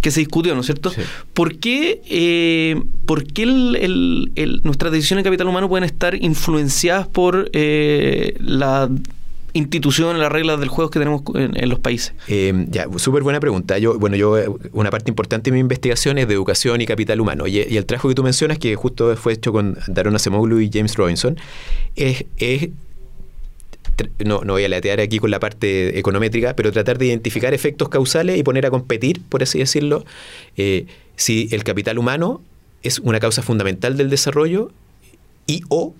que 0.00 0.12
se 0.12 0.20
discutió, 0.20 0.54
¿no 0.54 0.60
es 0.60 0.66
cierto? 0.66 0.90
Sí. 0.90 1.00
¿Por 1.34 1.56
qué, 1.58 2.00
eh, 2.08 2.80
por 3.04 3.24
qué 3.24 3.42
el- 3.42 3.76
el- 3.80 4.30
el- 4.36 4.60
nuestras 4.62 4.92
decisiones 4.92 5.24
de 5.24 5.28
capital 5.30 5.48
humano 5.48 5.68
pueden 5.68 5.82
estar 5.84 6.14
influenciadas 6.14 7.08
por 7.08 7.50
eh, 7.52 8.36
la 8.38 8.88
institución, 9.56 10.18
las 10.18 10.30
reglas 10.30 10.60
del 10.60 10.68
juego 10.68 10.90
que 10.90 10.98
tenemos 10.98 11.22
en, 11.34 11.56
en 11.60 11.68
los 11.68 11.78
países? 11.78 12.14
Eh, 12.28 12.66
ya, 12.68 12.86
súper 12.96 13.22
buena 13.22 13.40
pregunta. 13.40 13.78
Yo, 13.78 13.98
bueno, 13.98 14.16
yo, 14.16 14.38
eh, 14.38 14.48
una 14.72 14.90
parte 14.90 15.10
importante 15.10 15.50
de 15.50 15.54
mi 15.54 15.60
investigación 15.60 16.18
es 16.18 16.28
de 16.28 16.34
educación 16.34 16.80
y 16.80 16.86
capital 16.86 17.20
humano. 17.20 17.46
Y, 17.46 17.58
el 17.58 17.86
trabajo 17.86 18.08
que 18.08 18.14
tú 18.14 18.22
mencionas, 18.22 18.58
que 18.58 18.74
justo 18.76 19.16
fue 19.16 19.34
hecho 19.34 19.52
con 19.52 19.78
Daron 19.88 20.14
Acemoglu 20.14 20.60
y 20.60 20.70
James 20.72 20.96
Robinson, 20.96 21.36
es, 21.96 22.24
no 24.24 24.40
voy 24.44 24.64
a 24.64 24.68
latear 24.68 25.00
aquí 25.00 25.18
con 25.18 25.30
la 25.30 25.40
parte 25.40 25.98
econométrica, 25.98 26.54
pero 26.54 26.72
tratar 26.72 26.98
de 26.98 27.06
identificar 27.06 27.54
efectos 27.54 27.88
causales 27.88 28.38
y 28.38 28.42
poner 28.42 28.66
a 28.66 28.70
competir, 28.70 29.22
por 29.28 29.42
así 29.42 29.58
decirlo, 29.58 30.04
eh, 30.56 30.86
si 31.16 31.48
el 31.52 31.64
capital 31.64 31.98
humano 31.98 32.42
es 32.82 32.98
una 32.98 33.20
causa 33.20 33.42
fundamental 33.42 33.96
del 33.96 34.10
desarrollo 34.10 34.70
y 35.46 35.62
o 35.68 35.94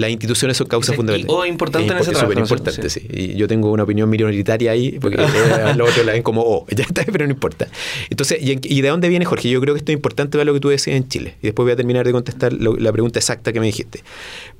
las 0.00 0.10
instituciones 0.10 0.56
son 0.56 0.66
fundamentales. 0.68 1.26
y 1.26 1.26
o 1.28 1.44
importante 1.46 1.92
en 1.92 1.98
ese 1.98 2.10
Es 2.10 2.18
trabajo, 2.18 2.26
súper 2.32 2.38
¿no 2.38 2.44
es 2.44 2.50
importante, 2.50 2.90
sí. 2.90 3.06
Y 3.10 3.34
yo 3.36 3.46
tengo 3.46 3.70
una 3.70 3.84
opinión 3.84 4.08
minoritaria 4.10 4.72
ahí, 4.72 4.98
porque 5.00 5.16
eh, 5.22 5.74
los 5.76 5.90
otros 5.90 6.04
la 6.06 6.12
ven 6.12 6.22
como 6.22 6.42
O, 6.42 6.66
ya 6.76 6.84
está, 6.84 7.04
pero 7.04 7.26
no 7.26 7.32
importa. 7.32 7.68
Entonces, 8.10 8.38
¿y, 8.42 8.52
en- 8.52 8.60
y 8.64 8.80
de 8.80 8.88
dónde 8.88 9.08
viene, 9.08 9.24
Jorge? 9.24 9.48
Yo 9.50 9.60
creo 9.60 9.74
que 9.74 9.78
esto 9.78 9.92
es 9.92 9.96
importante 9.96 10.38
para 10.38 10.44
lo 10.46 10.54
que 10.54 10.60
tú 10.60 10.68
decías 10.70 10.96
en 10.96 11.08
Chile. 11.08 11.34
Y 11.42 11.46
después 11.46 11.64
voy 11.64 11.72
a 11.72 11.76
terminar 11.76 12.04
de 12.06 12.12
contestar 12.12 12.52
lo- 12.52 12.76
la 12.76 12.90
pregunta 12.92 13.18
exacta 13.18 13.52
que 13.52 13.60
me 13.60 13.66
dijiste. 13.66 14.02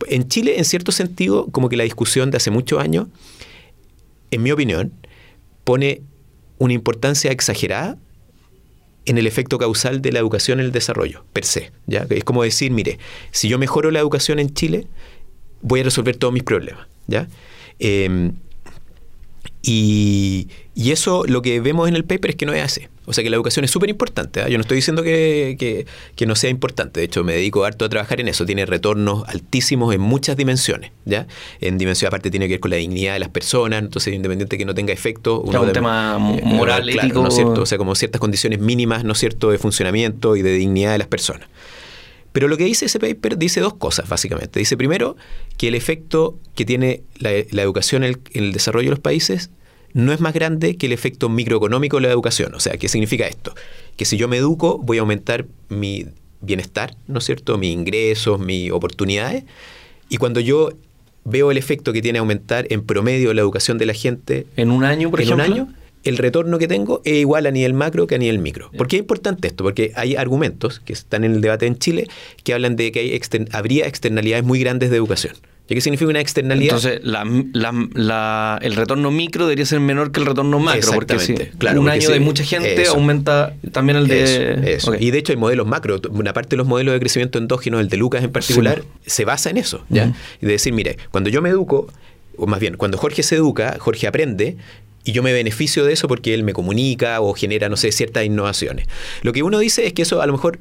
En 0.09 0.29
Chile, 0.29 0.55
en 0.59 0.64
cierto 0.64 0.92
sentido, 0.92 1.46
como 1.50 1.68
que 1.68 1.76
la 1.76 1.85
discusión 1.85 2.31
de 2.31 2.37
hace 2.37 2.50
muchos 2.50 2.79
años, 2.81 3.07
en 4.31 4.42
mi 4.42 4.50
opinión, 4.53 4.92
pone 5.64 6.03
una 6.59 6.72
importancia 6.74 7.31
exagerada 7.33 7.96
en 9.07 9.16
el 9.18 9.26
efecto 9.26 9.59
causal 9.59 10.03
de 10.03 10.12
la 10.12 10.18
educación 10.18 10.61
en 10.61 10.66
el 10.66 10.72
desarrollo, 10.72 11.24
per 11.33 11.44
se. 11.44 11.72
¿ya? 11.87 12.07
Es 12.11 12.22
como 12.22 12.42
decir, 12.42 12.70
mire, 12.70 12.98
si 13.31 13.48
yo 13.48 13.59
mejoro 13.59 13.90
la 13.90 13.98
educación 13.98 14.38
en 14.38 14.53
Chile, 14.53 14.87
voy 15.62 15.81
a 15.81 15.85
resolver 15.85 16.16
todos 16.16 16.33
mis 16.35 16.42
problemas. 16.42 16.87
¿ya? 17.07 17.29
Eh, 17.79 18.31
y, 19.62 20.49
y 20.75 20.90
eso 20.90 21.25
lo 21.27 21.42
que 21.42 21.61
vemos 21.61 21.87
en 21.88 21.94
el 21.94 22.05
paper 22.05 22.31
es 22.31 22.37
que 22.37 22.46
no 22.46 22.53
es 22.55 22.62
así. 22.62 22.83
O 23.05 23.12
sea 23.12 23.25
que 23.25 23.29
la 23.31 23.37
educación 23.37 23.64
es 23.64 23.70
súper 23.70 23.90
importante. 23.90 24.40
¿ah? 24.40 24.49
Yo 24.49 24.57
no 24.57 24.62
estoy 24.62 24.77
diciendo 24.77 25.03
que, 25.03 25.57
que- 25.59 25.85
que 26.16 26.27
no 26.27 26.35
sea 26.35 26.49
importante. 26.49 27.01
De 27.01 27.07
hecho, 27.07 27.25
me 27.25 27.35
dedico 27.35 27.64
harto 27.64 27.85
a 27.85 27.88
trabajar 27.88 28.20
en 28.20 28.29
eso. 28.29 28.46
Tiene 28.46 28.64
retornos 28.66 29.25
altísimos 29.29 29.92
en 29.94 30.01
muchas 30.01 30.37
dimensiones. 30.37 30.92
¿ya? 31.05 31.27
En 31.61 31.77
dimensión 31.77 32.07
aparte 32.09 32.31
tiene 32.31 32.46
que 32.46 32.55
ver 32.55 32.61
con 32.61 32.70
la 32.70 32.77
dignidad 32.79 33.14
de 33.14 33.18
las 33.18 33.29
personas. 33.29 33.81
Entonces, 33.83 34.14
independiente 34.14 34.57
que 34.57 34.64
no 34.64 34.75
tenga 34.75 34.92
efecto. 34.94 35.42
Claro, 35.42 35.66
un 35.66 35.73
tema 35.73 36.18
moral, 36.18 36.88
claro. 36.90 37.23
¿no 37.23 37.29
es 37.29 37.35
cierto? 37.35 37.62
O 37.62 37.66
sea, 37.66 37.77
como 37.79 37.94
ciertas 37.96 38.20
condiciones 38.20 38.61
mínimas, 38.61 39.05
¿no 39.05 39.12
es 39.12 39.18
cierto?, 39.18 39.51
de 39.51 39.59
funcionamiento 39.59 40.37
y 40.37 40.42
de 40.42 40.53
dignidad 40.53 40.92
de 40.92 40.99
las 40.99 41.09
personas. 41.09 41.49
Pero 42.33 42.49
lo 42.49 42.57
que 42.57 42.64
dice 42.64 42.87
ese 42.87 42.99
paper 43.01 43.37
dice 43.38 43.61
dos 43.61 43.75
cosas, 43.75 44.09
básicamente. 44.09 44.61
Dice 44.61 44.77
primero 44.77 45.16
que 45.57 45.69
el 45.69 45.75
efecto 45.75 46.38
que 46.55 46.64
tiene 46.64 47.03
la, 47.19 47.31
la 47.51 47.62
educación 47.62 48.05
en 48.05 48.11
el, 48.11 48.21
en 48.33 48.45
el 48.45 48.53
desarrollo 48.53 48.87
de 48.87 48.90
los 48.90 49.01
países 49.01 49.51
no 49.93 50.12
es 50.12 50.21
más 50.21 50.33
grande 50.35 50.77
que 50.77 50.87
el 50.87 50.93
efecto 50.93 51.29
microeconómico 51.29 51.97
de 51.97 52.03
la 52.03 52.12
educación. 52.12 52.55
O 52.55 52.61
sea, 52.61 52.77
¿qué 52.77 52.88
significa 52.88 53.27
esto? 53.27 53.55
Que 53.97 54.05
si 54.05 54.16
yo 54.16 54.29
me 54.29 54.37
educo, 54.37 54.79
voy 54.79 54.99
a 54.99 55.01
aumentar 55.01 55.47
mi 55.69 56.07
bienestar, 56.40 56.97
¿no 57.07 57.19
es 57.19 57.25
cierto?, 57.25 57.59
mis 57.59 57.73
ingresos, 57.73 58.38
mis 58.38 58.71
oportunidades. 58.71 59.45
Y 60.09 60.16
cuando 60.16 60.40
yo 60.40 60.71
veo 61.25 61.51
el 61.51 61.59
efecto 61.59 61.93
que 61.93 62.03
tiene 62.03 62.19
aumentar 62.19 62.66
en 62.71 62.83
promedio 62.83 63.35
la 63.35 63.40
educación 63.40 63.79
de 63.79 63.87
la 63.87 63.93
gente 63.95 64.47
En 64.57 64.71
un 64.71 64.85
año, 64.85 65.11
por 65.11 65.21
en 65.21 65.27
ejemplo. 65.27 65.45
un 65.45 65.53
año, 65.53 65.75
el 66.05 66.17
retorno 66.19 66.59
que 66.59 66.67
tengo 66.69 67.03
es 67.05 67.15
igual 67.17 67.47
a 67.47 67.51
nivel 67.51 67.75
macro 67.75 68.07
que 68.07 68.15
a 68.15 68.19
nivel 68.19 68.39
micro. 68.39 68.71
¿Por 68.77 68.89
qué 68.89 68.97
es 68.97 69.01
importante 69.01 69.49
esto? 69.49 69.65
Porque 69.65 69.93
hay 69.97 70.17
argumentos 70.17 70.81
que 70.81 70.93
están 70.93 71.25
en 71.25 71.33
el 71.35 71.41
debate 71.41 71.67
en 71.67 71.79
Chile 71.79 72.07
que 72.43 72.55
hablan 72.55 72.77
de 72.77 72.91
que 72.93 73.01
hay 73.01 73.13
exter- 73.13 73.49
habría 73.53 73.87
externalidades 73.87 74.45
muy 74.45 74.59
grandes 74.61 74.91
de 74.91 74.97
educación. 74.97 75.35
¿Y 75.69 75.75
qué 75.75 75.81
significa 75.83 76.11
una 76.11 76.19
externalidad? 76.21 76.75
Entonces, 76.79 77.01
la- 77.05 77.25
la- 77.53 77.89
la- 77.95 78.59
el 78.61 78.75
retorno 78.75 79.13
micro 79.13 79.45
debería 79.47 79.65
ser 79.67 79.79
menor 79.79 80.11
que 80.11 80.19
el 80.19 80.27
retorno 80.27 80.59
macro, 80.59 80.91
porque 80.95 81.21
si 81.21 81.35
claro, 81.35 81.79
un 81.81 81.87
porque 81.87 81.99
año 82.01 82.11
de 82.11 82.19
mucha 82.19 82.43
gente 82.43 82.83
eso. 82.83 82.95
aumenta 82.95 83.55
también 83.71 83.97
el 83.99 84.09
de... 84.09 84.23
Eso, 84.25 84.91
eso. 84.91 84.95
Y 84.99 85.13
de 85.13 85.19
hecho 85.19 85.33
hay 85.33 85.37
modelos 85.37 85.69
macro. 85.69 86.01
Una 86.11 86.33
parte 86.33 86.51
de 86.51 86.57
los 86.57 86.67
modelos 86.67 86.93
de 86.93 86.99
crecimiento 86.99 87.39
endógeno, 87.39 87.79
el 87.79 87.89
de 87.89 87.97
Lucas 87.99 88.25
en 88.25 88.33
particular, 88.33 88.83
se 89.07 89.25
basa 89.25 89.49
en 89.51 89.59
eso. 89.59 89.85
Y 89.91 90.47
de 90.47 90.53
decir, 90.53 90.73
mire, 90.73 90.97
cuando 91.13 91.31
yo 91.31 91.41
me 91.41 91.51
educo, 91.51 91.87
o 92.37 92.49
más 92.49 92.59
bien, 92.59 92.77
cuando 92.77 92.99
Jorge 92.99 93.23
se 93.23 93.37
educa, 93.37 93.77
Jorge 93.79 94.09
aprende. 94.09 94.57
Y 95.11 95.12
yo 95.12 95.25
me 95.25 95.33
beneficio 95.33 95.85
de 95.85 95.92
eso 95.92 96.07
porque 96.07 96.35
él 96.35 96.44
me 96.44 96.53
comunica 96.53 97.20
o 97.20 97.35
genera, 97.35 97.68
no 97.68 97.77
sé, 97.77 97.90
ciertas 97.90 98.25
innovaciones. 98.25 98.87
Lo 99.23 99.33
que 99.33 99.42
uno 99.42 99.59
dice 99.59 99.85
es 99.85 99.92
que 99.92 100.03
eso 100.03 100.23
a 100.23 100.27
lo 100.27 100.33
mejor 100.35 100.61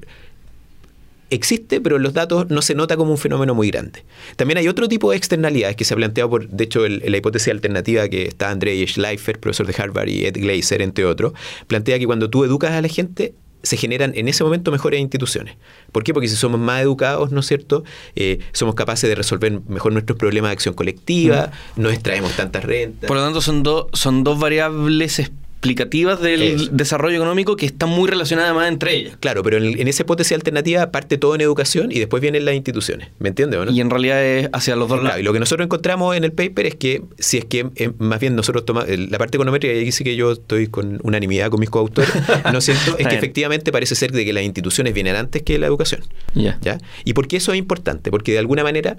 existe, 1.29 1.79
pero 1.79 1.97
en 1.97 2.01
los 2.01 2.13
datos 2.13 2.49
no 2.49 2.63
se 2.63 2.73
nota 2.73 2.97
como 2.97 3.11
un 3.11 3.19
fenómeno 3.19 3.53
muy 3.53 3.69
grande. 3.69 4.03
También 4.37 4.57
hay 4.57 4.67
otro 4.67 4.87
tipo 4.89 5.11
de 5.11 5.17
externalidades 5.17 5.75
que 5.75 5.85
se 5.85 5.93
ha 5.93 5.97
planteado 5.97 6.31
por, 6.31 6.49
de 6.49 6.63
hecho, 6.63 6.83
el- 6.83 7.03
la 7.05 7.17
hipótesis 7.17 7.49
alternativa 7.49 8.09
que 8.09 8.23
está 8.23 8.49
Andrei 8.49 8.87
Schleifer, 8.87 9.39
profesor 9.39 9.67
de 9.67 9.75
Harvard, 9.79 10.07
y 10.09 10.25
Ed 10.25 10.37
Glaser, 10.37 10.81
entre 10.81 11.05
otros, 11.05 11.33
plantea 11.67 11.99
que 11.99 12.07
cuando 12.07 12.31
tú 12.31 12.43
educas 12.43 12.71
a 12.71 12.81
la 12.81 12.87
gente, 12.87 13.35
se 13.63 13.77
generan 13.77 14.13
en 14.15 14.27
ese 14.27 14.43
momento 14.43 14.71
mejores 14.71 14.99
instituciones. 14.99 15.57
¿Por 15.91 16.03
qué? 16.03 16.13
Porque 16.13 16.27
si 16.27 16.35
somos 16.35 16.59
más 16.59 16.81
educados, 16.81 17.31
¿no 17.31 17.41
es 17.41 17.45
cierto? 17.45 17.83
Eh, 18.15 18.39
somos 18.51 18.75
capaces 18.75 19.09
de 19.09 19.15
resolver 19.15 19.61
mejor 19.67 19.93
nuestros 19.93 20.17
problemas 20.17 20.49
de 20.49 20.53
acción 20.53 20.73
colectiva, 20.73 21.51
no 21.75 21.89
extraemos 21.89 22.33
tantas 22.33 22.63
rentas. 22.63 23.07
Por 23.07 23.17
lo 23.17 23.23
tanto, 23.23 23.41
son, 23.41 23.63
dos 23.63 23.87
son 23.93 24.23
dos 24.23 24.39
variables 24.39 25.31
explicativas 25.59 26.21
del 26.21 26.69
desarrollo 26.77 27.17
económico 27.17 27.57
que 27.57 27.65
están 27.65 27.89
muy 27.89 28.09
relacionadas 28.09 28.55
más 28.55 28.69
entre 28.69 28.95
ellas. 28.95 29.17
Claro, 29.19 29.43
pero 29.43 29.57
en, 29.57 29.87
esa 29.89 30.03
hipótesis 30.03 30.31
alternativa 30.31 30.89
parte 30.89 31.17
todo 31.17 31.35
en 31.35 31.41
educación 31.41 31.91
y 31.91 31.99
después 31.99 32.21
vienen 32.21 32.45
las 32.45 32.55
instituciones. 32.55 33.09
¿Me 33.19 33.27
entiendes? 33.27 33.59
Y 33.69 33.81
en 33.81 33.89
realidad 33.89 34.23
es 34.23 34.49
hacia 34.53 34.77
los 34.77 34.87
dos 34.87 35.03
lados. 35.03 35.19
Y 35.19 35.23
lo 35.23 35.33
que 35.33 35.39
nosotros 35.39 35.65
encontramos 35.65 36.15
en 36.15 36.23
el 36.23 36.31
paper 36.31 36.65
es 36.65 36.75
que 36.75 37.03
si 37.17 37.39
es 37.39 37.45
que 37.45 37.67
eh, 37.75 37.91
más 37.97 38.21
bien 38.21 38.37
nosotros 38.37 38.63
tomamos 38.63 38.89
la 38.89 39.17
parte 39.17 39.35
econométrica, 39.35 39.75
y 39.75 39.79
ahí 39.79 39.91
sí 39.91 40.05
que 40.05 40.15
yo 40.15 40.31
estoy 40.31 40.67
con 40.67 41.01
unanimidad 41.03 41.49
con 41.49 41.59
mis 41.59 41.69
coautores, 41.69 42.09
¿no 42.53 42.59
es 42.59 42.63
cierto? 42.63 42.97
es 42.97 43.05
que 43.05 43.15
efectivamente 43.15 43.73
parece 43.73 43.95
ser 43.95 44.13
de 44.13 44.23
que 44.23 44.31
las 44.31 44.45
instituciones 44.45 44.93
vienen 44.93 45.17
antes 45.17 45.43
que 45.43 45.59
la 45.59 45.67
educación. 45.67 46.03
¿Ya? 46.35 46.77
¿Y 47.03 47.11
por 47.11 47.27
qué 47.27 47.35
eso 47.35 47.51
es 47.51 47.59
importante? 47.59 48.11
Porque 48.11 48.31
de 48.31 48.39
alguna 48.39 48.63
manera 48.63 48.97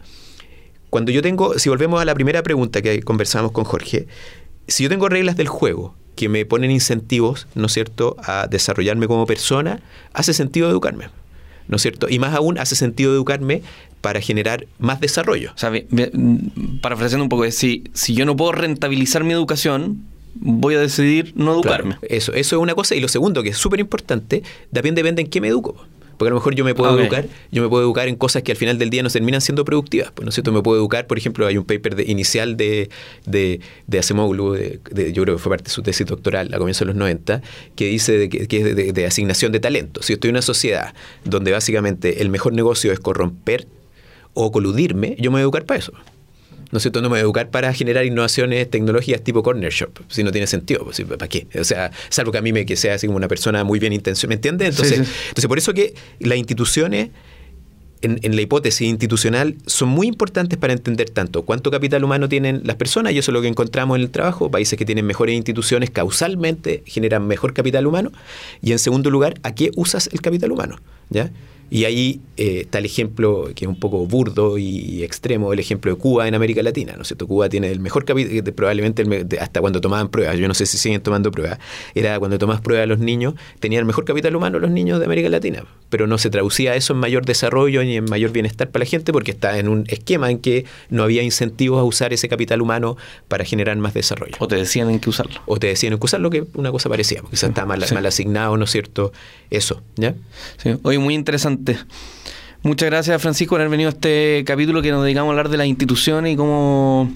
cuando 0.91 1.11
yo 1.11 1.23
tengo, 1.23 1.59
si 1.59 1.71
volvemos 1.71 2.03
a 2.03 2.05
la 2.05 2.15
primera 2.15 2.43
pregunta 2.43 2.83
que 2.83 3.01
conversamos 3.03 3.53
con 3.53 3.65
Jorge, 3.65 4.09
si 4.69 4.83
yo 4.83 4.91
tengo 4.91 5.09
reglas 5.09 5.37
del 5.37 5.49
juego 5.49 5.97
que 6.21 6.29
me 6.29 6.45
ponen 6.45 6.71
incentivos, 6.71 7.47
¿no 7.55 7.65
es 7.65 7.73
cierto?, 7.73 8.15
a 8.23 8.47
desarrollarme 8.47 9.07
como 9.07 9.25
persona, 9.25 9.81
hace 10.13 10.35
sentido 10.35 10.69
educarme. 10.69 11.07
¿No 11.67 11.77
es 11.77 11.83
cierto? 11.83 12.11
Y 12.11 12.19
más 12.19 12.35
aún 12.35 12.59
hace 12.59 12.77
sentido 12.77 13.15
educarme 13.15 13.63
para 14.03 14.21
generar 14.21 14.67
más 14.79 15.01
desarrollo. 15.01 15.53
O 15.55 15.59
sea, 15.59 15.73
parafraseando 16.83 17.23
un 17.23 17.31
poco, 17.31 17.51
si, 17.51 17.85
si 17.95 18.13
yo 18.13 18.27
no 18.27 18.37
puedo 18.37 18.53
rentabilizar 18.53 19.25
mi 19.25 19.33
educación, 19.33 20.03
voy 20.35 20.75
a 20.75 20.81
decidir 20.81 21.33
no 21.37 21.55
educarme. 21.55 21.97
eso, 22.03 22.35
eso 22.35 22.57
es 22.57 22.63
una 22.63 22.75
cosa. 22.75 22.95
Y 22.95 23.01
lo 23.01 23.09
segundo, 23.09 23.43
que 23.43 23.49
es 23.49 23.57
súper 23.57 23.81
importante, 23.81 24.43
también 24.75 24.95
depende 24.95 25.23
en 25.23 25.29
qué 25.29 25.41
me 25.41 25.49
educo. 25.49 25.87
Porque 26.21 26.29
a 26.29 26.35
lo 26.35 26.37
mejor 26.37 26.55
yo 26.55 26.67
me 26.67 26.75
puedo 26.75 27.01
educar, 27.01 27.27
yo 27.51 27.63
me 27.63 27.71
puedo 27.71 27.83
educar 27.83 28.07
en 28.07 28.15
cosas 28.15 28.43
que 28.43 28.53
al 28.53 28.59
final 28.59 28.77
del 28.77 28.91
día 28.91 29.03
no 29.03 29.09
terminan 29.09 29.41
siendo 29.41 29.65
productivas. 29.65 30.13
Pues, 30.13 30.27
¿no 30.27 30.29
es 30.29 30.35
cierto? 30.35 30.53
Me 30.53 30.61
puedo 30.61 30.79
educar, 30.79 31.07
por 31.07 31.17
ejemplo, 31.17 31.47
hay 31.47 31.57
un 31.57 31.65
paper 31.65 31.97
de, 31.97 32.03
inicial 32.03 32.59
de, 32.59 32.91
de, 33.25 33.61
de 33.87 33.99
Acemoglu, 33.99 34.53
de, 34.53 34.81
yo 35.15 35.23
creo 35.23 35.37
que 35.37 35.43
fue 35.43 35.49
parte 35.49 35.65
de 35.65 35.71
su 35.71 35.81
tesis 35.81 36.07
doctoral 36.07 36.53
a 36.53 36.59
comienzos 36.59 36.81
de 36.81 36.87
los 36.89 36.97
90, 36.97 37.41
que 37.75 37.87
dice 37.87 38.29
que, 38.29 38.59
es 38.59 38.95
de, 38.95 39.07
asignación 39.07 39.51
de 39.51 39.61
talento. 39.61 40.03
Si 40.03 40.13
estoy 40.13 40.29
en 40.29 40.35
una 40.35 40.43
sociedad 40.43 40.93
donde 41.25 41.53
básicamente 41.53 42.21
el 42.21 42.29
mejor 42.29 42.53
negocio 42.53 42.93
es 42.93 43.01
corromper 43.01 43.67
o 44.35 44.53
coludirme, 44.53 45.17
yo 45.19 45.31
me 45.31 45.37
voy 45.37 45.41
a 45.41 45.45
educar 45.45 45.65
para 45.65 45.79
eso. 45.79 45.95
¿No 46.71 46.79
es 46.79 46.83
cierto? 46.83 47.01
No 47.03 47.09
me 47.09 47.15
voy 47.15 47.19
a 47.19 47.23
educar 47.23 47.51
para 47.51 47.73
generar 47.73 48.05
innovaciones 48.05 48.71
tecnológicas 48.71 49.23
tipo 49.23 49.43
corner 49.43 49.73
shop, 49.73 50.01
si 50.09 50.23
no 50.23 50.33
tiene 50.33 50.47
sentido, 50.47 50.85
pues, 50.85 51.01
¿para 51.03 51.29
qué? 51.29 51.47
O 51.59 51.65
sea, 51.65 51.91
salvo 52.09 52.33
que 52.33 52.39
a 52.39 52.43
mí 52.43 52.53
me 52.53 52.65
que 52.65 52.77
sea 52.77 52.95
así 52.95 53.07
como 53.07 53.17
una 53.17 53.29
persona 53.29 53.65
muy 53.65 53.79
bien 53.79 53.93
intencionada, 53.93 54.29
¿me 54.29 54.35
entiendes? 54.37 54.69
Entonces, 54.71 54.99
entonces, 54.99 55.47
por 55.47 55.59
eso 55.59 55.75
que 55.75 55.95
las 56.21 56.39
instituciones 56.39 57.11
en, 58.03 58.19
en, 58.23 58.35
la 58.35 58.41
hipótesis 58.41 58.89
institucional 58.89 59.57
son 59.67 59.91
muy 59.91 60.07
importantes 60.07 60.59
para 60.59 60.73
entender 60.73 61.11
tanto 61.11 61.43
cuánto 61.43 61.71
capital 61.71 62.03
humano 62.03 62.29
tienen 62.29 62.63
las 62.65 62.77
personas, 62.77 63.13
y 63.13 63.19
eso 63.19 63.31
es 63.31 63.35
lo 63.35 63.43
que 63.43 63.49
encontramos 63.49 63.97
en 63.97 64.03
el 64.03 64.11
trabajo, 64.11 64.51
países 64.51 64.79
que 64.79 64.87
tienen 64.87 65.05
mejores 65.05 65.35
instituciones 65.35 65.91
causalmente 65.91 66.83
generan 66.87 67.27
mejor 67.27 67.53
capital 67.53 67.87
humano, 67.87 68.11
y 68.63 68.73
en 68.73 68.79
segundo 68.79 69.11
lugar, 69.11 69.35
¿a 69.43 69.55
qué 69.55 69.71
usas 69.77 70.09
el 70.13 70.23
capital 70.23 70.53
humano? 70.53 70.81
¿Ya? 71.11 71.31
Y 71.71 71.85
ahí 71.85 72.21
eh, 72.37 72.63
está 72.63 72.79
el 72.79 72.85
ejemplo 72.85 73.49
que 73.55 73.65
es 73.65 73.69
un 73.69 73.79
poco 73.79 74.05
burdo 74.05 74.59
y 74.59 75.05
extremo, 75.05 75.53
el 75.53 75.61
ejemplo 75.61 75.95
de 75.95 75.99
Cuba 75.99 76.27
en 76.27 76.35
América 76.35 76.63
Latina, 76.65 76.95
¿no 76.97 77.03
es 77.03 77.09
cierto? 77.09 77.29
Cuba 77.29 77.49
tiene 77.49 77.71
el 77.71 77.79
mejor 77.79 78.05
capital, 78.05 78.53
probablemente 78.55 79.05
hasta 79.41 79.61
cuando 79.61 79.81
tomaban 79.81 80.09
pruebas, 80.09 80.37
yo 80.37 80.49
no 80.49 80.55
sé 80.55 80.67
si 80.67 80.79
siguen 80.79 81.01
tomando 81.01 81.31
pruebas, 81.31 81.59
era 81.95 82.19
cuando 82.19 82.39
tomas 82.39 82.61
pruebas 82.61 82.85
a 82.85 82.87
los 82.87 82.99
niños, 82.99 83.35
tenían 83.61 83.81
el 83.81 83.87
mejor 83.87 84.05
capital 84.05 84.35
humano 84.35 84.59
los 84.59 84.71
niños 84.71 84.99
de 84.99 85.05
América 85.05 85.29
Latina, 85.29 85.65
pero 85.91 86.09
no 86.09 86.19
se 86.19 86.29
traducía 86.29 86.75
eso 86.75 86.93
en 86.93 86.99
mayor 86.99 87.25
desarrollo 87.25 87.85
ni 87.85 87.97
en 87.97 88.05
mayor 88.05 88.33
bienestar 88.33 88.71
para 88.71 88.85
la 88.85 88.91
gente 88.91 89.13
porque 89.13 89.31
está 89.31 89.59
en 89.59 89.69
un 89.69 89.85
esquema 89.89 90.31
en 90.31 90.41
que 90.41 90.65
no 90.89 91.05
había 91.05 91.23
incentivos 91.23 91.79
a 91.79 91.85
usar 91.85 92.13
ese 92.13 92.29
capital 92.29 92.63
humano 92.63 92.97
para 93.29 93.45
generar 93.45 93.77
más 93.77 93.95
desarrollo. 93.95 94.35
O 94.39 94.49
te 94.49 94.57
decían 94.57 94.91
en 94.91 94.99
qué 94.99 95.11
usarlo. 95.11 95.41
O 95.47 95.59
te 95.59 95.69
decían 95.69 95.93
en 95.93 95.99
qué 95.99 96.05
usarlo, 96.05 96.31
que 96.31 96.45
una 96.55 96.73
cosa 96.73 96.89
parecía, 96.89 97.21
porque 97.21 97.37
está 97.37 97.65
mal, 97.67 97.85
mal 97.93 98.07
asignado, 98.07 98.57
¿no 98.57 98.65
es 98.65 98.71
cierto? 98.71 99.13
Eso, 99.51 99.83
¿ya? 99.97 100.15
Sí, 100.59 100.71
hoy 100.83 100.99
muy 100.99 101.15
interesante 101.15 101.60
Muchas 102.63 102.91
gracias, 102.91 103.23
Francisco, 103.23 103.55
por 103.55 103.61
haber 103.61 103.71
venido 103.71 103.89
a 103.89 103.93
este 103.93 104.45
capítulo 104.47 104.83
que 104.83 104.91
nos 104.91 105.03
dedicamos 105.03 105.29
a 105.29 105.33
hablar 105.33 105.49
de 105.49 105.57
las 105.57 105.67
instituciones 105.67 106.35
y 106.35 106.37
cómo, 106.37 107.11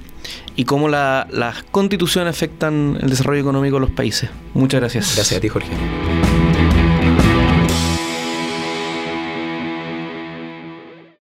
y 0.57 0.65
cómo 0.65 0.89
las 0.89 1.63
constituciones 1.71 2.35
afectan 2.35 2.99
el 3.03 3.11
desarrollo 3.11 3.43
económico 3.43 3.77
de 3.77 3.81
los 3.81 3.91
países. 3.91 4.31
Muchas 4.55 4.81
gracias. 4.81 5.15
Gracias 5.15 5.37
a 5.37 5.41
ti, 5.41 5.49
Jorge. 5.49 5.69